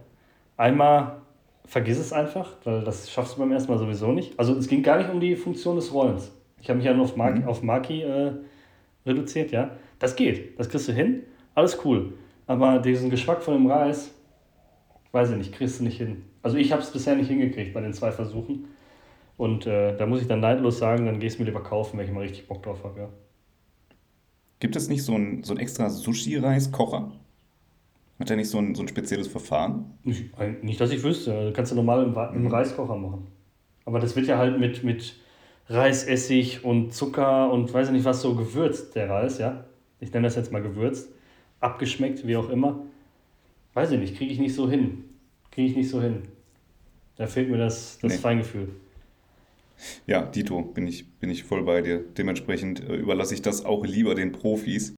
Einmal 0.57 1.17
vergiss 1.65 1.99
es 1.99 2.13
einfach, 2.13 2.55
weil 2.63 2.83
das 2.83 3.09
schaffst 3.11 3.35
du 3.35 3.39
beim 3.39 3.51
ersten 3.51 3.71
Mal 3.71 3.77
sowieso 3.77 4.11
nicht. 4.11 4.37
Also 4.39 4.55
es 4.55 4.67
ging 4.67 4.81
gar 4.83 4.97
nicht 4.97 5.09
um 5.09 5.19
die 5.19 5.35
Funktion 5.35 5.75
des 5.75 5.93
Rollens. 5.93 6.31
Ich 6.61 6.69
habe 6.69 6.77
mich 6.77 6.85
ja 6.85 6.93
nur 6.93 7.03
auf, 7.05 7.15
Maki, 7.15 7.39
Mhm. 7.39 7.47
auf 7.47 7.61
Maki 7.61 8.01
äh, 8.03 8.31
reduziert, 9.05 9.51
ja. 9.51 9.71
Das 9.99 10.15
geht, 10.15 10.57
das 10.59 10.69
kriegst 10.69 10.87
du 10.87 10.93
hin, 10.93 11.23
alles 11.55 11.77
cool. 11.85 12.13
Aber 12.47 12.79
diesen 12.79 13.09
Geschmack 13.09 13.41
von 13.41 13.53
dem 13.53 13.67
Reis, 13.69 14.11
weiß 15.13 15.29
ich 15.29 15.37
nicht, 15.37 15.53
kriegst 15.53 15.79
du 15.79 15.83
nicht 15.85 15.97
hin. 15.97 16.23
Also 16.41 16.57
ich 16.57 16.71
habe 16.71 16.81
es 16.81 16.91
bisher 16.91 17.15
nicht 17.15 17.29
hingekriegt 17.29 17.73
bei 17.73 17.81
den 17.81 17.93
zwei 17.93 18.11
Versuchen. 18.11 18.65
Und 19.37 19.65
äh, 19.65 19.95
da 19.95 20.05
muss 20.05 20.21
ich 20.21 20.27
dann 20.27 20.41
neidlos 20.41 20.79
sagen, 20.79 21.05
dann 21.05 21.19
gehst 21.19 21.37
du 21.37 21.43
mir 21.43 21.49
lieber 21.49 21.63
kaufen, 21.63 21.97
wenn 21.97 22.05
ich 22.05 22.11
mal 22.11 22.21
richtig 22.21 22.47
Bock 22.47 22.63
drauf 22.63 22.83
habe, 22.83 22.99
ja. 22.99 23.09
Gibt 24.59 24.75
es 24.75 24.89
nicht 24.89 25.03
so 25.03 25.15
ein, 25.15 25.43
so 25.43 25.53
ein 25.53 25.59
extra 25.59 25.89
Sushi-Reis-Kocher? 25.89 27.11
Hat 28.19 28.29
der 28.29 28.37
nicht 28.37 28.49
so 28.49 28.59
ein, 28.59 28.75
so 28.75 28.81
ein 28.81 28.87
spezielles 28.87 29.27
Verfahren? 29.27 29.97
Nicht, 30.03 30.31
nicht, 30.63 30.79
dass 30.79 30.91
ich 30.91 31.03
wüsste. 31.03 31.33
Also 31.33 31.53
kannst 31.53 31.71
du 31.71 31.75
normal 31.75 32.03
im, 32.03 32.15
im 32.35 32.47
Reiskocher 32.47 32.95
machen. 32.95 33.27
Aber 33.85 33.99
das 33.99 34.15
wird 34.15 34.27
ja 34.27 34.37
halt 34.37 34.59
mit, 34.59 34.83
mit 34.83 35.15
Reisessig 35.67 36.63
und 36.63 36.93
Zucker 36.93 37.51
und 37.51 37.73
weiß 37.73 37.87
ich 37.87 37.93
nicht 37.93 38.05
was 38.05 38.21
so 38.21 38.35
gewürzt, 38.35 38.95
der 38.95 39.09
Reis, 39.09 39.39
ja. 39.39 39.65
Ich 39.99 40.13
nenne 40.13 40.27
das 40.27 40.35
jetzt 40.35 40.51
mal 40.51 40.61
gewürzt. 40.61 41.09
Abgeschmeckt, 41.59 42.25
wie 42.25 42.37
auch 42.37 42.49
immer. 42.49 42.85
Weiß 43.73 43.91
ich 43.91 43.99
nicht, 43.99 44.15
kriege 44.17 44.31
ich 44.31 44.39
nicht 44.39 44.53
so 44.55 44.69
hin. 44.69 45.03
Kriege 45.51 45.69
ich 45.69 45.75
nicht 45.75 45.89
so 45.89 46.01
hin. 46.01 46.23
Da 47.15 47.27
fehlt 47.27 47.49
mir 47.49 47.57
das, 47.57 47.97
das 48.01 48.13
Nee. 48.13 48.17
Feingefühl. 48.17 48.69
Ja, 50.07 50.21
Dito, 50.23 50.61
bin 50.61 50.87
ich, 50.87 51.11
bin 51.19 51.29
ich 51.29 51.43
voll 51.43 51.63
bei 51.63 51.81
dir. 51.81 52.03
Dementsprechend 52.17 52.81
äh, 52.87 52.95
überlasse 52.95 53.33
ich 53.33 53.41
das 53.41 53.65
auch 53.65 53.85
lieber 53.85 54.15
den 54.15 54.31
Profis. 54.31 54.95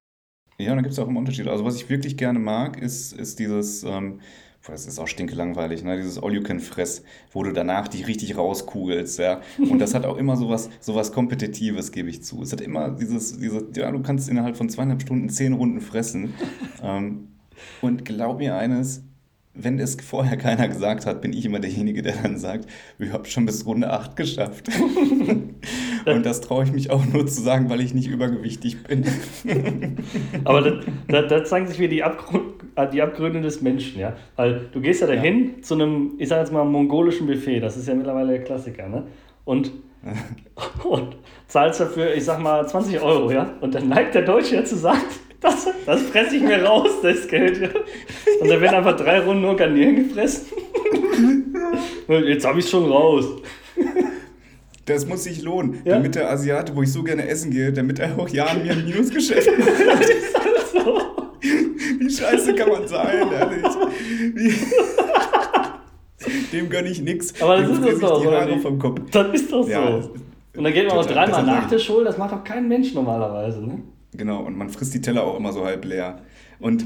Ja, 0.58 0.72
und 0.72 0.78
da 0.78 0.82
gibt 0.84 0.94
es 0.94 1.00
auch 1.00 1.08
immer 1.08 1.20
Unterschiede. 1.20 1.52
Also 1.52 1.66
was 1.66 1.76
ich 1.76 1.90
wirklich 1.90 2.18
gerne 2.18 2.40
mag, 2.40 2.78
ist, 2.82 3.12
ist 3.14 3.40
dieses, 3.40 3.84
ähm, 3.84 4.20
boah, 4.66 4.72
das 4.74 4.86
ist 4.86 5.00
auch 5.00 5.08
stinkelangweilig, 5.08 5.84
ne? 5.84 5.98
dieses 5.98 6.22
All-You-Can-Fress, 6.22 7.04
wo 7.32 7.44
du 7.44 7.52
danach 7.52 7.88
dich 7.88 8.08
richtig 8.08 8.38
rauskugelst, 8.38 9.20
ja. 9.20 9.42
Und 9.58 9.80
das 9.80 9.94
hat 9.94 10.06
auch 10.06 10.18
immer 10.18 10.38
sowas, 10.38 10.70
sowas 10.80 11.12
Kompetitives, 11.12 11.92
gebe 11.92 12.10
ich 12.10 12.24
zu. 12.24 12.42
Es 12.42 12.52
hat 12.54 12.62
immer 12.62 12.90
dieses, 12.92 13.38
dieses, 13.40 13.64
ja, 13.76 13.92
du 13.92 14.02
kannst 14.02 14.30
innerhalb 14.30 14.56
von 14.56 14.70
zweieinhalb 14.70 15.02
Stunden 15.02 15.30
zehn 15.30 15.54
Runden 15.54 15.82
fressen. 15.82 16.34
ähm, 16.82 17.28
und 17.82 18.06
glaub 18.06 18.40
mir 18.40 18.56
eines, 18.56 19.04
wenn 19.54 19.80
es 19.80 19.96
vorher 19.96 20.38
keiner 20.38 20.68
gesagt 20.68 21.06
hat, 21.06 21.22
bin 21.22 21.34
ich 21.34 21.46
immer 21.46 21.60
derjenige, 21.60 22.02
der 22.02 22.16
dann 22.22 22.38
sagt, 22.38 22.70
ich 23.00 23.12
habe 23.12 23.26
schon 23.26 23.46
bis 23.46 23.66
Runde 23.66 23.90
8 23.90 24.16
geschafft. 24.16 24.70
Und 26.06 26.26
das 26.26 26.42
traue 26.42 26.64
ich 26.64 26.72
mich 26.72 26.92
auch 26.92 27.04
nur 27.06 27.26
zu 27.26 27.42
sagen, 27.42 27.70
weil 27.70 27.82
ich 27.82 27.94
nicht 27.94 28.08
übergewichtig 28.08 28.84
bin. 28.84 29.06
Aber 30.44 30.62
da, 30.62 30.82
da, 31.08 31.22
da 31.24 31.44
zeigen 31.44 31.68
sich 31.68 31.80
wieder 31.80 31.90
die, 31.90 32.04
Abgrund, 32.04 32.44
äh, 32.76 32.88
die 32.90 33.02
Abgründe 33.02 33.42
des 33.42 33.62
Menschen, 33.62 34.00
ja. 34.00 34.14
Weil 34.36 34.70
du 34.72 34.82
gehst 34.82 35.02
ja 35.02 35.08
dahin 35.08 35.64
zu 35.64 35.74
einem, 35.74 36.14
ich 36.20 36.30
sag 36.30 36.40
jetzt 36.40 36.54
mal, 36.54 36.64
mongolischen 36.64 37.26
Buffet, 37.26 37.60
das 37.60 37.76
ist 37.76 37.88
ja 37.88 37.96
mittlerweile 37.96 38.34
der 38.34 38.44
Klassiker, 38.44 38.88
ne? 38.88 39.04
Und, 39.46 39.72
und 40.84 41.18
zahlst 41.48 41.80
dafür, 41.80 42.14
ich 42.14 42.24
sag 42.24 42.40
mal, 42.40 42.68
20 42.68 43.02
Euro, 43.02 43.32
ja? 43.32 43.54
Und 43.62 43.74
dann 43.74 43.90
neigt 43.90 44.14
der 44.14 44.24
Deutsche 44.24 44.56
ja 44.56 44.64
zu 44.64 44.76
sagen, 44.76 45.02
das, 45.42 45.68
das 45.86 46.02
fresse 46.04 46.36
ich 46.38 46.42
mir 46.44 46.64
raus, 46.64 46.90
das 47.02 47.28
Geld? 47.28 47.62
Und 48.42 48.50
dann 48.50 48.62
werden 48.62 48.76
einfach 48.76 48.96
drei 48.98 49.20
Runden 49.20 49.42
nur 49.44 49.56
Garnelen 49.56 49.96
gefressen. 50.08 50.48
Jetzt 52.08 52.46
habe 52.46 52.60
ich 52.60 52.70
schon 52.70 52.86
raus. 52.92 53.26
Das 54.86 55.06
muss 55.08 55.24
sich 55.24 55.42
lohnen, 55.42 55.82
Ja. 55.84 55.96
damit 55.96 56.14
der 56.16 56.30
Asiate, 56.30 56.76
wo 56.76 56.84
ich 56.84 56.92
so 56.92 57.02
gerne 57.04 57.28
essen 57.28 57.50
gehe, 57.52 57.74
damit 57.74 57.98
er 58.00 58.18
auch 58.20 58.30
ja 58.30 58.46
mir 58.54 58.72
ein 58.72 58.86
Minusgeschäft 58.86 59.50
macht. 59.60 59.70
Das 59.70 60.10
ist 60.10 60.36
alles 60.36 60.72
so. 60.72 61.02
Wie 62.00 62.10
scheiße 62.10 62.54
kann 62.56 62.70
man 62.70 62.88
sein, 62.88 63.28
ehrlich? 63.32 63.64
Wie 64.36 64.54
Dem 66.58 66.70
gönne 66.70 66.90
ich 66.90 67.02
nichts. 67.02 67.34
Aber 67.42 67.58
das 67.62 67.72
Dem 67.82 67.88
ist 67.88 68.04
doch, 68.04 68.22
die 68.22 68.28
oder 68.28 68.42
Haare 68.42 68.60
vom 68.60 68.78
Kopf. 68.80 69.00
Das 69.12 69.28
ist 69.34 69.52
doch 69.52 69.64
so. 69.64 69.70
Ja, 69.70 69.82
und 70.58 70.64
dann 70.64 70.72
geht 70.74 70.88
man 70.88 70.98
auch 71.00 71.06
dreimal 71.06 71.42
total. 71.42 71.46
Nachtisch 71.62 71.90
holen, 71.90 72.06
das 72.06 72.18
macht 72.18 72.32
doch 72.34 72.44
kein 72.44 72.68
Mensch 72.68 72.94
normalerweise, 72.94 73.62
ne? 73.66 73.80
Genau, 74.18 74.42
und 74.44 74.58
man 74.58 74.70
frisst 74.70 74.94
die 74.94 75.02
Teller 75.02 75.24
auch 75.24 75.38
immer 75.38 75.54
so 75.54 75.66
halb 75.66 75.86
leer. 75.86 76.22
Und, 76.60 76.86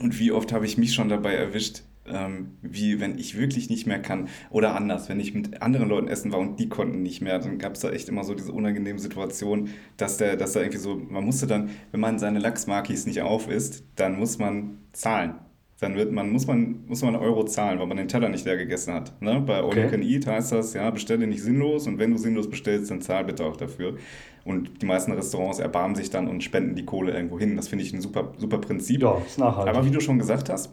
und 0.00 0.18
wie 0.18 0.32
oft 0.32 0.52
habe 0.52 0.66
ich 0.66 0.78
mich 0.78 0.94
schon 0.94 1.08
dabei 1.08 1.34
erwischt, 1.34 1.82
ähm, 2.06 2.56
wie 2.62 3.00
wenn 3.00 3.18
ich 3.18 3.38
wirklich 3.38 3.70
nicht 3.70 3.86
mehr 3.86 4.00
kann. 4.00 4.28
Oder 4.50 4.74
anders, 4.74 5.08
wenn 5.08 5.20
ich 5.20 5.34
mit 5.34 5.62
anderen 5.62 5.88
Leuten 5.88 6.08
essen 6.08 6.32
war 6.32 6.40
und 6.40 6.58
die 6.58 6.68
konnten 6.68 7.02
nicht 7.02 7.20
mehr, 7.20 7.38
dann 7.38 7.58
gab 7.58 7.74
es 7.74 7.80
da 7.80 7.90
echt 7.90 8.08
immer 8.08 8.24
so 8.24 8.34
diese 8.34 8.52
unangenehme 8.52 8.98
Situation, 8.98 9.70
dass 9.96 10.16
der, 10.16 10.36
dass 10.36 10.52
da 10.52 10.60
irgendwie 10.60 10.78
so, 10.78 10.96
man 10.96 11.24
musste 11.24 11.46
dann, 11.46 11.70
wenn 11.90 12.00
man 12.00 12.18
seine 12.18 12.38
Lachsmarkis 12.38 13.06
nicht 13.06 13.22
auf 13.22 13.48
isst, 13.48 13.84
dann 13.96 14.18
muss 14.18 14.38
man 14.38 14.78
zahlen. 14.92 15.34
Dann 15.82 15.96
wird 15.96 16.12
man, 16.12 16.30
muss 16.30 16.46
man, 16.46 16.84
muss 16.86 17.02
man 17.02 17.16
einen 17.16 17.24
Euro 17.24 17.44
zahlen, 17.44 17.80
weil 17.80 17.88
man 17.88 17.96
den 17.96 18.06
Teller 18.06 18.28
nicht 18.28 18.44
leer 18.44 18.56
gegessen 18.56 18.94
hat. 18.94 19.20
Ne? 19.20 19.42
Bei 19.44 19.56
All 19.56 19.64
Okay. 19.64 19.84
You 19.84 19.90
Can 19.90 20.02
Eat 20.02 20.26
heißt 20.28 20.52
das, 20.52 20.74
ja, 20.74 20.88
bestelle 20.90 21.26
nicht 21.26 21.42
sinnlos 21.42 21.88
und 21.88 21.98
wenn 21.98 22.12
du 22.12 22.18
sinnlos 22.18 22.48
bestellst, 22.48 22.88
dann 22.92 23.00
zahl 23.00 23.24
bitte 23.24 23.44
auch 23.44 23.56
dafür. 23.56 23.96
Und 24.44 24.80
die 24.80 24.86
meisten 24.86 25.10
Restaurants 25.10 25.58
erbarmen 25.58 25.96
sich 25.96 26.08
dann 26.10 26.28
und 26.28 26.44
spenden 26.44 26.76
die 26.76 26.84
Kohle 26.84 27.12
irgendwo 27.12 27.36
hin. 27.36 27.56
Das 27.56 27.66
finde 27.66 27.84
ich 27.84 27.92
ein 27.92 28.00
super, 28.00 28.32
super 28.38 28.58
Prinzip. 28.58 29.02
Ja, 29.02 29.20
ist 29.26 29.40
nachhaltig. 29.40 29.74
Aber 29.74 29.84
wie 29.84 29.90
du 29.90 30.00
schon 30.00 30.20
gesagt 30.20 30.50
hast, 30.50 30.70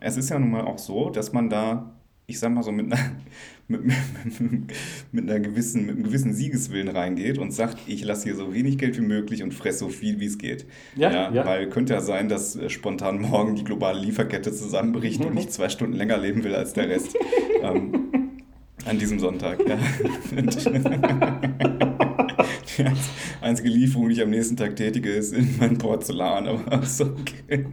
es 0.00 0.16
ist 0.16 0.30
ja 0.30 0.38
nun 0.38 0.52
mal 0.52 0.62
auch 0.62 0.78
so, 0.78 1.10
dass 1.10 1.32
man 1.32 1.50
da, 1.50 1.92
ich 2.26 2.38
sag 2.38 2.52
mal 2.52 2.62
so, 2.62 2.70
mit 2.70 2.92
einer, 2.92 3.02
mit, 3.68 3.84
mit, 3.84 3.94
mit, 5.12 5.30
einer 5.30 5.40
gewissen, 5.40 5.86
mit 5.86 5.94
einem 5.96 6.04
gewissen 6.04 6.34
Siegeswillen 6.34 6.88
reingeht 6.88 7.38
und 7.38 7.52
sagt, 7.52 7.78
ich 7.86 8.04
lasse 8.04 8.24
hier 8.24 8.36
so 8.36 8.52
wenig 8.52 8.78
Geld 8.78 8.96
wie 8.98 9.02
möglich 9.02 9.42
und 9.42 9.54
fresse 9.54 9.78
so 9.80 9.88
viel, 9.88 10.20
wie 10.20 10.26
es 10.26 10.38
geht. 10.38 10.66
Ja, 10.96 11.32
ja. 11.32 11.46
Weil 11.46 11.68
könnte 11.68 11.94
ja 11.94 12.00
sein, 12.00 12.28
dass 12.28 12.56
äh, 12.56 12.68
spontan 12.68 13.20
morgen 13.20 13.54
die 13.54 13.64
globale 13.64 14.00
Lieferkette 14.00 14.52
zusammenbricht 14.52 15.24
und 15.24 15.36
ich 15.38 15.48
zwei 15.48 15.68
Stunden 15.68 15.94
länger 15.94 16.18
leben 16.18 16.44
will 16.44 16.54
als 16.54 16.72
der 16.72 16.88
Rest. 16.88 17.16
ähm, 17.62 18.10
an 18.84 18.98
diesem 18.98 19.18
Sonntag. 19.18 19.60
Ja. 19.66 19.78
Die 22.76 22.84
einzige 23.40 23.68
Lieferung, 23.68 24.08
die 24.08 24.14
ich 24.14 24.22
am 24.22 24.30
nächsten 24.30 24.56
Tag 24.56 24.76
tätige, 24.76 25.10
ist 25.10 25.32
in 25.32 25.56
mein 25.58 25.78
Porzellan, 25.78 26.48
aber 26.48 26.82
ist 26.82 27.00
okay. 27.00 27.66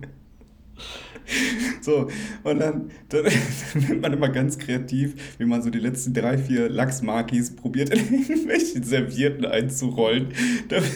So, 1.81 2.09
und 2.43 2.59
dann, 2.59 2.91
dann, 3.09 3.23
dann 3.23 3.87
wird 3.87 4.01
man 4.01 4.13
immer 4.13 4.29
ganz 4.29 4.59
kreativ, 4.59 5.15
wie 5.39 5.45
man 5.45 5.63
so 5.63 5.71
die 5.71 5.79
letzten 5.79 6.13
drei, 6.13 6.37
vier 6.37 6.69
Lachsmarkis 6.69 7.55
probiert, 7.55 7.89
in 7.89 8.13
irgendwelche 8.13 8.83
Servietten 8.83 9.45
einzurollen, 9.45 10.27
damit 10.69 10.91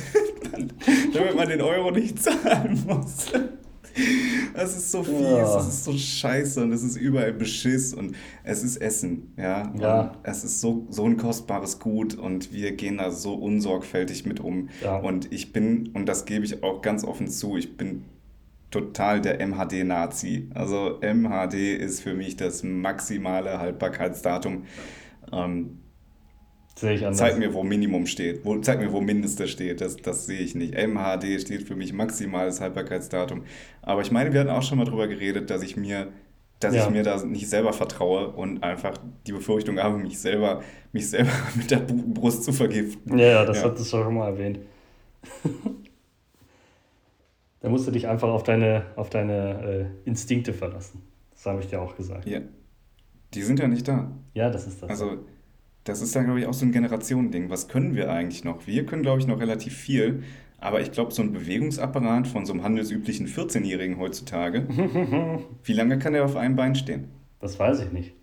man, 0.51 0.73
damit 1.11 1.35
man 1.35 1.49
den 1.49 1.61
Euro 1.61 1.89
nicht 1.89 2.21
zahlen 2.21 2.83
muss. 2.85 3.31
Es 4.53 4.75
ist 4.75 4.91
so 4.91 5.03
fies, 5.03 5.21
ja. 5.21 5.59
es 5.59 5.67
ist 5.67 5.83
so 5.85 5.93
scheiße 5.93 6.61
und 6.61 6.71
es 6.71 6.83
ist 6.83 6.97
überall 6.97 7.33
Beschiss 7.33 7.93
und 7.93 8.15
es 8.43 8.63
ist 8.63 8.77
Essen, 8.77 9.33
ja. 9.37 9.73
ja. 9.79 10.17
Es 10.23 10.43
ist 10.43 10.61
so, 10.61 10.85
so 10.89 11.05
ein 11.05 11.17
kostbares 11.17 11.79
Gut 11.79 12.15
und 12.15 12.53
wir 12.53 12.73
gehen 12.73 12.97
da 12.97 13.11
so 13.11 13.33
unsorgfältig 13.35 14.25
mit 14.25 14.39
um. 14.39 14.69
Ja. 14.83 14.97
Und 14.97 15.31
ich 15.31 15.53
bin, 15.53 15.89
und 15.93 16.07
das 16.07 16.25
gebe 16.25 16.45
ich 16.45 16.63
auch 16.63 16.81
ganz 16.81 17.03
offen 17.03 17.27
zu, 17.27 17.57
ich 17.57 17.77
bin 17.77 18.03
total 18.75 19.21
der 19.21 19.39
MHD-Nazi. 19.39 20.49
Also 20.53 20.99
MHD 21.01 21.75
ist 21.75 22.01
für 22.01 22.13
mich 22.13 22.35
das 22.35 22.63
maximale 22.63 23.59
Haltbarkeitsdatum. 23.59 24.65
Ähm, 25.31 25.79
Sehe 26.77 26.95
ich 26.95 27.05
anders. 27.05 27.19
Zeig 27.19 27.37
mir, 27.37 27.53
wo 27.53 27.63
Minimum 27.63 28.05
steht. 28.05 28.43
Wo, 28.43 28.57
zeig 28.57 28.79
mir, 28.79 28.91
wo 28.91 28.99
Mindeste 28.99 29.47
steht. 29.47 29.79
Das, 29.79 29.95
das 29.95 30.25
sehe 30.25 30.41
ich 30.41 30.55
nicht. 30.55 30.73
MHD 30.73 31.39
steht 31.39 31.63
für 31.63 31.77
mich 31.77 31.93
maximales 31.93 32.59
Haltbarkeitsdatum. 32.59 33.43
Aber 33.81 34.01
ich 34.01 34.11
meine, 34.11 34.33
wir 34.33 34.41
hatten 34.41 34.49
auch 34.49 34.61
schon 34.61 34.77
mal 34.77 34.83
darüber 34.83 35.07
geredet, 35.07 35.49
dass 35.49 35.63
ich 35.63 35.77
mir, 35.77 36.09
dass 36.59 36.75
ja. 36.75 36.83
ich 36.83 36.89
mir 36.89 37.03
da 37.03 37.23
nicht 37.23 37.49
selber 37.49 37.71
vertraue 37.71 38.27
und 38.27 38.61
einfach 38.61 38.97
die 39.25 39.31
Befürchtung 39.31 39.79
habe, 39.79 39.99
mich 39.99 40.19
selber, 40.19 40.63
mich 40.91 41.09
selber 41.09 41.31
mit 41.55 41.71
der 41.71 41.77
Brust 41.77 42.43
zu 42.43 42.51
vergiften. 42.51 43.17
Ja, 43.17 43.45
das 43.45 43.59
ja. 43.59 43.69
hat 43.69 43.79
es 43.79 43.89
schon 43.89 44.13
mal 44.13 44.27
erwähnt. 44.27 44.59
da 47.65 47.71
musst 47.71 47.87
du 47.87 47.91
dich 47.91 48.07
einfach 48.07 48.29
auf 48.29 48.43
deine, 48.43 48.85
auf 48.95 49.09
deine 49.09 49.89
äh, 50.05 50.07
Instinkte 50.07 50.53
verlassen. 50.53 51.01
Das 51.31 51.47
habe 51.47 51.61
ich 51.61 51.67
dir 51.67 51.81
auch 51.81 51.97
gesagt. 51.97 52.27
Ja. 52.27 52.41
Die 53.33 53.41
sind 53.41 53.59
ja 53.59 53.67
nicht 53.67 53.87
da. 53.87 54.11
Ja, 54.35 54.51
das 54.51 54.67
ist 54.67 54.83
das. 54.83 54.89
Also 54.91 55.25
das 55.83 55.99
ist 55.99 56.13
ja, 56.13 56.21
glaube 56.21 56.39
ich, 56.39 56.45
auch 56.45 56.53
so 56.53 56.63
ein 56.63 56.71
Generationending. 56.71 57.49
Was 57.49 57.67
können 57.67 57.95
wir 57.95 58.11
eigentlich 58.11 58.43
noch? 58.43 58.67
Wir 58.67 58.85
können, 58.85 59.01
glaube 59.01 59.19
ich, 59.19 59.25
noch 59.25 59.39
relativ 59.39 59.75
viel. 59.75 60.21
Aber 60.59 60.79
ich 60.79 60.91
glaube, 60.91 61.11
so 61.11 61.23
ein 61.23 61.33
Bewegungsapparat 61.33 62.27
von 62.27 62.45
so 62.45 62.53
einem 62.53 62.61
handelsüblichen 62.61 63.27
14-Jährigen 63.27 63.97
heutzutage, 63.97 64.67
wie 65.63 65.73
lange 65.73 65.97
kann 65.97 66.13
der 66.13 66.23
auf 66.23 66.35
einem 66.35 66.55
Bein 66.55 66.75
stehen? 66.75 67.07
Das 67.39 67.57
weiß 67.57 67.79
ich 67.79 67.91
nicht. 67.91 68.13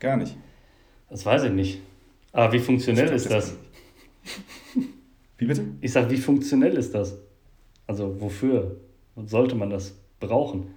Gar 0.00 0.18
nicht. 0.18 0.36
Das 1.08 1.24
weiß 1.24 1.44
ich 1.44 1.52
nicht. 1.52 1.80
Aber 2.32 2.52
wie 2.52 2.58
funktionell 2.58 3.06
glaub, 3.06 3.16
ist 3.16 3.30
das? 3.30 3.56
wie 5.38 5.46
bitte? 5.46 5.64
Ich 5.80 5.92
sage, 5.92 6.10
wie 6.10 6.18
funktionell 6.18 6.76
ist 6.76 6.94
das? 6.94 7.16
Also 7.90 8.20
wofür 8.20 8.76
sollte 9.16 9.56
man 9.56 9.68
das 9.68 9.98
brauchen? 10.20 10.76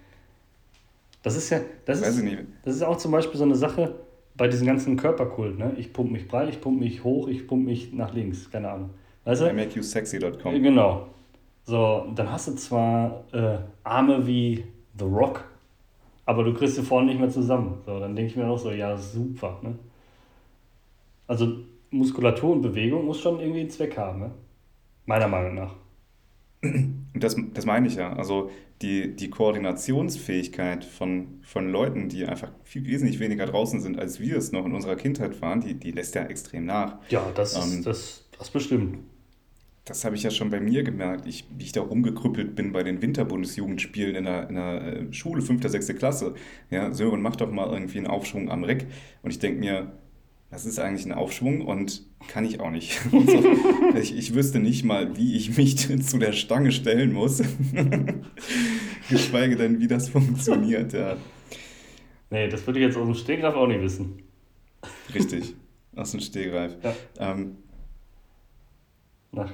Das 1.21 1.35
ist 1.35 1.51
ja, 1.51 1.59
das 1.85 2.01
weiß 2.01 2.17
ist, 2.17 2.37
das 2.65 2.75
ist 2.77 2.81
auch 2.81 2.97
zum 2.97 3.11
Beispiel 3.11 3.37
so 3.37 3.43
eine 3.43 3.53
Sache, 3.53 3.93
bei 4.33 4.47
diesem 4.47 4.65
ganzen 4.65 4.97
Körperkult, 4.97 5.59
ne? 5.59 5.75
Ich 5.77 5.93
pump 5.93 6.11
mich 6.11 6.27
breit, 6.27 6.49
ich 6.49 6.59
pump 6.59 6.79
mich 6.79 7.03
hoch, 7.03 7.27
ich 7.27 7.45
pump 7.47 7.67
mich 7.67 7.93
nach 7.93 8.15
links, 8.15 8.49
keine 8.49 8.71
Ahnung. 8.71 8.89
Weißt 9.25 9.41
du? 9.41 9.45
IMakeYouSexy.com. 9.45 10.63
Genau. 10.63 11.05
So, 11.65 12.07
dann 12.15 12.31
hast 12.31 12.47
du 12.47 12.55
zwar 12.55 13.25
äh, 13.31 13.59
Arme 13.83 14.25
wie 14.25 14.63
The 14.97 15.05
Rock, 15.05 15.45
aber 16.25 16.43
du 16.43 16.51
kriegst 16.55 16.77
sie 16.77 16.81
vorne 16.81 17.11
nicht 17.11 17.19
mehr 17.19 17.29
zusammen. 17.29 17.77
So, 17.85 17.99
dann 17.99 18.15
denke 18.15 18.31
ich 18.31 18.35
mir 18.35 18.47
auch 18.47 18.57
so, 18.57 18.71
ja, 18.71 18.97
super, 18.97 19.59
ne? 19.61 19.75
Also 21.27 21.57
Muskulatur 21.91 22.53
und 22.53 22.63
Bewegung 22.63 23.05
muss 23.05 23.19
schon 23.19 23.39
irgendwie 23.39 23.59
einen 23.59 23.69
Zweck 23.69 23.95
haben, 23.99 24.19
ne? 24.19 24.31
Meiner 25.05 25.27
Meinung 25.27 25.53
nach. 25.53 25.75
Das, 27.15 27.35
das 27.53 27.65
meine 27.65 27.87
ich 27.87 27.95
ja. 27.95 28.11
Also 28.13 28.49
die, 28.81 29.15
die 29.15 29.29
Koordinationsfähigkeit 29.29 30.83
von, 30.83 31.39
von 31.43 31.69
Leuten, 31.69 32.09
die 32.09 32.25
einfach 32.25 32.51
viel 32.63 32.85
wesentlich 32.85 33.19
weniger 33.19 33.45
draußen 33.45 33.81
sind, 33.81 33.99
als 33.99 34.19
wir 34.19 34.35
es 34.35 34.51
noch 34.51 34.65
in 34.65 34.73
unserer 34.73 34.95
Kindheit 34.95 35.39
waren, 35.41 35.61
die, 35.61 35.75
die 35.75 35.91
lässt 35.91 36.15
ja 36.15 36.23
extrem 36.23 36.65
nach. 36.65 36.97
Ja, 37.09 37.31
das, 37.35 37.55
ähm, 37.55 37.79
ist, 37.79 37.85
das, 37.85 38.25
das 38.37 38.49
bestimmt. 38.49 38.97
Das 39.85 40.05
habe 40.05 40.15
ich 40.15 40.23
ja 40.23 40.31
schon 40.31 40.49
bei 40.49 40.61
mir 40.61 40.83
gemerkt, 40.83 41.27
ich, 41.27 41.45
wie 41.55 41.65
ich 41.65 41.71
da 41.73 41.81
rumgekrüppelt 41.81 42.55
bin 42.55 42.71
bei 42.71 42.83
den 42.83 43.01
Winterbundesjugendspielen 43.01 44.15
in 44.15 44.23
der, 44.23 44.49
in 44.49 44.55
der 44.55 44.81
äh, 44.81 45.13
Schule, 45.13 45.41
5., 45.41 45.67
6. 45.67 45.87
Klasse. 45.95 46.33
Ja, 46.71 46.91
Sören, 46.93 47.21
mach 47.21 47.35
doch 47.35 47.51
mal 47.51 47.69
irgendwie 47.71 47.97
einen 47.97 48.07
Aufschwung 48.07 48.49
am 48.49 48.63
Reck. 48.63 48.87
Und 49.21 49.31
ich 49.31 49.39
denke 49.39 49.59
mir, 49.59 49.91
das 50.53 50.67
ist 50.67 50.77
eigentlich 50.77 51.07
ein 51.07 51.13
Aufschwung 51.13 51.61
und 51.61 52.03
kann 52.27 52.45
ich 52.45 52.59
auch 52.59 52.69
nicht. 52.69 53.01
So. 53.11 53.97
ich, 53.97 54.15
ich 54.15 54.35
wüsste 54.35 54.59
nicht 54.59 54.83
mal, 54.83 55.17
wie 55.17 55.35
ich 55.35 55.57
mich 55.57 55.77
zu 56.03 56.17
der 56.19 56.31
Stange 56.31 56.71
stellen 56.71 57.11
muss. 57.11 57.41
Geschweige 59.09 59.55
denn, 59.55 59.79
wie 59.79 59.87
das 59.87 60.09
funktioniert, 60.09 60.93
ja. 60.93 61.17
Nee, 62.29 62.47
das 62.49 62.67
würde 62.67 62.79
ich 62.79 62.85
jetzt 62.85 62.97
aus 62.97 63.05
dem 63.05 63.15
Stegreif 63.15 63.55
auch 63.55 63.65
nicht 63.65 63.81
wissen. 63.81 64.21
Richtig, 65.13 65.55
aus 65.95 66.11
dem 66.11 66.19
Stegreif. 66.19 66.77
Ja. 66.83 66.95
Ähm, 67.19 67.57
Nach 69.31 69.51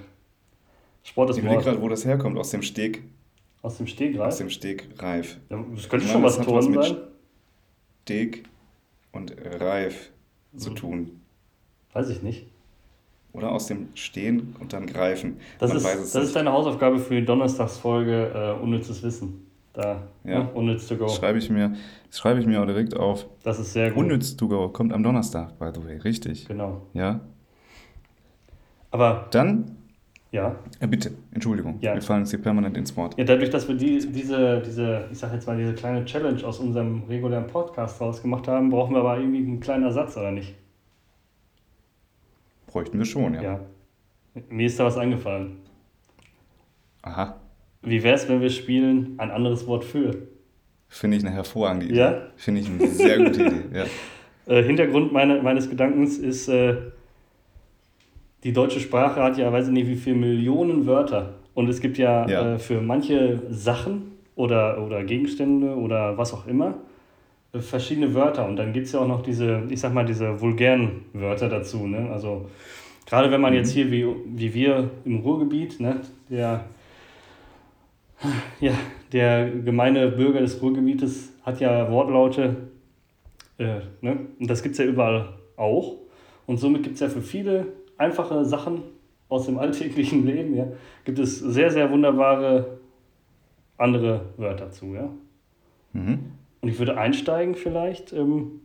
Sport 1.04 1.30
ist 1.30 1.38
Ich 1.38 1.44
überlege 1.44 1.64
gerade, 1.64 1.82
wo 1.82 1.88
das 1.88 2.04
herkommt, 2.04 2.38
aus 2.38 2.50
dem 2.50 2.62
Steg. 2.62 3.04
Aus 3.62 3.78
dem 3.78 3.88
Stegreif? 3.88 4.28
Aus 4.28 4.38
dem 4.38 4.50
Stegreif. 4.50 5.38
Ja, 5.50 5.64
das 5.76 5.88
könnte 5.88 6.08
schon 6.08 6.24
was 6.24 6.42
Turnen 6.42 6.74
sein. 6.74 6.98
Steg 8.04 8.44
und 9.14 9.34
Reif 9.38 10.12
zu 10.56 10.72
tun. 10.72 11.22
Weiß 11.94 12.10
ich 12.10 12.22
nicht. 12.22 12.48
Oder 13.34 13.52
aus 13.52 13.68
dem 13.68 13.90
Stehen 13.94 14.56
und 14.60 14.74
dann 14.74 14.88
greifen. 14.88 15.38
Das, 15.60 15.74
ist, 15.74 15.86
das 15.86 16.16
ist 16.16 16.36
deine 16.36 16.52
Hausaufgabe 16.52 16.98
für 16.98 17.20
die 17.20 17.26
Donnerstagsfolge 17.26 18.56
äh, 18.60 18.62
Unnützes 18.62 19.04
Wissen. 19.04 19.46
Da, 19.74 20.02
ja. 20.24 20.40
Ne? 20.40 20.50
Unnütz 20.54 20.88
to 20.88 20.98
go. 20.98 21.06
Das 21.06 21.16
schreibe 21.16 21.38
ich, 21.38 21.50
mir, 21.50 21.76
das 22.08 22.18
schreibe 22.18 22.40
ich 22.40 22.48
mir 22.48 22.62
auch 22.62 22.66
direkt 22.66 22.98
auf. 22.98 23.28
Das 23.44 23.60
ist 23.60 23.74
sehr 23.74 23.92
gut. 23.92 24.04
Unnütz 24.04 24.36
to 24.36 24.48
go 24.48 24.68
kommt 24.70 24.94
am 24.94 25.04
Donnerstag, 25.04 25.60
by 25.60 25.70
the 25.74 25.86
way. 25.86 25.98
Richtig. 25.98 26.48
Genau. 26.48 26.82
Ja. 26.94 27.22
Aber. 28.92 29.28
Dann. 29.32 29.76
Ja. 30.32 30.56
ja 30.80 30.88
bitte, 30.88 31.12
Entschuldigung. 31.32 31.80
Ja. 31.82 31.96
Wir 31.96 32.02
fallen 32.02 32.22
uns 32.22 32.30
hier 32.30 32.42
permanent 32.42 32.78
ins 32.78 32.96
Wort. 32.96 33.18
Ja, 33.18 33.24
dadurch, 33.24 33.50
dass 33.50 33.68
wir 33.68 33.76
die, 33.76 34.00
diese, 34.12 34.62
diese, 34.62 35.08
ich 35.12 35.18
sag 35.18 35.34
jetzt 35.34 35.48
mal, 35.48 35.58
diese 35.58 35.74
kleine 35.74 36.06
Challenge 36.06 36.44
aus 36.46 36.60
unserem 36.60 37.04
regulären 37.10 37.48
Podcast 37.48 38.00
rausgemacht 38.00 38.48
haben, 38.48 38.70
brauchen 38.70 38.94
wir 38.94 39.00
aber 39.00 39.18
irgendwie 39.18 39.40
einen 39.40 39.60
kleinen 39.60 39.86
Ersatz, 39.86 40.16
oder 40.18 40.32
nicht? 40.32 40.54
Bräuchten 42.68 43.00
wir 43.00 43.06
schon, 43.06 43.34
ja. 43.34 43.42
Ja. 43.42 43.60
Mir 44.50 44.68
ist 44.68 44.80
da 44.80 44.86
was 44.86 44.98
eingefallen. 44.98 45.58
Aha. 47.02 47.40
Wie 47.82 48.04
wäre 48.04 48.16
es, 48.16 48.30
wenn 48.30 48.42
wir 48.42 48.50
spielen 48.52 49.16
ein 49.18 49.32
anderes 49.32 49.66
Wort 49.66 49.84
für? 49.84 50.28
Finde 50.90 51.18
ich 51.18 51.26
eine 51.26 51.34
hervorragende 51.34 51.88
Idee. 51.88 51.98
Ja? 51.98 52.22
Finde 52.36 52.62
ich 52.62 52.70
eine 52.70 52.88
sehr 52.88 53.18
gute 53.18 53.44
Idee, 53.44 53.64
ja. 53.74 53.86
Äh, 54.46 54.64
Hintergrund 54.64 55.14
meine, 55.14 55.44
meines 55.44 55.70
Gedankens 55.70 56.18
ist, 56.18 56.48
äh, 56.48 56.76
die 58.44 58.54
deutsche 58.54 58.80
Sprache 58.80 59.22
hat 59.22 59.38
ja, 59.38 59.52
weiß 59.52 59.68
ich 59.68 59.74
nicht, 59.74 59.88
wie 59.88 59.96
viele 59.96 60.16
Millionen 60.16 60.86
Wörter. 60.86 61.36
Und 61.54 61.68
es 61.68 61.82
gibt 61.82 61.98
ja, 61.98 62.28
ja. 62.28 62.56
Äh, 62.56 62.60
für 62.60 62.82
manche 62.82 63.42
Sachen 63.50 64.14
oder, 64.36 64.82
oder 64.82 65.04
Gegenstände 65.04 65.76
oder 65.76 66.18
was 66.18 66.34
auch 66.34 66.48
immer 66.48 66.76
äh, 67.52 67.60
verschiedene 67.60 68.14
Wörter. 68.14 68.48
Und 68.48 68.56
dann 68.56 68.72
gibt 68.72 68.88
es 68.88 68.94
ja 68.94 69.02
auch 69.02 69.08
noch 69.08 69.22
diese, 69.22 69.64
ich 69.70 69.80
sag 69.80 69.94
mal, 69.94 70.06
diese 70.06 70.40
vulgären 70.40 71.06
Wörter 71.14 71.50
dazu. 71.50 71.86
Ne? 71.86 72.10
Also 72.12 72.50
gerade 73.06 73.30
wenn 73.32 73.42
man 73.42 73.52
mhm. 73.52 73.58
jetzt 73.58 73.72
hier 73.72 73.92
wie, 73.92 74.06
wie 74.26 74.54
wir 74.54 74.90
im 75.04 75.20
Ruhrgebiet, 75.20 75.80
ne, 75.82 76.00
der, 76.30 76.64
ja, 78.62 78.74
der 79.12 79.50
gemeine 79.50 80.08
Bürger 80.10 80.40
des 80.40 80.62
Ruhrgebietes 80.62 81.34
hat 81.44 81.60
ja 81.60 81.92
Wortlaute, 81.92 82.56
äh, 83.58 83.80
ne? 84.02 84.18
und 84.40 84.50
das 84.50 84.64
gibt 84.64 84.74
es 84.74 84.80
ja 84.80 84.86
überall 84.86 85.34
auch. 85.58 85.98
Und 86.46 86.58
somit 86.58 86.84
gibt 86.84 86.96
es 86.96 87.02
ja 87.02 87.10
für 87.10 87.22
viele 87.22 87.68
einfache 88.00 88.44
Sachen 88.46 88.82
aus 89.28 89.46
dem 89.46 89.60
alltäglichen 89.60 90.26
Leben, 90.26 90.56
ja, 90.56 90.68
gibt 91.06 91.20
es 91.20 91.40
sehr, 91.40 91.70
sehr 91.70 91.92
wunderbare 91.92 92.80
andere 93.78 94.26
Wörter 94.38 94.72
zu. 94.72 94.94
Ja? 94.94 95.10
Mhm. 95.94 96.32
Und 96.62 96.70
ich 96.70 96.78
würde 96.80 96.98
einsteigen 96.98 97.56
vielleicht, 97.56 98.12
ähm, 98.12 98.62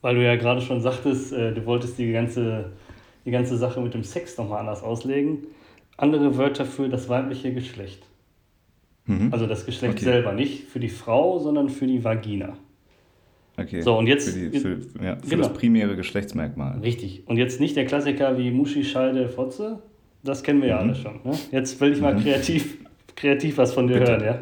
weil 0.00 0.14
du 0.14 0.24
ja 0.24 0.36
gerade 0.36 0.60
schon 0.60 0.80
sagtest, 0.80 1.32
äh, 1.32 1.52
du 1.52 1.64
wolltest 1.66 1.98
die 1.98 2.12
ganze, 2.12 2.72
die 3.24 3.30
ganze 3.30 3.56
Sache 3.56 3.80
mit 3.80 3.94
dem 3.94 4.04
Sex 4.04 4.36
nochmal 4.38 4.60
anders 4.60 4.82
auslegen. 4.82 5.46
Andere 5.96 6.36
Wörter 6.36 6.64
für 6.64 6.88
das 6.88 7.08
weibliche 7.08 7.52
Geschlecht. 7.52 8.06
Mhm. 9.06 9.32
Also 9.32 9.46
das 9.46 9.66
Geschlecht 9.66 9.94
okay. 9.94 10.04
selber, 10.04 10.32
nicht 10.32 10.68
für 10.68 10.80
die 10.80 10.88
Frau, 10.88 11.38
sondern 11.38 11.68
für 11.68 11.86
die 11.86 12.04
Vagina. 12.04 12.56
Okay. 13.56 13.82
So, 13.82 13.96
und 13.96 14.06
jetzt. 14.06 14.30
Für, 14.30 14.50
die, 14.50 14.58
für, 14.58 14.80
ja, 15.02 15.16
für 15.16 15.28
genau. 15.28 15.48
das 15.48 15.52
primäre 15.52 15.96
Geschlechtsmerkmal. 15.96 16.80
Richtig. 16.80 17.22
Und 17.26 17.36
jetzt 17.36 17.60
nicht 17.60 17.76
der 17.76 17.84
Klassiker 17.86 18.36
wie 18.36 18.50
Muschi, 18.50 18.84
Scheide, 18.84 19.28
Fotze. 19.28 19.80
Das 20.22 20.42
kennen 20.42 20.60
wir 20.60 20.68
ja 20.68 20.76
mhm. 20.76 20.90
alle 20.90 20.94
schon. 20.94 21.20
Ne? 21.22 21.38
Jetzt 21.52 21.80
will 21.80 21.92
ich 21.92 22.00
mal 22.00 22.14
mhm. 22.14 22.22
kreativ, 22.22 22.78
kreativ 23.14 23.58
was 23.58 23.72
von 23.72 23.86
dir 23.86 23.98
Bitte. 23.98 24.12
hören, 24.12 24.24
ja? 24.24 24.40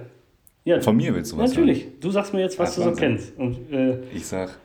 Ja, 0.64 0.80
Von 0.80 0.96
mir 0.96 1.12
willst 1.14 1.32
du 1.32 1.38
was 1.38 1.50
Natürlich. 1.50 1.82
Sagen? 1.82 1.96
Du 2.00 2.10
sagst 2.12 2.34
mir 2.34 2.40
jetzt, 2.40 2.58
was 2.58 2.76
ja, 2.76 2.84
du 2.84 2.90
so 2.90 2.96
kennst. 2.96 3.36
Und, 3.36 3.72
äh, 3.72 3.98
ich 4.14 4.24
sag, 4.24 4.58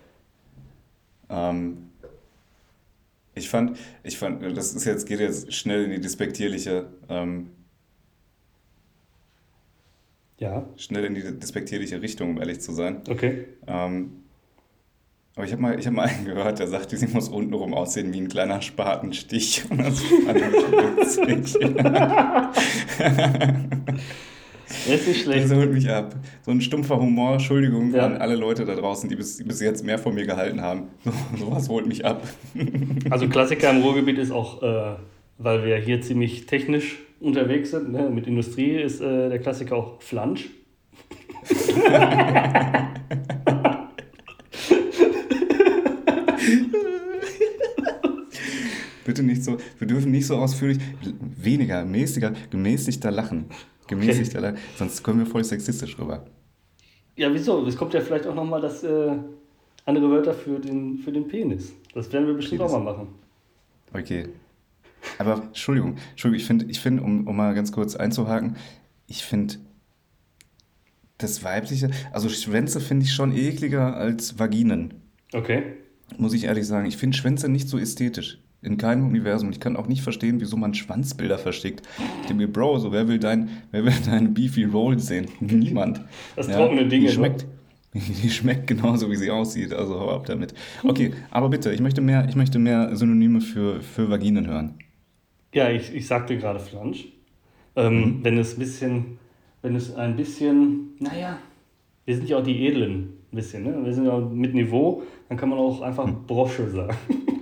ähm, 1.30 1.90
ich 3.34 3.50
fand, 3.50 3.78
ich 4.04 4.18
fand, 4.18 4.44
das 4.56 4.74
ist 4.74 4.86
jetzt, 4.86 5.08
geht 5.08 5.20
jetzt 5.20 5.52
schnell 5.54 5.86
in 5.86 5.92
die 5.92 6.00
despektierliche, 6.00 6.86
ähm, 7.10 7.50
ja. 10.40 10.70
Schnell 10.76 11.06
in 11.06 11.16
die 11.16 11.40
despektierliche 11.40 12.00
Richtung, 12.00 12.32
um 12.32 12.38
ehrlich 12.38 12.62
zu 12.62 12.72
sein. 12.72 13.02
Okay. 13.10 13.46
Ähm, 13.66 14.12
aber 15.38 15.46
ich 15.46 15.52
habe 15.52 15.62
mal, 15.62 15.78
hab 15.78 15.94
mal 15.94 16.08
einen 16.08 16.26
gehört, 16.26 16.58
der 16.58 16.66
sagte, 16.68 16.98
sie 16.98 17.06
muss 17.08 17.30
untenrum 17.30 17.76
aussehen 17.76 18.12
wie 18.12 18.20
ein 18.20 18.28
kleiner 18.28 18.60
Spatenstich. 18.60 19.66
Und 19.70 19.78
das 19.78 20.02
fand 20.02 20.36
ich 20.36 20.44
witzig. 21.28 21.68
Das 24.68 24.88
ist 25.00 25.08
nicht 25.08 25.22
schlecht. 25.22 25.44
Das 25.44 25.54
holt 25.56 25.72
mich 25.72 25.88
ab. 25.92 26.16
So 26.42 26.50
ein 26.50 26.60
stumpfer 26.60 27.00
Humor, 27.00 27.34
Entschuldigung 27.34 27.94
ja. 27.94 28.08
an 28.08 28.18
alle 28.18 28.36
Leute 28.36 28.66
da 28.66 28.74
draußen, 28.74 29.08
die 29.10 29.16
bis, 29.16 29.38
bis 29.46 29.62
jetzt 29.62 29.86
mehr 29.86 30.00
von 30.00 30.16
mir 30.16 30.26
gehalten 30.26 30.62
haben. 30.62 30.88
So, 31.06 31.12
sowas 31.38 31.70
holt 31.70 31.86
mich 31.86 32.04
ab. 32.04 32.28
Also 33.12 33.30
Klassiker 33.30 33.70
im 33.70 33.84
Ruhrgebiet 33.84 34.18
ist 34.18 34.32
auch, 34.32 34.64
äh, 34.64 34.96
weil 35.38 35.64
wir 35.64 35.78
hier 35.78 36.02
ziemlich 36.02 36.48
technisch 36.48 36.98
unterwegs 37.20 37.72
sind, 37.72 37.92
ne? 37.92 38.10
mit 38.10 38.26
Industrie 38.26 38.76
ist 38.76 39.02
äh, 39.02 39.30
der 39.30 39.40
Klassiker 39.40 39.76
auch 39.76 40.02
Flansch. 40.02 40.50
Wir 49.78 49.88
dürfen 49.88 50.12
nicht 50.12 50.28
so 50.28 50.38
ausführlich, 50.38 50.80
weniger, 51.20 51.86
mäßiger, 51.86 52.34
gemäßigter 52.50 53.12
lachen. 53.12 53.46
Gemäßigter 53.88 54.40
okay. 54.40 54.48
lachen, 54.52 54.60
sonst 54.78 55.04
kommen 55.04 55.20
wir 55.20 55.26
voll 55.26 55.44
sexistisch 55.44 55.98
rüber. 55.98 56.26
Ja, 57.16 57.34
wieso? 57.34 57.66
Es 57.66 57.76
kommt 57.76 57.94
ja 57.94 58.02
vielleicht 58.02 58.28
auch 58.28 58.36
nochmal 58.36 58.62
das 58.62 58.84
äh, 58.84 59.16
andere 59.86 60.10
Wörter 60.10 60.34
für 60.34 60.60
den, 60.60 61.00
für 61.00 61.12
den 61.12 61.28
Penis. 61.28 61.74
Das 61.94 62.12
werden 62.14 62.28
wir 62.28 62.34
bestimmt 62.34 62.60
Penis. 62.60 62.74
auch 62.74 62.84
mal 62.84 62.94
machen. 62.94 63.08
Okay. 63.94 64.28
Aber 65.18 65.44
Entschuldigung, 65.44 65.96
Entschuldigung, 66.12 66.40
ich 66.40 66.46
finde, 66.46 66.66
ich 66.66 66.80
find, 66.80 67.02
um, 67.02 67.28
um 67.28 67.36
mal 67.36 67.54
ganz 67.56 67.72
kurz 67.72 67.96
einzuhaken, 67.96 68.58
ich 69.08 69.24
finde 69.24 69.56
das 71.18 71.44
Weibliche, 71.44 71.90
also 72.12 72.30
Schwänze 72.30 72.80
finde 72.80 73.06
ich 73.06 73.14
schon 73.14 73.36
ekliger 73.36 73.96
als 73.96 74.38
Vaginen. 74.38 74.94
Okay. 75.34 75.64
Muss 76.18 76.34
ich 76.34 76.46
ehrlich 76.46 76.68
sagen. 76.68 76.86
Ich 76.86 76.98
finde 76.98 77.18
Schwänze 77.18 77.50
nicht 77.50 77.68
so 77.68 77.78
ästhetisch. 77.78 78.40
In 78.62 78.78
keinem 78.78 79.08
Universum. 79.08 79.52
Ich 79.52 79.60
kann 79.60 79.76
auch 79.76 79.88
nicht 79.88 80.02
verstehen, 80.02 80.40
wieso 80.40 80.58
man 80.58 80.74
Schwanzbilder 80.74 81.38
verschickt. 81.38 81.84
Ich 82.22 82.28
denke 82.28 82.46
mir, 82.46 82.52
Bro, 82.52 82.80
so 82.80 82.92
wer 82.92 83.08
will 83.08 83.20
dein, 83.20 83.50
wer 83.72 83.86
will 83.86 83.94
deinen 84.06 84.34
Beefy 84.34 84.64
Roll 84.64 84.98
sehen? 85.00 85.28
Niemand. 85.40 86.02
Das 86.36 86.48
ja, 86.48 86.58
trockene 86.58 86.88
Dinge. 86.88 87.06
Die 87.08 87.14
schmeckt, 87.14 87.46
die 87.94 88.30
schmeckt 88.30 88.68
genauso, 88.68 89.12
wie 89.12 89.16
sie 89.16 89.30
aussieht. 89.30 89.74
Also 89.74 90.00
hau 90.00 90.10
ab 90.10 90.26
damit. 90.26 90.56
Okay, 90.84 91.14
aber 91.30 91.50
bitte, 91.50 91.72
ich 91.72 91.82
möchte 91.82 92.02
mehr, 92.02 92.26
ich 92.28 92.36
möchte 92.36 92.58
mehr 92.58 92.96
Synonyme 92.96 93.42
für, 93.42 93.82
für 93.82 94.10
Vaginen 94.10 94.48
hören. 94.48 94.74
Ja, 95.54 95.70
ich, 95.70 95.94
ich 95.94 96.08
sagte 96.08 96.38
gerade 96.38 96.60
Flansch. 96.60 97.08
Ähm, 97.76 98.00
mhm. 98.00 98.20
Wenn 98.24 98.38
es 98.40 98.56
ein 98.56 98.60
bisschen, 98.60 99.20
wenn 99.62 99.76
es 99.76 99.96
ein 99.96 100.16
bisschen, 100.16 100.96
naja, 101.00 101.38
wir 102.06 102.16
sind 102.16 102.28
ja 102.28 102.38
auch 102.38 102.44
die 102.44 102.66
Edlen 102.66 103.14
ein 103.32 103.36
bisschen, 103.36 103.64
ne? 103.64 103.86
Wir 103.86 103.94
sind 103.94 104.06
ja 104.06 104.18
mit 104.18 104.54
Niveau, 104.54 105.04
dann 105.30 105.38
kann 105.38 105.50
man 105.50 105.60
auch 105.60 105.82
einfach 105.82 106.08
mhm. 106.08 106.26
Brosche 106.26 106.70
sagen. 106.70 106.98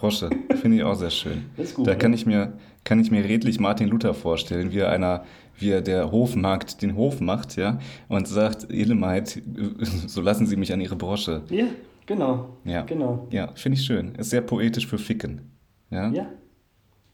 Brosche, 0.00 0.30
finde 0.62 0.78
ich 0.78 0.82
auch 0.82 0.94
sehr 0.94 1.10
schön. 1.10 1.44
ist 1.58 1.74
gut, 1.74 1.86
da 1.86 1.94
kann, 1.94 2.14
ich 2.14 2.24
mir, 2.24 2.54
kann 2.84 2.98
ich 3.00 3.10
mir 3.10 3.22
redlich 3.22 3.60
Martin 3.60 3.88
Luther 3.88 4.14
vorstellen, 4.14 4.72
wie 4.72 4.78
er, 4.78 4.88
einer, 4.90 5.24
wie 5.58 5.70
er 5.70 5.82
der 5.82 6.10
Hofmarkt 6.10 6.80
den 6.80 6.96
Hof 6.96 7.20
macht, 7.20 7.56
ja, 7.56 7.78
und 8.08 8.26
sagt, 8.26 8.70
Edelmeid, 8.70 9.42
so 10.06 10.22
lassen 10.22 10.46
Sie 10.46 10.56
mich 10.56 10.72
an 10.72 10.80
Ihre 10.80 10.96
Brosche. 10.96 11.42
Ja, 11.50 11.66
genau. 12.06 12.56
Ja, 12.64 12.80
genau. 12.82 13.28
ja 13.30 13.52
finde 13.54 13.76
ich 13.76 13.84
schön. 13.84 14.14
Ist 14.14 14.30
sehr 14.30 14.40
poetisch 14.40 14.86
für 14.86 14.96
Ficken. 14.96 15.42
Ja? 15.90 16.08
ja. 16.08 16.26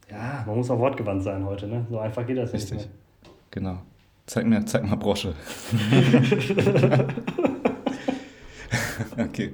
Ja, 0.09 0.45
man 0.47 0.57
muss 0.57 0.71
auch 0.71 0.79
wortgewandt 0.79 1.25
sein 1.25 1.45
heute, 1.45 1.67
ne? 1.67 1.85
So 1.91 1.99
einfach 1.99 2.25
geht 2.25 2.39
das 2.39 2.53
Richtig. 2.53 2.75
nicht 2.75 2.87
mehr. 2.87 3.33
Genau. 3.51 3.79
Zeig 4.27 4.47
mir, 4.47 4.65
zeig 4.65 4.89
mal 4.89 4.95
Brosche. 4.95 5.35
okay. 9.19 9.53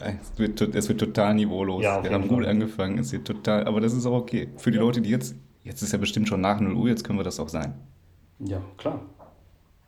Es 0.00 0.38
wird, 0.38 0.60
es 0.60 0.88
wird 0.88 1.00
total 1.00 1.34
niveaulos. 1.34 1.82
Ja, 1.82 2.02
Wir 2.02 2.12
haben 2.12 2.28
gut 2.28 2.44
angefangen, 2.44 2.98
es 2.98 3.12
wird 3.12 3.26
total, 3.26 3.64
aber 3.66 3.80
das 3.80 3.94
ist 3.94 4.06
auch 4.06 4.12
okay. 4.20 4.48
Für 4.56 4.70
die 4.70 4.76
ja. 4.76 4.82
Leute, 4.82 5.00
die 5.00 5.10
jetzt, 5.10 5.34
jetzt 5.64 5.82
ist 5.82 5.92
ja 5.92 5.98
bestimmt 5.98 6.28
schon 6.28 6.40
nach 6.40 6.60
0 6.60 6.74
Uhr, 6.74 6.88
jetzt 6.88 7.04
können 7.04 7.18
wir 7.18 7.24
das 7.24 7.40
auch 7.40 7.48
sein. 7.48 7.74
Ja, 8.38 8.60
klar. 8.76 9.00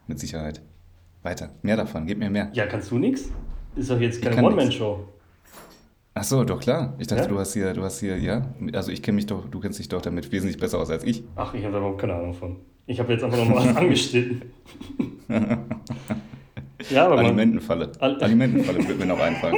Mit 0.06 0.18
Sicherheit. 0.18 0.62
Weiter, 1.22 1.50
mehr 1.62 1.76
davon, 1.76 2.06
gib 2.06 2.18
mir 2.18 2.30
mehr. 2.30 2.50
Ja, 2.54 2.66
kannst 2.66 2.90
du 2.90 2.98
nichts? 2.98 3.30
Ist 3.76 3.90
doch 3.90 4.00
jetzt 4.00 4.22
keine 4.22 4.42
One-Man-Show. 4.42 5.04
Ach 6.14 6.24
so, 6.24 6.42
doch 6.42 6.58
klar. 6.58 6.94
Ich 6.98 7.06
dachte, 7.06 7.24
ja? 7.24 7.28
du 7.28 7.38
hast 7.38 7.52
hier, 7.52 7.72
du 7.74 7.82
hast 7.82 8.00
hier, 8.00 8.18
ja. 8.18 8.42
Also 8.72 8.90
ich 8.90 9.02
kenne 9.02 9.16
mich 9.16 9.26
doch, 9.26 9.48
du 9.48 9.60
kennst 9.60 9.78
dich 9.78 9.88
doch 9.88 10.02
damit 10.02 10.32
wesentlich 10.32 10.58
besser 10.58 10.78
aus 10.78 10.90
als 10.90 11.04
ich. 11.04 11.22
Ach, 11.36 11.54
ich 11.54 11.62
habe 11.62 11.72
da 11.72 11.78
überhaupt 11.78 12.00
keine 12.00 12.14
Ahnung 12.14 12.34
von. 12.34 12.56
Ich 12.86 12.98
habe 12.98 13.12
jetzt 13.12 13.22
einfach 13.22 13.38
nochmal 13.38 13.68
was 13.68 13.76
angeschnitten. 13.76 14.42
ja, 16.90 17.06
aber 17.06 17.18
Alimentenfalle. 17.18 17.92
Al 17.98 18.16
Alimentenfalle 18.22 18.86
wird 18.86 18.98
mir 18.98 19.06
noch 19.06 19.20
einfallen. 19.20 19.56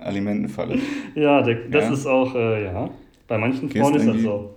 Alimentenfalle. 0.00 0.78
Ja, 1.14 1.42
der, 1.42 1.68
das 1.70 1.84
ja? 1.84 1.92
ist 1.92 2.06
auch, 2.06 2.34
äh, 2.34 2.64
ja. 2.64 2.90
Bei 3.28 3.38
manchen 3.38 3.70
Frauen 3.70 3.94
ist 3.94 4.06
das 4.06 4.20
so. 4.20 4.54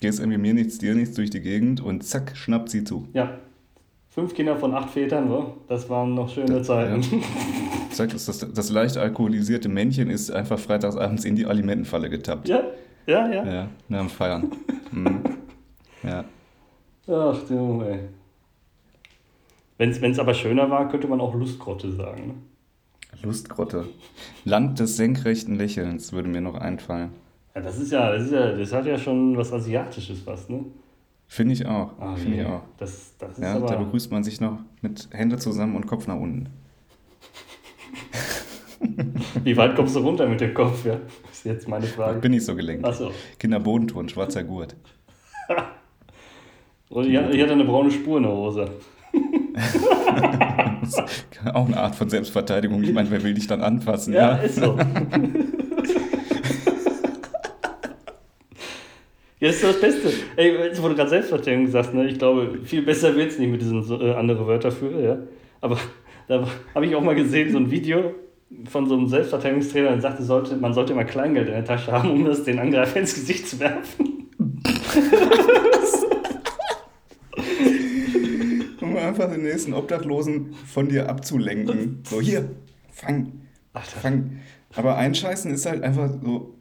Gehst 0.00 0.20
irgendwie 0.20 0.38
mir 0.38 0.54
nichts, 0.54 0.78
dir 0.78 0.94
nichts 0.94 1.14
durch 1.14 1.30
die 1.30 1.40
Gegend 1.40 1.80
und 1.82 2.04
zack, 2.04 2.36
schnappt 2.36 2.68
sie 2.68 2.84
zu. 2.84 3.08
Ja. 3.14 3.38
Fünf 4.08 4.34
Kinder 4.34 4.56
von 4.56 4.74
acht 4.74 4.90
Vätern, 4.90 5.28
so. 5.28 5.56
das 5.68 5.90
waren 5.90 6.14
noch 6.14 6.28
schöne 6.28 6.58
das, 6.58 6.66
Zeiten. 6.66 7.02
Ja. 7.02 7.18
Zack, 7.90 8.10
das, 8.10 8.26
das, 8.26 8.38
das 8.52 8.70
leicht 8.70 8.96
alkoholisierte 8.96 9.68
Männchen 9.68 10.10
ist 10.10 10.30
einfach 10.30 10.58
freitagsabends 10.58 11.24
in 11.24 11.36
die 11.36 11.46
Alimentenfalle 11.46 12.08
getappt. 12.10 12.48
Ja, 12.48 12.62
ja, 13.06 13.30
ja. 13.30 13.44
Ja, 13.44 13.68
nach 13.88 14.00
dem 14.00 14.08
Feiern. 14.08 14.52
mhm. 14.92 15.20
Ja. 16.02 16.24
Ach 17.08 17.38
du, 17.48 17.82
ey. 17.82 18.00
Wenn 19.78 19.90
es 19.90 20.18
aber 20.18 20.34
schöner 20.34 20.70
war, 20.70 20.88
könnte 20.88 21.06
man 21.06 21.20
auch 21.20 21.34
Lustgrotte 21.34 21.92
sagen. 21.92 22.26
Ne? 22.28 22.34
Lustgrotte. 23.22 23.86
Land 24.44 24.78
des 24.78 24.96
senkrechten 24.96 25.56
Lächelns 25.56 26.12
würde 26.12 26.28
mir 26.28 26.40
noch 26.40 26.54
einfallen. 26.54 27.10
Ja, 27.54 27.60
das 27.60 27.78
ist 27.78 27.92
ja, 27.92 28.12
das 28.12 28.24
ist 28.24 28.32
ja, 28.32 28.52
das 28.52 28.72
hat 28.72 28.86
ja 28.86 28.98
schon 28.98 29.36
was 29.36 29.52
Asiatisches 29.52 30.20
fast, 30.20 30.50
ne? 30.50 30.64
Finde 31.26 31.54
ich 31.54 31.66
auch. 31.66 31.98
Ah, 31.98 32.14
Finde 32.14 32.40
ich 32.40 32.46
auch. 32.46 32.62
Das, 32.78 33.14
das 33.18 33.32
ist 33.32 33.42
ja, 33.42 33.56
aber... 33.56 33.66
Da 33.66 33.76
begrüßt 33.76 34.12
man 34.12 34.22
sich 34.22 34.40
noch 34.40 34.58
mit 34.80 35.08
Hände 35.12 35.38
zusammen 35.38 35.74
und 35.74 35.86
Kopf 35.86 36.06
nach 36.06 36.16
unten. 36.16 36.48
Wie 39.44 39.56
weit 39.56 39.74
kommst 39.74 39.96
du 39.96 40.00
runter 40.00 40.28
mit 40.28 40.40
dem 40.40 40.54
Kopf, 40.54 40.84
ja? 40.84 41.00
Ist 41.32 41.44
jetzt 41.44 41.66
meine 41.66 41.86
Frage. 41.86 42.20
Bin 42.20 42.32
ich 42.32 42.44
so 42.44 42.54
gelenkt. 42.54 42.84
Achso. 42.84 43.10
Kinderbodenton, 43.38 44.08
schwarzer 44.08 44.44
Gurt. 44.44 44.76
und 46.90 47.06
ich 47.08 47.16
hatte 47.18 47.52
eine 47.52 47.64
braune 47.64 47.90
Spur 47.90 48.18
in 48.18 48.22
der 48.22 48.32
Hose. 48.32 48.70
auch 51.54 51.66
eine 51.66 51.78
Art 51.78 51.94
von 51.94 52.10
Selbstverteidigung. 52.10 52.82
Ich 52.82 52.92
meine, 52.92 53.10
wer 53.10 53.22
will 53.22 53.34
dich 53.34 53.46
dann 53.46 53.62
anfassen? 53.62 54.12
Ja, 54.12 54.36
ja? 54.36 54.42
ist 54.42 54.56
so. 54.56 54.76
Ja, 59.38 59.48
das 59.48 59.56
ist 59.56 59.64
das 59.64 59.80
Beste. 59.80 60.10
Ey, 60.36 60.56
jetzt 60.64 60.80
wurde 60.80 60.94
gerade 60.94 61.10
Selbstverteidigung 61.10 61.66
gesagt, 61.66 61.92
ne? 61.92 62.08
Ich 62.08 62.18
glaube, 62.18 62.58
viel 62.64 62.80
besser 62.80 63.14
wird 63.14 63.32
es 63.32 63.38
nicht 63.38 63.50
mit 63.50 63.60
diesen 63.60 63.82
äh, 64.00 64.14
anderen 64.14 64.46
Wörtern 64.46 64.72
für, 64.72 64.98
ja. 64.98 65.18
Aber 65.60 65.76
da 66.26 66.46
habe 66.74 66.86
ich 66.86 66.94
auch 66.94 67.02
mal 67.02 67.14
gesehen, 67.14 67.52
so 67.52 67.58
ein 67.58 67.70
Video 67.70 68.14
von 68.70 68.86
so 68.86 68.94
einem 68.94 69.08
Selbstverteidigungstrainer, 69.08 69.90
der 69.90 70.00
sagte, 70.00 70.22
sollte, 70.22 70.56
man 70.56 70.72
sollte 70.72 70.94
immer 70.94 71.04
Kleingeld 71.04 71.48
in 71.48 71.54
der 71.54 71.66
Tasche 71.66 71.92
haben, 71.92 72.10
um 72.10 72.24
das 72.24 72.44
den 72.44 72.58
Angreifer 72.58 72.98
ins 72.98 73.14
Gesicht 73.14 73.46
zu 73.46 73.60
werfen. 73.60 74.30
um 78.80 78.95
einfach 79.06 79.30
den 79.30 79.42
nächsten 79.42 79.72
Obdachlosen 79.72 80.54
von 80.66 80.88
dir 80.88 81.08
abzulenken. 81.08 82.02
So, 82.04 82.20
hier, 82.20 82.50
fang. 82.90 83.32
Fang. 83.72 84.40
Aber 84.74 84.96
einscheißen 84.96 85.50
ist 85.50 85.66
halt 85.66 85.82
einfach 85.82 86.10
so 86.22 86.56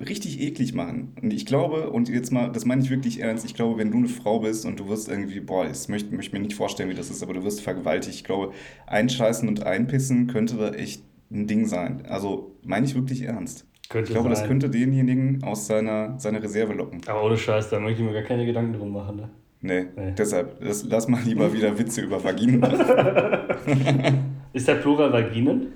richtig 0.00 0.40
eklig 0.40 0.74
machen. 0.74 1.14
Und 1.22 1.32
ich 1.32 1.46
glaube, 1.46 1.90
und 1.90 2.08
jetzt 2.08 2.30
mal, 2.30 2.50
das 2.52 2.66
meine 2.66 2.82
ich 2.82 2.90
wirklich 2.90 3.20
ernst, 3.20 3.46
ich 3.46 3.54
glaube, 3.54 3.78
wenn 3.78 3.90
du 3.90 3.98
eine 3.98 4.08
Frau 4.08 4.40
bist 4.40 4.66
und 4.66 4.78
du 4.78 4.88
wirst 4.88 5.08
irgendwie, 5.08 5.40
boah, 5.40 5.66
ich 5.66 5.88
möchte, 5.88 6.14
möchte 6.14 6.36
mir 6.36 6.42
nicht 6.42 6.54
vorstellen, 6.54 6.90
wie 6.90 6.94
das 6.94 7.10
ist, 7.10 7.22
aber 7.22 7.32
du 7.32 7.44
wirst 7.44 7.62
vergewaltigt. 7.62 8.14
Ich 8.14 8.24
glaube, 8.24 8.52
einscheißen 8.86 9.48
und 9.48 9.62
einpissen 9.64 10.26
könnte 10.26 10.56
da 10.56 10.70
echt 10.70 11.02
ein 11.30 11.46
Ding 11.46 11.66
sein. 11.66 12.04
Also 12.06 12.56
meine 12.62 12.86
ich 12.86 12.94
wirklich 12.94 13.22
ernst. 13.22 13.66
Könnte 13.88 14.08
ich 14.08 14.14
glaube, 14.14 14.28
sein. 14.28 14.38
das 14.38 14.48
könnte 14.48 14.68
denjenigen 14.68 15.42
aus 15.44 15.66
seiner, 15.66 16.18
seiner 16.18 16.42
Reserve 16.42 16.74
locken. 16.74 17.00
Aber 17.06 17.24
ohne 17.24 17.38
Scheiß, 17.38 17.70
da 17.70 17.80
möchte 17.80 18.02
ich 18.02 18.06
mir 18.06 18.14
gar 18.14 18.22
keine 18.22 18.44
Gedanken 18.44 18.74
drum 18.74 18.92
machen, 18.92 19.16
ne? 19.16 19.30
Nee, 19.60 19.86
nee. 19.96 20.12
deshalb, 20.16 20.60
das, 20.60 20.84
lass 20.84 21.08
mal 21.08 21.22
lieber 21.22 21.52
wieder 21.52 21.76
Witze 21.78 22.02
über 22.02 22.22
Vaginen 22.22 22.60
machen. 22.60 22.78
ist 24.52 24.68
der 24.68 24.74
Plural 24.76 25.12
Vaginen? 25.12 25.72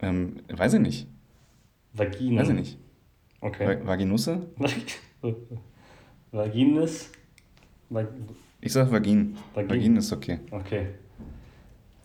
Ähm, 0.00 0.36
weiß 0.54 0.74
ich 0.74 0.80
nicht. 0.80 1.08
Vaginen. 1.92 2.38
Weiß 2.38 2.48
ich 2.48 2.54
nicht. 2.54 2.78
Okay. 3.40 3.78
Vaginusse? 3.84 4.46
Vagines? 6.32 7.10
Vag 7.90 8.08
ich 8.60 8.72
sag 8.72 8.90
Vagin. 8.90 9.36
Vagin. 9.52 9.70
Vagin 9.70 9.96
ist 9.96 10.12
okay. 10.12 10.38
Okay. 10.50 10.86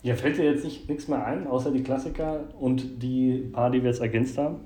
Ja, 0.02 0.14
fällt 0.14 0.38
dir 0.38 0.44
jetzt 0.44 0.64
nicht, 0.64 0.88
nichts 0.88 1.08
mehr 1.08 1.24
ein, 1.24 1.46
außer 1.46 1.72
die 1.72 1.82
Klassiker 1.82 2.44
und 2.58 3.02
die 3.02 3.48
paar, 3.52 3.70
die 3.70 3.82
wir 3.82 3.90
jetzt 3.90 4.00
ergänzt 4.00 4.36
haben? 4.38 4.60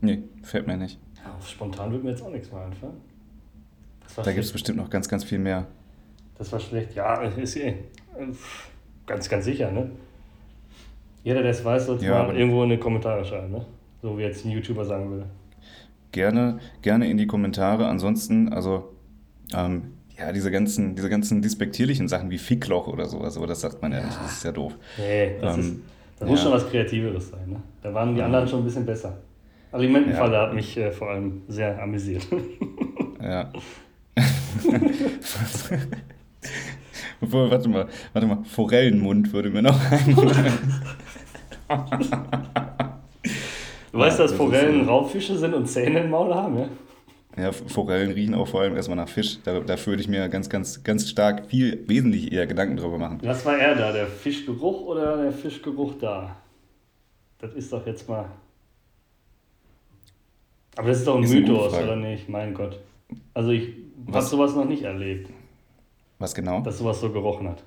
Nee, 0.00 0.22
fällt 0.42 0.66
mir 0.66 0.76
nicht. 0.76 0.98
Ja, 1.16 1.34
spontan 1.44 1.92
wird 1.92 2.04
mir 2.04 2.10
jetzt 2.10 2.22
auch 2.22 2.30
nichts 2.30 2.52
mehr 2.52 2.60
einfallen. 2.60 2.96
Da 4.16 4.32
gibt 4.32 4.44
es 4.44 4.52
bestimmt 4.52 4.78
noch 4.78 4.90
ganz, 4.90 5.08
ganz 5.08 5.24
viel 5.24 5.38
mehr. 5.38 5.66
Das 6.36 6.52
war 6.52 6.60
schlecht. 6.60 6.94
Ja, 6.94 7.22
ist 7.22 7.56
eh. 7.56 7.74
Ganz, 9.06 9.28
ganz 9.28 9.44
sicher, 9.44 9.70
ne? 9.70 9.90
Jeder, 11.24 11.42
der 11.42 11.50
es 11.50 11.64
weiß, 11.64 11.86
soll 11.86 11.96
es 11.96 12.02
ja, 12.02 12.22
mal 12.22 12.36
irgendwo 12.36 12.62
in 12.62 12.70
die 12.70 12.78
Kommentare 12.78 13.24
schreiben, 13.24 13.50
ne? 13.50 13.64
So 14.02 14.16
wie 14.18 14.22
jetzt 14.22 14.44
ein 14.44 14.50
YouTuber 14.50 14.84
sagen 14.84 15.10
würde. 15.10 15.26
Gerne, 16.12 16.58
gerne 16.82 17.10
in 17.10 17.16
die 17.16 17.26
Kommentare. 17.26 17.86
Ansonsten, 17.86 18.52
also, 18.52 18.94
ähm, 19.54 19.94
ja, 20.18 20.32
diese 20.32 20.50
ganzen, 20.50 20.94
diese 20.96 21.08
ganzen 21.08 21.42
despektierlichen 21.42 22.08
Sachen 22.08 22.30
wie 22.30 22.38
Fickloch 22.38 22.88
oder 22.88 23.06
sowas, 23.06 23.36
aber 23.36 23.46
das 23.46 23.60
sagt 23.60 23.82
man 23.82 23.92
ja, 23.92 23.98
ja. 23.98 24.06
nicht, 24.06 24.18
das 24.22 24.32
ist 24.32 24.44
ja 24.44 24.52
doof. 24.52 24.74
Nee, 24.96 25.36
das, 25.40 25.56
ähm, 25.56 25.60
ist, 25.60 25.76
das 26.18 26.28
muss 26.28 26.42
schon 26.42 26.52
was 26.52 26.68
Kreativeres 26.68 27.30
sein. 27.30 27.50
Ne? 27.50 27.62
Da 27.82 27.94
waren 27.94 28.14
die 28.14 28.22
anderen 28.22 28.48
schon 28.48 28.60
ein 28.60 28.64
bisschen 28.64 28.86
besser. 28.86 29.18
Alimentenfalle 29.70 30.34
ja. 30.34 30.42
hat 30.42 30.54
mich 30.54 30.76
äh, 30.76 30.90
vor 30.92 31.10
allem 31.10 31.42
sehr 31.48 31.80
amüsiert. 31.80 32.26
Ja. 33.22 33.52
Obwohl, 37.20 37.50
warte 37.50 37.68
mal, 37.68 37.88
warte 38.12 38.28
mal, 38.28 38.44
Forellenmund 38.44 39.32
würde 39.32 39.50
mir 39.50 39.62
noch 39.62 39.78
einfallen. 39.90 40.82
Du 43.92 43.98
weißt, 43.98 44.18
ja, 44.18 44.24
dass 44.24 44.30
das 44.30 44.38
Forellen 44.38 44.84
so. 44.84 44.90
Raubfische 44.90 45.36
sind 45.36 45.54
und 45.54 45.66
Zähne 45.66 46.00
im 46.00 46.10
Maul 46.10 46.34
haben, 46.34 46.58
ja? 46.58 46.68
Ja, 47.36 47.52
Forellen 47.52 48.10
riechen 48.12 48.34
auch 48.34 48.48
vor 48.48 48.62
allem 48.62 48.74
erstmal 48.74 48.96
nach 48.96 49.08
Fisch. 49.08 49.38
Da, 49.44 49.60
da 49.60 49.86
würde 49.86 50.02
ich 50.02 50.08
mir 50.08 50.28
ganz, 50.28 50.48
ganz, 50.48 50.82
ganz 50.82 51.08
stark 51.08 51.46
viel, 51.46 51.84
wesentlich 51.86 52.32
eher 52.32 52.46
Gedanken 52.46 52.76
drüber 52.76 52.98
machen. 52.98 53.20
Was 53.22 53.44
war 53.46 53.56
er 53.56 53.76
da, 53.76 53.92
der 53.92 54.06
Fischgeruch 54.06 54.82
oder 54.82 55.22
der 55.22 55.32
Fischgeruch 55.32 55.94
da? 56.00 56.36
Das 57.38 57.54
ist 57.54 57.72
doch 57.72 57.86
jetzt 57.86 58.08
mal. 58.08 58.26
Aber 60.76 60.88
das 60.88 60.98
ist 60.98 61.06
doch 61.06 61.16
ein 61.16 61.24
ist 61.24 61.32
Mythos, 61.32 61.72
oder 61.74 61.96
nicht? 61.96 62.28
Mein 62.28 62.54
Gott. 62.54 62.78
Also 63.34 63.50
ich 63.50 63.68
habe 64.06 64.22
sowas 64.22 64.54
noch 64.54 64.64
nicht 64.64 64.82
erlebt. 64.82 65.30
Was 66.18 66.34
genau? 66.34 66.60
Dass 66.60 66.78
sowas 66.78 67.00
so 67.00 67.10
gerochen 67.10 67.48
hat. 67.48 67.62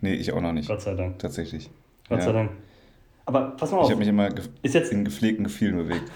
Nee, 0.00 0.14
ich 0.14 0.32
auch 0.32 0.40
noch 0.40 0.52
nicht. 0.52 0.68
Gott 0.68 0.82
sei 0.82 0.94
Dank. 0.94 1.18
Tatsächlich. 1.18 1.70
Gott 2.08 2.18
ja. 2.18 2.24
sei 2.24 2.32
Dank. 2.32 2.50
Aber 3.26 3.50
pass 3.50 3.70
mal 3.70 3.78
auf. 3.78 3.84
Ich 3.84 3.90
habe 3.90 4.00
mich 4.00 4.08
immer 4.08 4.28
ist 4.62 4.74
jetzt 4.74 4.92
in 4.92 5.04
gepflegten 5.04 5.44
Gefühlen 5.44 5.76
bewegt. 5.76 6.10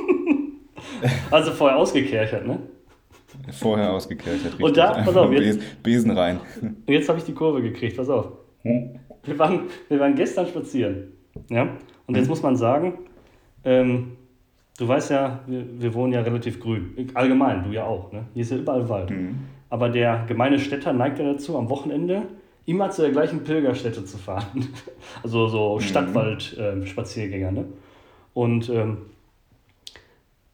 also 1.30 1.52
vorher 1.52 1.76
ausgekerchert, 1.76 2.46
ne? 2.46 2.58
Vorher 3.52 3.92
ausgekerchert, 3.92 4.52
richtig. 4.52 4.64
Und 4.64 4.76
da, 4.76 5.02
pass 5.02 5.16
auf, 5.16 5.32
jetzt, 5.32 5.82
Besen 5.82 6.10
rein. 6.10 6.40
Und 6.60 6.88
jetzt 6.88 7.08
habe 7.08 7.18
ich 7.18 7.24
die 7.24 7.34
Kurve 7.34 7.62
gekriegt, 7.62 7.96
pass 7.96 8.08
auf. 8.08 8.32
Hm? 8.62 8.98
Wir, 9.24 9.38
waren, 9.38 9.62
wir 9.88 10.00
waren 10.00 10.14
gestern 10.14 10.46
spazieren. 10.46 11.12
Ja? 11.50 11.76
Und 12.06 12.16
jetzt 12.16 12.24
hm? 12.24 12.30
muss 12.30 12.42
man 12.42 12.56
sagen, 12.56 12.98
ähm, 13.64 14.17
du 14.78 14.88
weißt 14.88 15.10
ja, 15.10 15.40
wir, 15.46 15.64
wir, 15.80 15.92
wohnen 15.92 16.14
ja 16.14 16.22
relativ 16.22 16.58
grün. 16.58 17.10
Allgemein, 17.12 17.64
du 17.64 17.70
ja 17.70 17.84
auch. 17.84 18.10
Ne? 18.12 18.24
Hier 18.32 18.42
ist 18.42 18.50
ja 18.50 18.56
überall 18.56 18.88
Wald. 18.88 19.10
Mhm. 19.10 19.40
Aber 19.68 19.90
der 19.90 20.24
gemeine 20.26 20.58
Städter 20.58 20.94
neigt 20.94 21.18
ja 21.18 21.30
dazu, 21.30 21.58
am 21.58 21.68
Wochenende 21.68 22.22
immer 22.64 22.88
zu 22.90 23.02
der 23.02 23.10
gleichen 23.10 23.44
Pilgerstätte 23.44 24.04
zu 24.04 24.16
fahren. 24.16 24.68
Also 25.22 25.48
so 25.48 25.74
mhm. 25.74 25.80
Stadtwald-Spaziergänger. 25.80 27.48
Ähm, 27.48 27.54
ne? 27.54 27.64
Und 28.34 28.70
ähm, 28.70 28.98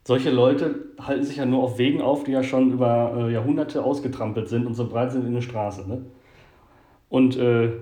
solche 0.05 0.31
Leute 0.31 0.75
halten 1.01 1.25
sich 1.25 1.37
ja 1.37 1.47
nur 1.47 1.63
auf 1.63 1.79
Wegen 1.79 2.01
auf, 2.01 2.25
die 2.25 2.33
ja 2.33 2.43
schon 2.43 2.73
über 2.73 3.15
äh, 3.17 3.33
Jahrhunderte 3.33 3.85
ausgetrampelt 3.85 4.49
sind 4.49 4.67
und 4.67 4.75
so 4.75 4.89
breit 4.89 5.13
sind 5.13 5.25
wie 5.25 5.29
eine 5.29 5.43
Straße. 5.43 5.87
Ne? 5.89 6.05
Und 7.11 7.37
äh, 7.37 7.73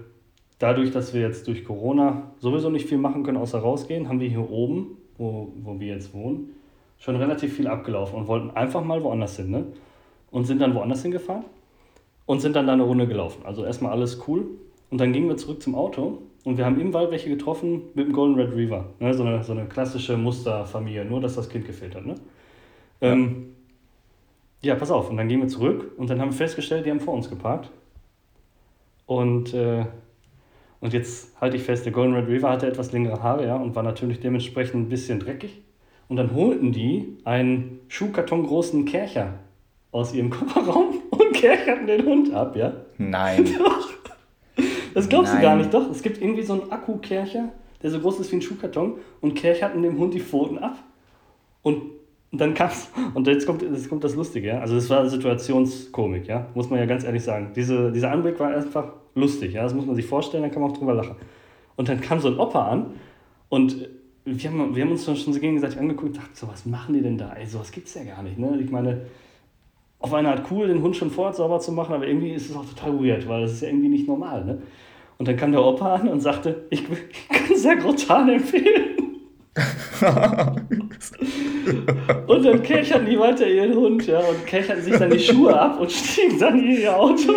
dadurch, 0.59 0.91
dass 0.91 1.15
wir 1.15 1.21
jetzt 1.21 1.47
durch 1.47 1.65
Corona 1.65 2.33
sowieso 2.39 2.69
nicht 2.69 2.89
viel 2.89 2.99
machen 2.99 3.23
können, 3.23 3.39
außer 3.39 3.59
rausgehen, 3.59 4.09
haben 4.09 4.21
wir 4.21 4.29
hier 4.29 4.51
oben, 4.51 4.97
wo, 5.23 5.53
wo 5.63 5.81
wir 5.81 5.95
jetzt 5.95 6.13
wohnen, 6.13 6.51
schon 6.99 7.17
relativ 7.17 7.57
viel 7.57 7.69
abgelaufen 7.69 8.19
und 8.19 8.27
wollten 8.27 8.51
einfach 8.51 8.85
mal 8.85 9.03
woanders 9.03 9.37
hin. 9.37 9.51
Ne? 9.51 9.67
Und 10.31 10.45
sind 10.45 10.61
dann 10.61 10.75
woanders 10.75 11.03
hingefahren 11.03 11.45
und 12.27 12.41
sind 12.41 12.57
dann 12.57 12.67
da 12.67 12.73
eine 12.73 12.83
Runde 12.83 13.07
gelaufen. 13.07 13.45
Also 13.45 13.65
erstmal 13.65 13.93
alles 13.93 14.23
cool. 14.27 14.47
Und 14.91 15.01
dann 15.01 15.13
gingen 15.13 15.29
wir 15.29 15.37
zurück 15.37 15.63
zum 15.63 15.75
Auto 15.75 16.19
und 16.45 16.59
wir 16.59 16.65
haben 16.65 16.81
im 16.81 16.93
Wald 16.93 17.11
welche 17.11 17.29
getroffen 17.29 17.83
mit 17.95 18.07
dem 18.07 18.13
Golden 18.13 18.35
Red 18.35 18.55
Reaver. 18.55 18.87
Ne? 18.99 19.15
So, 19.15 19.25
eine, 19.25 19.43
so 19.45 19.53
eine 19.53 19.67
klassische 19.67 20.17
Musterfamilie, 20.17 21.05
nur 21.05 21.21
dass 21.21 21.37
das 21.37 21.49
Kind 21.49 21.67
gefehlt 21.67 21.95
hat. 21.95 22.05
Ne? 22.05 22.15
Ja. 23.01 23.13
Ähm, 23.13 23.55
ja, 24.63 24.75
pass 24.75 24.91
auf. 24.91 25.11
Und 25.11 25.17
dann 25.17 25.29
gehen 25.29 25.41
wir 25.41 25.49
zurück 25.49 25.93
und 25.97 26.09
dann 26.11 26.21
haben 26.21 26.31
wir 26.31 26.37
festgestellt, 26.37 26.87
die 26.87 26.91
haben 26.91 27.01
vor 27.01 27.15
uns 27.15 27.29
geparkt. 27.29 27.71
Und, 29.07 29.53
äh, 29.55 29.87
und 30.83 30.93
jetzt 30.93 31.41
halte 31.41 31.57
ich 31.57 31.63
fest, 31.63 31.85
der 31.85 31.93
Golden 31.93 32.15
Red 32.15 32.29
Reaver 32.29 32.51
hatte 32.51 32.67
etwas 32.67 32.91
längere 32.91 33.23
Haare 33.23 33.47
ja, 33.47 33.55
und 33.55 33.77
war 33.77 33.85
natürlich 33.85 34.19
dementsprechend 34.19 34.75
ein 34.75 34.89
bisschen 34.89 35.21
dreckig. 35.21 35.63
Und 36.09 36.17
dann 36.17 36.35
holten 36.35 36.73
die 36.73 37.19
einen 37.25 37.79
Schuhkarton 37.87 38.45
großen 38.45 38.85
aus 39.93 40.13
ihrem 40.13 40.31
Kofferraum 40.31 40.99
kerchern 41.33 41.87
den 41.87 42.05
Hund 42.05 42.35
ab, 42.35 42.57
ja? 42.57 42.73
Nein. 42.99 43.49
Doch. 43.59 43.91
Das 44.93 45.09
glaubst 45.09 45.33
Nein. 45.33 45.41
du 45.41 45.47
gar 45.47 45.57
nicht, 45.57 45.73
doch. 45.73 45.91
Es 45.91 46.03
gibt 46.03 46.21
irgendwie 46.21 46.43
so 46.43 46.53
einen 46.53 46.71
Akkukercher, 46.71 47.49
der 47.83 47.91
so 47.91 47.99
groß 47.99 48.21
ist 48.21 48.31
wie 48.31 48.37
ein 48.37 48.43
Schuhkarton 48.43 48.99
und 49.21 49.35
kercherten 49.35 49.83
dem 49.83 49.99
Hund 49.99 50.13
die 50.13 50.21
Pfoten 50.21 50.59
ab. 50.59 50.77
Und 51.63 51.83
dann 52.41 52.55
kam's, 52.55 52.91
und 53.15 53.27
jetzt 53.27 53.47
kommt, 53.47 53.63
jetzt 53.63 53.89
kommt 53.89 54.05
das 54.05 54.15
Lustige, 54.15 54.49
ja. 54.49 54.61
Also, 54.61 54.75
das 54.75 54.89
war 54.91 55.09
Situationskomik, 55.09 56.27
ja. 56.29 56.47
Muss 56.55 56.71
man 56.71 56.79
ja 56.79 56.87
ganz 56.87 57.05
ehrlich 57.05 57.23
sagen. 57.23 57.53
Diese, 57.55 57.93
dieser 57.93 58.11
Anblick 58.11 58.41
war 58.41 58.55
einfach 58.55 58.93
lustig, 59.15 59.53
ja. 59.53 59.63
Das 59.63 59.75
muss 59.75 59.87
man 59.87 59.95
sich 59.95 60.07
vorstellen, 60.07 60.43
dann 60.43 60.53
kann 60.53 60.63
man 60.63 60.71
auch 60.71 60.77
drüber 60.77 60.95
lachen. 60.95 61.17
Und 61.77 61.89
dann 61.89 62.01
kam 62.01 62.21
so 62.21 62.29
ein 62.29 62.39
Opa 62.39 62.69
an 62.69 62.87
und 63.49 63.89
wir 64.25 64.51
haben, 64.51 64.75
wir 64.75 64.85
haben 64.85 64.93
uns 64.93 65.05
schon 65.05 65.17
so 65.17 65.41
gegenseitig 65.41 65.79
angeguckt 65.79 66.11
und 66.11 66.17
dachten, 66.19 66.35
so, 66.35 66.47
was 66.49 66.65
machen 66.65 66.95
die 66.95 67.03
denn 67.03 67.19
da? 67.19 67.33
Ey, 67.33 67.45
sowas 67.45 67.73
gibt's 67.73 67.95
ja 67.95 68.05
gar 68.05 68.23
nicht, 68.23 68.39
ne? 68.39 68.57
Ich 68.61 68.71
meine, 68.71 69.03
auf 70.03 70.13
eine 70.15 70.31
Art 70.31 70.43
cool, 70.51 70.69
den 70.69 70.83
Hund 70.83 70.97
schon 70.97 71.11
vorher 71.11 71.33
sauber 71.33 71.61
zu 71.61 71.73
machen, 71.73 71.95
aber 71.95 72.07
irgendwie 72.07 72.33
ist 72.33 72.51
es 72.51 72.57
auch 72.57 72.65
total 72.65 73.03
weird, 73.03 73.27
weil 73.29 73.43
das 73.43 73.53
ist 73.53 73.63
ja 73.63 73.69
irgendwie 73.69 73.89
nicht 73.89 74.09
normal. 74.09 74.45
Ne? 74.45 74.63
Und 75.19 75.29
dann 75.29 75.37
kam 75.37 75.53
der 75.53 75.65
Opa 75.65 75.95
an 75.95 76.09
und 76.09 76.21
sagte, 76.21 76.67
ich, 76.71 76.83
ich 76.91 77.29
kann 77.29 77.57
Sagrotan 77.57 78.29
empfehlen. 78.29 79.12
Und 82.27 82.45
dann 82.45 82.63
kechern 82.63 83.05
die 83.05 83.19
weiter 83.19 83.47
ihren 83.47 83.75
Hund, 83.75 84.07
ja, 84.07 84.21
und 84.21 84.47
kechern 84.47 84.81
sich 84.81 84.97
dann 84.97 85.11
die 85.11 85.19
Schuhe 85.19 85.59
ab 85.59 85.79
und 85.79 85.93
stiegen 85.93 86.39
dann 86.39 86.59
in 86.59 86.79
ihr 86.79 86.97
Auto. 86.97 87.35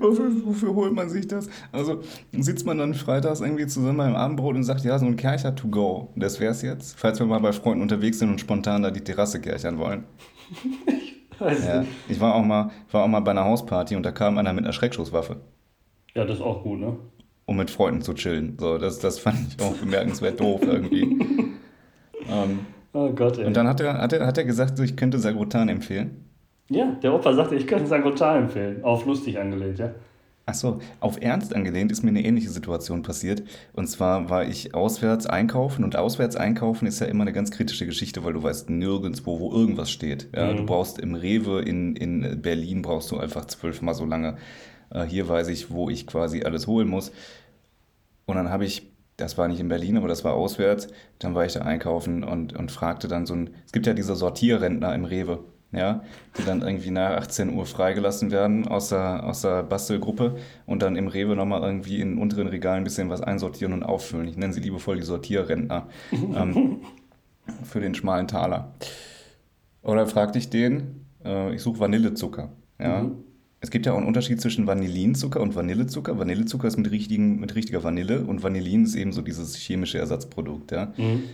wofür, 0.00 0.32
wofür, 0.44 0.74
holt 0.74 0.92
man 0.94 1.08
sich 1.08 1.28
das? 1.28 1.48
Also 1.70 2.00
sitzt 2.32 2.66
man 2.66 2.78
dann 2.78 2.94
freitags 2.94 3.40
irgendwie 3.40 3.68
zusammen 3.68 3.98
beim 3.98 4.16
Abendbrot 4.16 4.56
und 4.56 4.64
sagt, 4.64 4.84
ja, 4.84 4.98
so 4.98 5.06
ein 5.06 5.16
Kercher 5.16 5.54
to 5.54 5.68
go. 5.68 6.10
Das 6.16 6.40
wär's 6.40 6.62
jetzt, 6.62 6.98
falls 6.98 7.20
wir 7.20 7.26
mal 7.26 7.40
bei 7.40 7.52
Freunden 7.52 7.82
unterwegs 7.82 8.18
sind 8.18 8.30
und 8.30 8.40
spontan 8.40 8.82
da 8.82 8.90
die 8.90 9.04
Terrasse 9.04 9.40
kerchern 9.40 9.78
wollen. 9.78 10.04
ich 10.88 11.40
weiß 11.40 11.64
ja, 11.64 11.80
nicht. 11.80 11.92
Ich 12.08 12.20
war 12.20 12.34
auch, 12.34 12.44
mal, 12.44 12.72
war 12.90 13.04
auch 13.04 13.08
mal 13.08 13.20
bei 13.20 13.30
einer 13.30 13.44
Hausparty 13.44 13.94
und 13.94 14.02
da 14.02 14.10
kam 14.10 14.38
einer 14.38 14.52
mit 14.52 14.64
einer 14.64 14.72
Schreckschusswaffe. 14.72 15.36
Ja, 16.14 16.24
das 16.24 16.38
ist 16.38 16.42
auch 16.42 16.64
gut, 16.64 16.80
ne? 16.80 16.96
Um 17.46 17.56
mit 17.56 17.70
Freunden 17.70 18.02
zu 18.02 18.14
chillen. 18.14 18.56
So, 18.58 18.76
das, 18.76 18.98
das 18.98 19.18
fand 19.18 19.38
ich 19.48 19.64
auch 19.64 19.74
bemerkenswert 19.74 20.40
doof 20.40 20.60
irgendwie. 20.62 21.02
ähm, 22.28 22.60
oh 22.92 23.10
Gott, 23.10 23.38
ey. 23.38 23.46
Und 23.46 23.56
dann 23.56 23.68
hat 23.68 23.80
er, 23.80 23.98
hat 23.98 24.12
er, 24.12 24.26
hat 24.26 24.36
er 24.36 24.44
gesagt, 24.44 24.78
ich 24.80 24.96
könnte 24.96 25.18
Sagrotan 25.18 25.68
empfehlen. 25.68 26.24
Ja, 26.68 26.96
der 27.02 27.14
Opa 27.14 27.32
sagte, 27.32 27.54
ich 27.54 27.66
könnte 27.66 27.86
Sangotal 27.86 28.38
empfehlen. 28.38 28.82
Auf 28.82 29.06
lustig 29.06 29.38
angelehnt, 29.38 29.78
ja. 29.78 29.94
Achso, 30.48 30.78
auf 31.00 31.20
Ernst 31.20 31.56
angelehnt 31.56 31.90
ist 31.90 32.04
mir 32.04 32.10
eine 32.10 32.24
ähnliche 32.24 32.50
Situation 32.50 33.02
passiert. 33.02 33.42
Und 33.72 33.88
zwar 33.88 34.30
war 34.30 34.44
ich 34.44 34.74
auswärts 34.74 35.26
einkaufen 35.26 35.82
und 35.82 35.96
auswärts 35.96 36.36
einkaufen 36.36 36.86
ist 36.86 37.00
ja 37.00 37.08
immer 37.08 37.22
eine 37.22 37.32
ganz 37.32 37.50
kritische 37.50 37.84
Geschichte, 37.84 38.22
weil 38.22 38.32
du 38.32 38.44
weißt 38.44 38.70
nirgendwo, 38.70 39.40
wo 39.40 39.52
irgendwas 39.52 39.90
steht. 39.90 40.28
Ja, 40.34 40.52
mhm. 40.52 40.58
Du 40.58 40.66
brauchst 40.66 41.00
im 41.00 41.16
Rewe 41.16 41.62
in, 41.62 41.96
in 41.96 42.42
Berlin 42.42 42.82
brauchst 42.82 43.10
du 43.10 43.18
einfach 43.18 43.46
zwölfmal 43.46 43.94
so 43.94 44.04
lange. 44.04 44.36
Äh, 44.90 45.04
hier 45.04 45.28
weiß 45.28 45.48
ich, 45.48 45.72
wo 45.72 45.90
ich 45.90 46.06
quasi 46.06 46.44
alles 46.44 46.68
holen 46.68 46.88
muss. 46.88 47.10
Und 48.26 48.36
dann 48.36 48.50
habe 48.50 48.64
ich, 48.64 48.92
das 49.16 49.38
war 49.38 49.48
nicht 49.48 49.60
in 49.60 49.68
Berlin, 49.68 49.96
aber 49.96 50.08
das 50.08 50.24
war 50.24 50.34
auswärts, 50.34 50.88
dann 51.18 51.34
war 51.34 51.46
ich 51.46 51.54
da 51.54 51.60
einkaufen 51.62 52.22
und, 52.24 52.54
und 52.54 52.70
fragte 52.70 53.08
dann 53.08 53.26
so 53.26 53.34
ein, 53.34 53.50
es 53.64 53.72
gibt 53.72 53.86
ja 53.86 53.94
diese 53.94 54.14
Sortierrentner 54.14 54.94
im 54.94 55.04
Rewe 55.04 55.44
ja, 55.72 56.02
die 56.38 56.44
dann 56.44 56.62
irgendwie 56.62 56.90
nach 56.90 57.10
18 57.16 57.54
Uhr 57.54 57.66
freigelassen 57.66 58.30
werden 58.30 58.68
aus 58.68 58.88
der, 58.88 59.24
aus 59.24 59.42
der 59.42 59.62
Bastelgruppe 59.62 60.36
und 60.64 60.82
dann 60.82 60.96
im 60.96 61.08
Rewe 61.08 61.34
nochmal 61.36 61.62
irgendwie 61.62 62.00
in 62.00 62.18
unteren 62.18 62.46
Regalen 62.48 62.78
ein 62.78 62.84
bisschen 62.84 63.10
was 63.10 63.20
einsortieren 63.20 63.72
und 63.72 63.82
auffüllen. 63.82 64.28
Ich 64.28 64.36
nenne 64.36 64.52
sie 64.52 64.60
liebevoll 64.60 64.96
die 64.96 65.02
Sortierrentner 65.02 65.88
ähm, 66.12 66.80
für 67.64 67.80
den 67.80 67.94
schmalen 67.94 68.28
Taler. 68.28 68.72
Oder 69.82 70.06
fragte 70.06 70.38
ich 70.38 70.50
den, 70.50 71.06
äh, 71.24 71.54
ich 71.54 71.62
suche 71.62 71.80
Vanillezucker. 71.80 72.50
Ja. 72.80 73.02
Mhm. 73.02 73.24
Es 73.66 73.72
gibt 73.72 73.84
ja 73.84 73.94
auch 73.94 73.96
einen 73.96 74.06
Unterschied 74.06 74.40
zwischen 74.40 74.68
Vanillinzucker 74.68 75.40
und 75.40 75.56
Vanillezucker. 75.56 76.16
Vanillezucker 76.16 76.68
ist 76.68 76.76
mit, 76.76 76.88
richtigen, 76.92 77.40
mit 77.40 77.56
richtiger 77.56 77.82
Vanille 77.82 78.20
und 78.20 78.44
Vanillin 78.44 78.84
ist 78.84 78.94
eben 78.94 79.12
so 79.12 79.22
dieses 79.22 79.56
chemische 79.56 79.98
Ersatzprodukt. 79.98 80.70
Ja. 80.70 80.92
Mhm. 80.96 81.24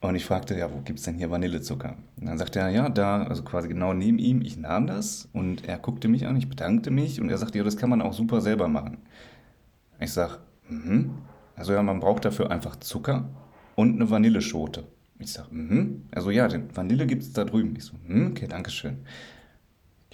Und 0.00 0.14
ich 0.14 0.24
fragte, 0.24 0.56
ja, 0.56 0.72
wo 0.72 0.82
gibt 0.82 1.00
es 1.00 1.04
denn 1.04 1.16
hier 1.16 1.32
Vanillezucker? 1.32 1.96
Und 2.20 2.26
dann 2.26 2.38
sagte 2.38 2.60
er, 2.60 2.68
ja, 2.68 2.88
da, 2.88 3.24
also 3.24 3.42
quasi 3.42 3.66
genau 3.66 3.92
neben 3.92 4.20
ihm. 4.20 4.40
Ich 4.40 4.56
nahm 4.56 4.86
das 4.86 5.28
und 5.32 5.66
er 5.66 5.78
guckte 5.78 6.06
mich 6.06 6.28
an, 6.28 6.36
ich 6.36 6.48
bedankte 6.48 6.92
mich 6.92 7.20
und 7.20 7.28
er 7.28 7.38
sagte, 7.38 7.58
ja, 7.58 7.64
das 7.64 7.76
kann 7.76 7.90
man 7.90 8.02
auch 8.02 8.12
super 8.12 8.40
selber 8.40 8.68
machen. 8.68 8.98
Ich 9.98 10.12
sag, 10.12 10.38
mhm. 10.68 11.10
Also 11.56 11.72
ja, 11.72 11.82
man 11.82 11.98
braucht 11.98 12.24
dafür 12.24 12.52
einfach 12.52 12.76
Zucker 12.76 13.28
und 13.74 13.96
eine 13.96 14.08
Vanilleschote. 14.08 14.84
Ich 15.18 15.32
sag, 15.32 15.50
mhm. 15.50 16.04
Also 16.12 16.30
ja, 16.30 16.48
Vanille 16.72 17.08
gibt 17.08 17.24
es 17.24 17.32
da 17.32 17.44
drüben. 17.44 17.74
Ich 17.76 17.86
so, 17.86 17.94
mhm, 18.06 18.28
okay, 18.28 18.46
danke 18.48 18.70
schön. 18.70 18.98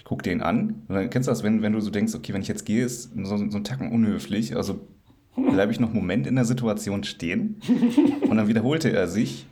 Guck 0.07 0.23
den 0.23 0.41
an. 0.41 0.83
Und 0.87 0.95
dann 0.95 1.09
kennst 1.09 1.27
du 1.27 1.31
das, 1.31 1.43
wenn, 1.43 1.61
wenn 1.61 1.73
du 1.73 1.81
so 1.81 1.89
denkst, 1.89 2.15
okay, 2.15 2.33
wenn 2.33 2.41
ich 2.41 2.47
jetzt 2.47 2.65
gehe, 2.65 2.85
ist 2.85 3.11
so, 3.13 3.37
so 3.37 3.57
ein 3.57 3.63
Tacken 3.65 3.91
unhöflich. 3.91 4.55
Also 4.55 4.79
bleibe 5.35 5.71
ich 5.71 5.81
noch 5.81 5.89
einen 5.89 5.97
Moment 5.97 6.27
in 6.27 6.35
der 6.35 6.45
Situation 6.45 7.03
stehen. 7.03 7.61
Und 8.21 8.37
dann 8.37 8.47
wiederholte 8.47 8.91
er 8.91 9.07
sich 9.07 9.47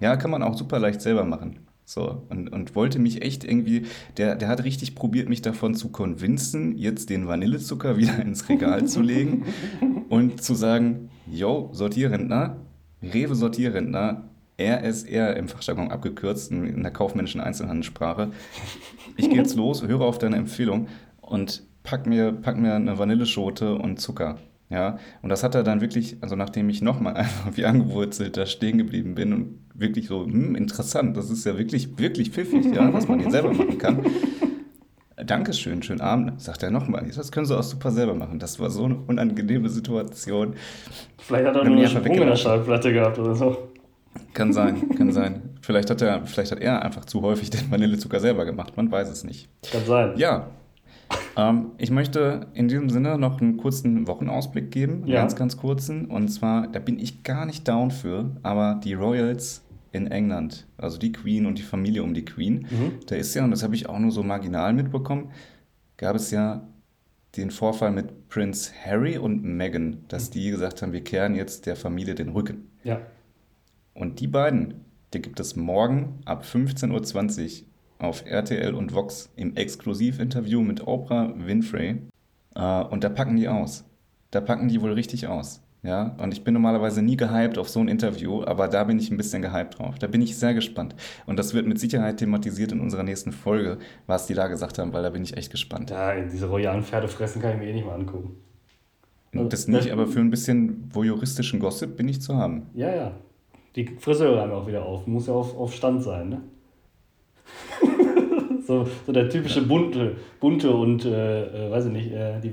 ja, 0.00 0.16
kann 0.16 0.30
man 0.30 0.42
auch 0.42 0.56
super 0.56 0.78
leicht 0.78 1.00
selber 1.00 1.24
machen. 1.24 1.60
So, 1.84 2.26
und, 2.28 2.52
und 2.52 2.74
wollte 2.74 2.98
mich 2.98 3.22
echt 3.22 3.44
irgendwie, 3.44 3.86
der, 4.18 4.36
der 4.36 4.48
hat 4.48 4.62
richtig 4.62 4.94
probiert, 4.94 5.28
mich 5.28 5.40
davon 5.40 5.74
zu 5.74 5.88
konvinzen, 5.88 6.76
jetzt 6.76 7.08
den 7.08 7.26
Vanillezucker 7.26 7.96
wieder 7.96 8.18
ins 8.22 8.48
Regal 8.48 8.86
zu 8.86 9.00
legen 9.00 9.46
und 10.10 10.42
zu 10.42 10.54
sagen, 10.54 11.08
yo, 11.26 11.70
Sortierrentner, 11.72 12.58
Rewe 13.02 13.34
Sortierrentner, 13.34 14.28
RSR 14.60 15.36
im 15.36 15.48
Fachjargon 15.48 15.90
abgekürzt, 15.90 16.50
in 16.50 16.82
der 16.82 16.92
kaufmännischen 16.92 17.40
Einzelhandelssprache. 17.40 18.32
Ich 19.18 19.28
gehe 19.28 19.38
jetzt 19.38 19.56
los, 19.56 19.82
höre 19.86 20.02
auf 20.02 20.18
deine 20.18 20.36
Empfehlung 20.36 20.86
und 21.20 21.64
pack 21.82 22.06
mir, 22.06 22.30
pack 22.32 22.56
mir 22.56 22.74
eine 22.74 22.98
Vanilleschote 22.98 23.74
und 23.74 24.00
Zucker. 24.00 24.38
Ja, 24.70 24.98
und 25.22 25.30
das 25.30 25.42
hat 25.42 25.54
er 25.54 25.64
dann 25.64 25.80
wirklich, 25.80 26.18
also 26.20 26.36
nachdem 26.36 26.68
ich 26.68 26.82
nochmal 26.82 27.14
einfach 27.16 27.56
wie 27.56 27.64
angewurzelt 27.64 28.36
da 28.36 28.46
stehen 28.46 28.78
geblieben 28.78 29.16
bin 29.16 29.32
und 29.32 29.58
wirklich 29.74 30.06
so, 30.06 30.24
hm, 30.24 30.54
interessant, 30.54 31.16
das 31.16 31.30
ist 31.30 31.44
ja 31.44 31.58
wirklich, 31.58 31.98
wirklich 31.98 32.30
pfiffig, 32.30 32.66
ja, 32.74 32.92
was 32.92 33.08
man 33.08 33.18
hier 33.18 33.30
selber 33.30 33.52
machen 33.52 33.78
kann. 33.78 34.06
Dankeschön, 35.26 35.82
schönen 35.82 36.00
Abend, 36.00 36.40
sagt 36.40 36.62
er 36.62 36.70
nochmal. 36.70 37.10
Das 37.14 37.32
können 37.32 37.44
Sie 37.44 37.58
auch 37.58 37.64
super 37.64 37.90
selber 37.90 38.14
machen. 38.14 38.38
Das 38.38 38.60
war 38.60 38.70
so 38.70 38.84
eine 38.84 38.98
unangenehme 38.98 39.68
Situation. 39.68 40.54
Vielleicht 41.18 41.46
hat 41.48 41.56
er 41.56 41.64
nur 41.64 41.76
einen 41.76 41.88
Sprung 41.88 42.14
in 42.14 42.26
der 42.28 42.36
Schallplatte 42.36 42.92
gehabt 42.92 43.18
oder 43.18 43.34
so. 43.34 43.67
Kann 44.38 44.52
sein, 44.52 44.88
kann 44.96 45.10
sein. 45.10 45.42
Vielleicht 45.62 45.90
hat, 45.90 46.00
er, 46.00 46.24
vielleicht 46.24 46.52
hat 46.52 46.60
er 46.60 46.80
einfach 46.82 47.04
zu 47.04 47.22
häufig 47.22 47.50
den 47.50 47.68
Vanillezucker 47.72 48.20
selber 48.20 48.44
gemacht, 48.44 48.76
man 48.76 48.88
weiß 48.88 49.08
es 49.08 49.24
nicht. 49.24 49.48
Kann 49.68 49.84
sein. 49.84 50.12
Ja, 50.16 50.46
ähm, 51.36 51.72
ich 51.76 51.90
möchte 51.90 52.46
in 52.54 52.68
diesem 52.68 52.88
Sinne 52.88 53.18
noch 53.18 53.40
einen 53.40 53.56
kurzen 53.56 54.06
Wochenausblick 54.06 54.70
geben, 54.70 55.02
ja. 55.06 55.16
ganz, 55.16 55.34
ganz 55.34 55.56
kurzen. 55.56 56.06
Und 56.06 56.28
zwar, 56.28 56.68
da 56.68 56.78
bin 56.78 57.00
ich 57.00 57.24
gar 57.24 57.46
nicht 57.46 57.66
down 57.66 57.90
für, 57.90 58.30
aber 58.44 58.80
die 58.84 58.94
Royals 58.94 59.64
in 59.90 60.06
England, 60.06 60.68
also 60.76 60.98
die 60.98 61.10
Queen 61.10 61.44
und 61.44 61.58
die 61.58 61.62
Familie 61.62 62.04
um 62.04 62.14
die 62.14 62.24
Queen, 62.24 62.66
mhm. 62.70 62.92
da 63.08 63.16
ist 63.16 63.34
ja, 63.34 63.42
und 63.42 63.50
das 63.50 63.64
habe 63.64 63.74
ich 63.74 63.88
auch 63.88 63.98
nur 63.98 64.12
so 64.12 64.22
marginal 64.22 64.72
mitbekommen, 64.72 65.32
gab 65.96 66.14
es 66.14 66.30
ja 66.30 66.62
den 67.36 67.50
Vorfall 67.50 67.90
mit 67.90 68.28
Prince 68.28 68.70
Harry 68.84 69.18
und 69.18 69.42
Meghan, 69.42 70.04
dass 70.06 70.28
mhm. 70.28 70.32
die 70.34 70.50
gesagt 70.52 70.80
haben, 70.80 70.92
wir 70.92 71.02
kehren 71.02 71.34
jetzt 71.34 71.66
der 71.66 71.74
Familie 71.74 72.14
den 72.14 72.28
Rücken. 72.28 72.70
Ja. 72.84 73.00
Und 73.98 74.20
die 74.20 74.28
beiden, 74.28 74.84
die 75.12 75.20
gibt 75.20 75.40
es 75.40 75.56
morgen 75.56 76.20
ab 76.24 76.44
15.20 76.44 77.62
Uhr 77.62 78.06
auf 78.06 78.24
RTL 78.24 78.72
und 78.74 78.94
Vox 78.94 79.28
im 79.34 79.56
Exklusivinterview 79.56 80.62
mit 80.62 80.86
Oprah 80.86 81.34
Winfrey. 81.36 82.02
Äh, 82.54 82.82
und 82.84 83.02
da 83.02 83.08
packen 83.08 83.34
die 83.34 83.48
aus. 83.48 83.84
Da 84.30 84.40
packen 84.40 84.68
die 84.68 84.80
wohl 84.80 84.92
richtig 84.92 85.26
aus. 85.26 85.62
Ja, 85.82 86.16
und 86.18 86.32
ich 86.32 86.44
bin 86.44 86.54
normalerweise 86.54 87.02
nie 87.02 87.16
gehypt 87.16 87.58
auf 87.58 87.68
so 87.68 87.80
ein 87.80 87.88
Interview, 87.88 88.44
aber 88.44 88.68
da 88.68 88.84
bin 88.84 88.98
ich 88.98 89.10
ein 89.10 89.16
bisschen 89.16 89.42
gehypt 89.42 89.78
drauf. 89.78 89.98
Da 89.98 90.06
bin 90.06 90.22
ich 90.22 90.36
sehr 90.36 90.54
gespannt. 90.54 90.94
Und 91.26 91.38
das 91.38 91.54
wird 91.54 91.66
mit 91.66 91.80
Sicherheit 91.80 92.18
thematisiert 92.18 92.72
in 92.72 92.80
unserer 92.80 93.04
nächsten 93.04 93.32
Folge, 93.32 93.78
was 94.06 94.26
die 94.26 94.34
da 94.34 94.46
gesagt 94.46 94.78
haben, 94.78 94.92
weil 94.92 95.02
da 95.02 95.10
bin 95.10 95.22
ich 95.22 95.36
echt 95.36 95.50
gespannt. 95.50 95.90
Ja, 95.90 96.20
diese 96.20 96.46
royalen 96.46 96.84
Pferdefressen 96.84 97.42
kann 97.42 97.54
ich 97.54 97.58
mir 97.58 97.66
eh 97.66 97.72
nicht 97.72 97.86
mal 97.86 97.94
angucken. 97.94 98.36
Das 99.32 99.66
nicht, 99.68 99.90
aber 99.90 100.06
für 100.06 100.20
ein 100.20 100.30
bisschen 100.30 100.88
voyeuristischen 100.92 101.60
Gossip 101.60 101.96
bin 101.96 102.08
ich 102.08 102.20
zu 102.22 102.36
haben. 102.36 102.66
Ja, 102.74 102.94
ja. 102.94 103.12
Die 103.78 103.86
Friseure 103.86 104.40
haben 104.40 104.50
auch 104.50 104.66
wieder 104.66 104.84
auf. 104.84 105.06
Muss 105.06 105.28
ja 105.28 105.34
auf, 105.34 105.56
auf 105.56 105.72
Stand 105.72 106.02
sein, 106.02 106.30
ne? 106.30 106.40
so, 108.66 108.88
so 109.06 109.12
der 109.12 109.30
typische 109.30 109.62
bunte, 109.62 110.16
bunte 110.40 110.72
und, 110.72 111.04
äh, 111.04 111.68
äh, 111.68 111.70
weiß 111.70 111.86
ich 111.86 111.92
nicht, 111.92 112.10
äh, 112.10 112.40
die, 112.40 112.52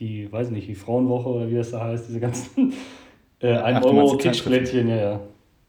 die, 0.00 0.32
weiß 0.32 0.48
ich 0.48 0.52
nicht, 0.52 0.66
die 0.66 0.74
Frauenwoche 0.74 1.28
oder 1.28 1.48
wie 1.48 1.54
das 1.54 1.70
da 1.70 1.84
heißt, 1.84 2.08
diese 2.08 2.18
ganzen 2.18 2.72
äh, 3.38 3.52
1 3.52 3.78
Ach, 3.78 3.84
Euro 3.84 4.16
Kitschblättchen, 4.16 4.88
ja, 4.88 4.96
ja. 4.96 5.20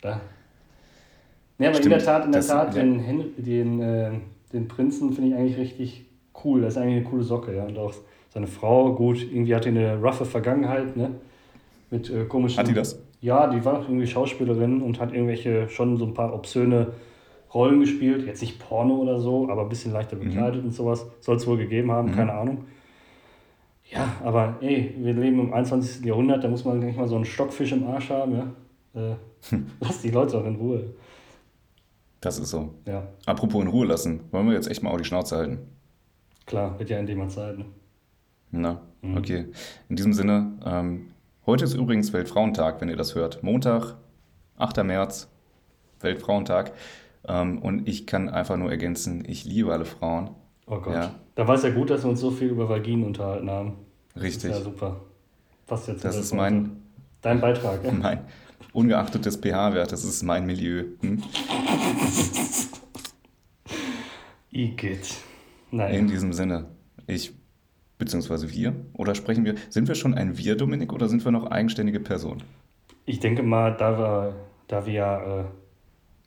Da. 0.01 0.22
Ja, 1.60 1.70
aber 1.70 1.76
Stimmt, 1.76 1.86
in 1.86 1.89
der 1.91 2.03
Tat, 2.03 2.26
in 2.26 2.32
der 2.32 2.41
Tat, 2.41 2.76
ja. 2.76 2.82
den, 2.82 3.36
den, 3.38 3.82
äh, 3.82 4.12
den 4.53 4.68
Prinzen 4.68 5.14
finde 5.14 5.30
ich 5.30 5.36
eigentlich 5.36 5.58
richtig 5.60 6.06
cool. 6.43 6.62
Das 6.62 6.74
ist 6.74 6.82
eigentlich 6.82 6.95
eine 6.95 7.06
coole 7.06 7.24
Socke, 7.24 7.56
ja. 7.56 7.66
Und 7.66 7.78
auch 7.78 7.93
seine 8.30 8.47
Frau, 8.47 8.95
gut, 8.95 9.22
irgendwie 9.22 9.53
hat 9.53 9.66
die 9.66 9.70
eine 9.70 10.01
roughe 10.01 10.26
Vergangenheit, 10.26 10.97
ne? 10.97 11.12
Mit 11.91 12.10
äh, 12.10 12.26
komischen. 12.26 12.58
Hat 12.58 12.68
die 12.68 12.74
das? 12.74 13.05
Ja, 13.26 13.48
die 13.48 13.66
war 13.66 13.82
irgendwie 13.82 14.06
Schauspielerin 14.06 14.84
und 14.84 15.00
hat 15.00 15.12
irgendwelche 15.12 15.68
schon 15.68 15.98
so 15.98 16.06
ein 16.06 16.14
paar 16.14 16.32
obszöne 16.32 16.94
Rollen 17.52 17.80
gespielt. 17.80 18.24
Jetzt 18.28 18.42
nicht 18.42 18.60
Porno 18.60 18.98
oder 18.98 19.20
so, 19.20 19.50
aber 19.50 19.64
ein 19.64 19.70
bisschen 19.70 19.92
leichter 19.92 20.16
bekleidet 20.16 20.62
mhm. 20.62 20.68
und 20.68 20.74
sowas. 20.76 21.08
Soll 21.22 21.38
es 21.38 21.48
wohl 21.48 21.58
gegeben 21.58 21.92
haben, 21.92 22.12
mhm. 22.12 22.16
keine 22.16 22.34
Ahnung. 22.34 22.66
Ja, 23.90 24.14
aber 24.24 24.58
ey, 24.62 24.94
wir 25.00 25.16
leben 25.16 25.40
im 25.40 25.54
21. 25.56 26.06
Jahrhundert, 26.06 26.44
da 26.44 26.50
muss 26.50 26.66
man 26.66 26.78
nicht 26.78 27.00
mal 27.00 27.08
so 27.08 27.16
einen 27.16 27.26
Stockfisch 27.26 27.72
im 27.72 27.88
Arsch 27.88 28.12
haben, 28.12 28.36
ja. 28.94 29.12
Äh, 29.12 29.16
lass 29.80 30.04
die 30.04 30.12
Leute 30.12 30.34
doch 30.34 30.46
in 30.46 30.58
Ruhe. 30.58 30.94
Das 32.22 32.38
ist 32.38 32.52
so. 32.52 32.76
Ja. 32.86 33.08
Apropos 33.26 33.64
in 33.64 33.70
Ruhe 33.70 33.88
lassen, 33.88 34.20
wollen 34.30 34.46
wir 34.46 34.54
jetzt 34.54 34.70
echt 34.70 34.84
mal 34.84 34.92
auch 34.92 34.98
die 34.98 35.04
Schnauze 35.04 35.36
halten? 35.36 35.60
Klar, 36.46 36.78
wird 36.78 36.92
ja 36.92 37.00
endlich 37.00 37.18
mal 37.18 37.30
Zeit, 37.30 37.58
ne? 37.58 37.66
Na, 38.52 38.82
mhm. 39.02 39.18
okay. 39.18 39.46
In 39.90 39.96
diesem 39.96 40.14
Sinne, 40.14 40.60
ähm, 40.64 41.08
heute 41.46 41.64
ist 41.66 41.74
übrigens 41.74 42.14
Weltfrauentag, 42.14 42.82
wenn 42.82 42.89
ihr 42.89 42.96
das 42.96 43.16
hört. 43.16 43.43
Montag, 43.43 43.96
8. 44.58 44.84
März, 44.84 45.30
Weltfrauentag. 46.00 46.72
Ähm, 47.28 47.60
und 47.60 47.88
ich 47.88 48.06
kann 48.06 48.30
einfach 48.30 48.58
nur 48.58 48.70
ergänzen, 48.70 49.24
ich 49.28 49.46
liebe 49.46 49.72
alle 49.74 49.86
Frauen. 49.86 50.32
Oh 50.68 50.80
Gott. 50.80 50.93
Ja. 50.93 51.16
Da 51.36 51.48
war 51.48 51.56
es 51.56 51.64
ja 51.64 51.70
gut, 51.70 51.89
dass 51.89 52.04
wir 52.04 52.10
uns 52.10 52.20
so 52.20 52.32
viel 52.32 52.50
über 52.50 52.70
Vaginen 52.70 53.04
unterhalten 53.04 53.50
haben. 53.50 53.74
Richtig. 54.16 54.52
Das 54.52 54.60
ist 54.60 54.66
ja 54.66 54.72
super. 54.72 55.02
Passt 55.68 55.88
jetzt 55.88 56.06
Das 56.06 56.16
ist 56.16 56.34
mein. 56.34 56.84
Dein 57.22 57.41
Beitrag, 57.41 57.84
ja? 57.84 57.91
Mein. 57.91 58.20
Ungeachtet 58.72 59.26
des 59.26 59.38
pH-Werts, 59.38 59.91
das 59.91 60.04
ist 60.04 60.22
mein 60.24 60.46
Milieu. 60.46 60.84
Hm? 61.02 61.24
Igitt. 64.52 65.16
Nein. 65.72 65.93
In 65.93 66.08
diesem 66.08 66.34
Sinne, 66.34 66.68
ich, 67.08 67.34
beziehungsweise 67.98 68.52
wir, 68.52 68.76
oder 68.93 69.16
sprechen 69.16 69.46
wir, 69.46 69.56
sind 69.70 69.88
wir 69.88 69.96
schon 69.96 70.14
ein 70.14 70.38
Wir, 70.38 70.56
Dominik, 70.56 70.93
oder 70.93 71.08
sind 71.08 71.24
wir 71.24 71.32
noch 71.32 71.48
eigenständige 71.48 72.00
Personen? 72.00 72.43
Ich 73.06 73.20
denke 73.20 73.43
mal, 73.43 73.76
da 73.78 73.98
wir, 73.98 74.36
da 74.68 74.86
wir 74.86 75.48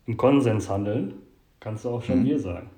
äh, 0.07 0.11
im 0.11 0.17
Konsens 0.17 0.71
handeln, 0.71 1.15
kannst 1.61 1.85
du 1.85 1.91
auch 1.91 2.03
schon 2.03 2.21
hm. 2.21 2.25
wir 2.25 2.39
sagen. 2.39 2.71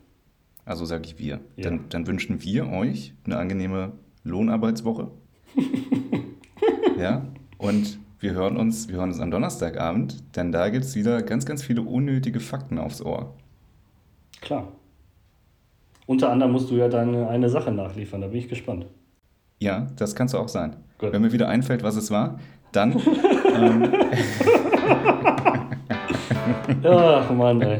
Also 0.65 0.85
sage 0.85 1.05
ich 1.05 1.19
wir. 1.19 1.41
Ja. 1.57 1.65
Dann, 1.65 1.87
dann 1.89 2.07
wünschen 2.07 2.43
wir 2.43 2.71
euch 2.71 3.15
eine 3.25 3.39
angenehme 3.39 3.93
Lohnarbeitswoche. 4.25 5.11
ja, 6.99 7.27
und 7.59 7.99
wir 8.21 8.33
hören 8.33 8.57
uns, 8.57 8.89
wir 8.89 8.97
hören 8.97 9.11
uns 9.11 9.21
am 9.21 9.31
Donnerstagabend, 9.31 10.37
denn 10.37 10.53
da 10.53 10.69
gibt 10.69 10.85
es 10.85 10.95
wieder 10.95 11.23
ganz, 11.23 11.47
ganz 11.47 11.63
viele 11.63 11.83
unnötige 11.83 12.41
Fakten 12.41 12.79
aufs 12.79 13.03
Ohr. 13.03 13.35
Klar. 14.41 14.73
Unter 16.11 16.33
anderem 16.33 16.51
musst 16.51 16.69
du 16.69 16.75
ja 16.75 16.89
deine 16.89 17.29
eine 17.29 17.49
Sache 17.49 17.71
nachliefern, 17.71 18.21
da 18.21 18.27
bin 18.27 18.39
ich 18.39 18.49
gespannt. 18.49 18.85
Ja, 19.61 19.87
das 19.95 20.17
kannst 20.17 20.35
du 20.35 20.39
auch 20.39 20.49
sein. 20.49 20.75
Gut. 20.99 21.13
Wenn 21.13 21.23
mir 21.23 21.31
wieder 21.31 21.49
einfällt, 21.49 21.85
was 21.85 21.95
es 21.95 22.11
war, 22.11 22.41
dann. 22.73 22.91
ähm, 23.55 23.93
Ach 26.83 27.31
Mann, 27.31 27.63
ey. 27.63 27.79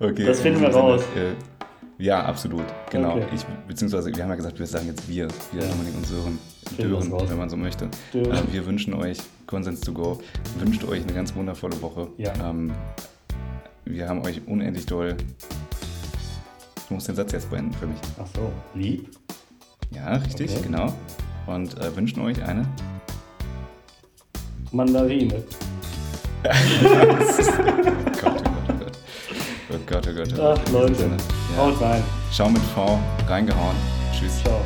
Okay. 0.00 0.24
Das 0.24 0.40
finden 0.40 0.62
wir 0.62 0.70
raus. 0.70 1.02
Äh, 1.14 2.02
ja, 2.02 2.24
absolut. 2.24 2.64
Genau. 2.90 3.16
Okay. 3.16 3.26
Ich, 3.34 3.44
beziehungsweise, 3.66 4.08
wir 4.16 4.22
haben 4.22 4.30
ja 4.30 4.36
gesagt, 4.36 4.58
wir 4.58 4.64
sagen 4.64 4.86
jetzt 4.86 5.06
wir, 5.06 5.28
wir 5.52 5.62
ja. 5.62 5.68
Dominik 5.68 5.96
und 5.96 6.06
Sören, 6.06 6.38
Dören, 6.78 7.28
wenn 7.28 7.36
man 7.36 7.50
so 7.50 7.58
möchte. 7.58 7.90
Äh, 8.14 8.24
wir 8.50 8.64
wünschen 8.64 8.94
euch, 8.94 9.18
Konsens 9.46 9.82
to 9.82 9.92
go, 9.92 10.18
wünscht 10.60 10.82
euch 10.84 11.02
eine 11.02 11.12
ganz 11.12 11.34
wundervolle 11.34 11.82
Woche. 11.82 12.08
Ja. 12.16 12.32
Ähm, 12.42 12.72
wir 13.84 14.08
haben 14.08 14.24
euch 14.24 14.40
unendlich 14.46 14.86
doll. 14.86 15.14
Du 16.88 16.94
musst 16.94 17.06
den 17.06 17.16
Satz 17.16 17.32
jetzt 17.32 17.50
beenden 17.50 17.72
für 17.74 17.86
mich. 17.86 17.98
Ach 18.18 18.26
so, 18.34 18.50
lieb? 18.74 19.10
Ja, 19.90 20.16
richtig, 20.16 20.50
okay. 20.52 20.62
genau. 20.62 20.92
Und 21.46 21.78
äh, 21.78 21.94
wünschen 21.94 22.20
euch 22.22 22.42
eine 22.42 22.66
Mandarine. 24.72 25.42
oh 26.44 26.50
Gott, 28.22 28.42
oh 28.50 28.54
Gott, 28.56 28.68
oh 28.70 28.76
Gott. 28.78 28.92
Oh 29.70 29.76
Gott, 29.86 30.08
oh 30.08 30.14
Gott. 30.14 30.34
Ach, 30.40 30.72
Leute. 30.72 31.10
Ja. 31.56 31.62
Haut 31.62 31.80
rein. 31.80 32.02
Schau 32.32 32.48
mit 32.48 32.62
V, 32.62 32.98
reingehauen. 33.28 33.76
Tschüss. 34.12 34.40
Ciao. 34.42 34.62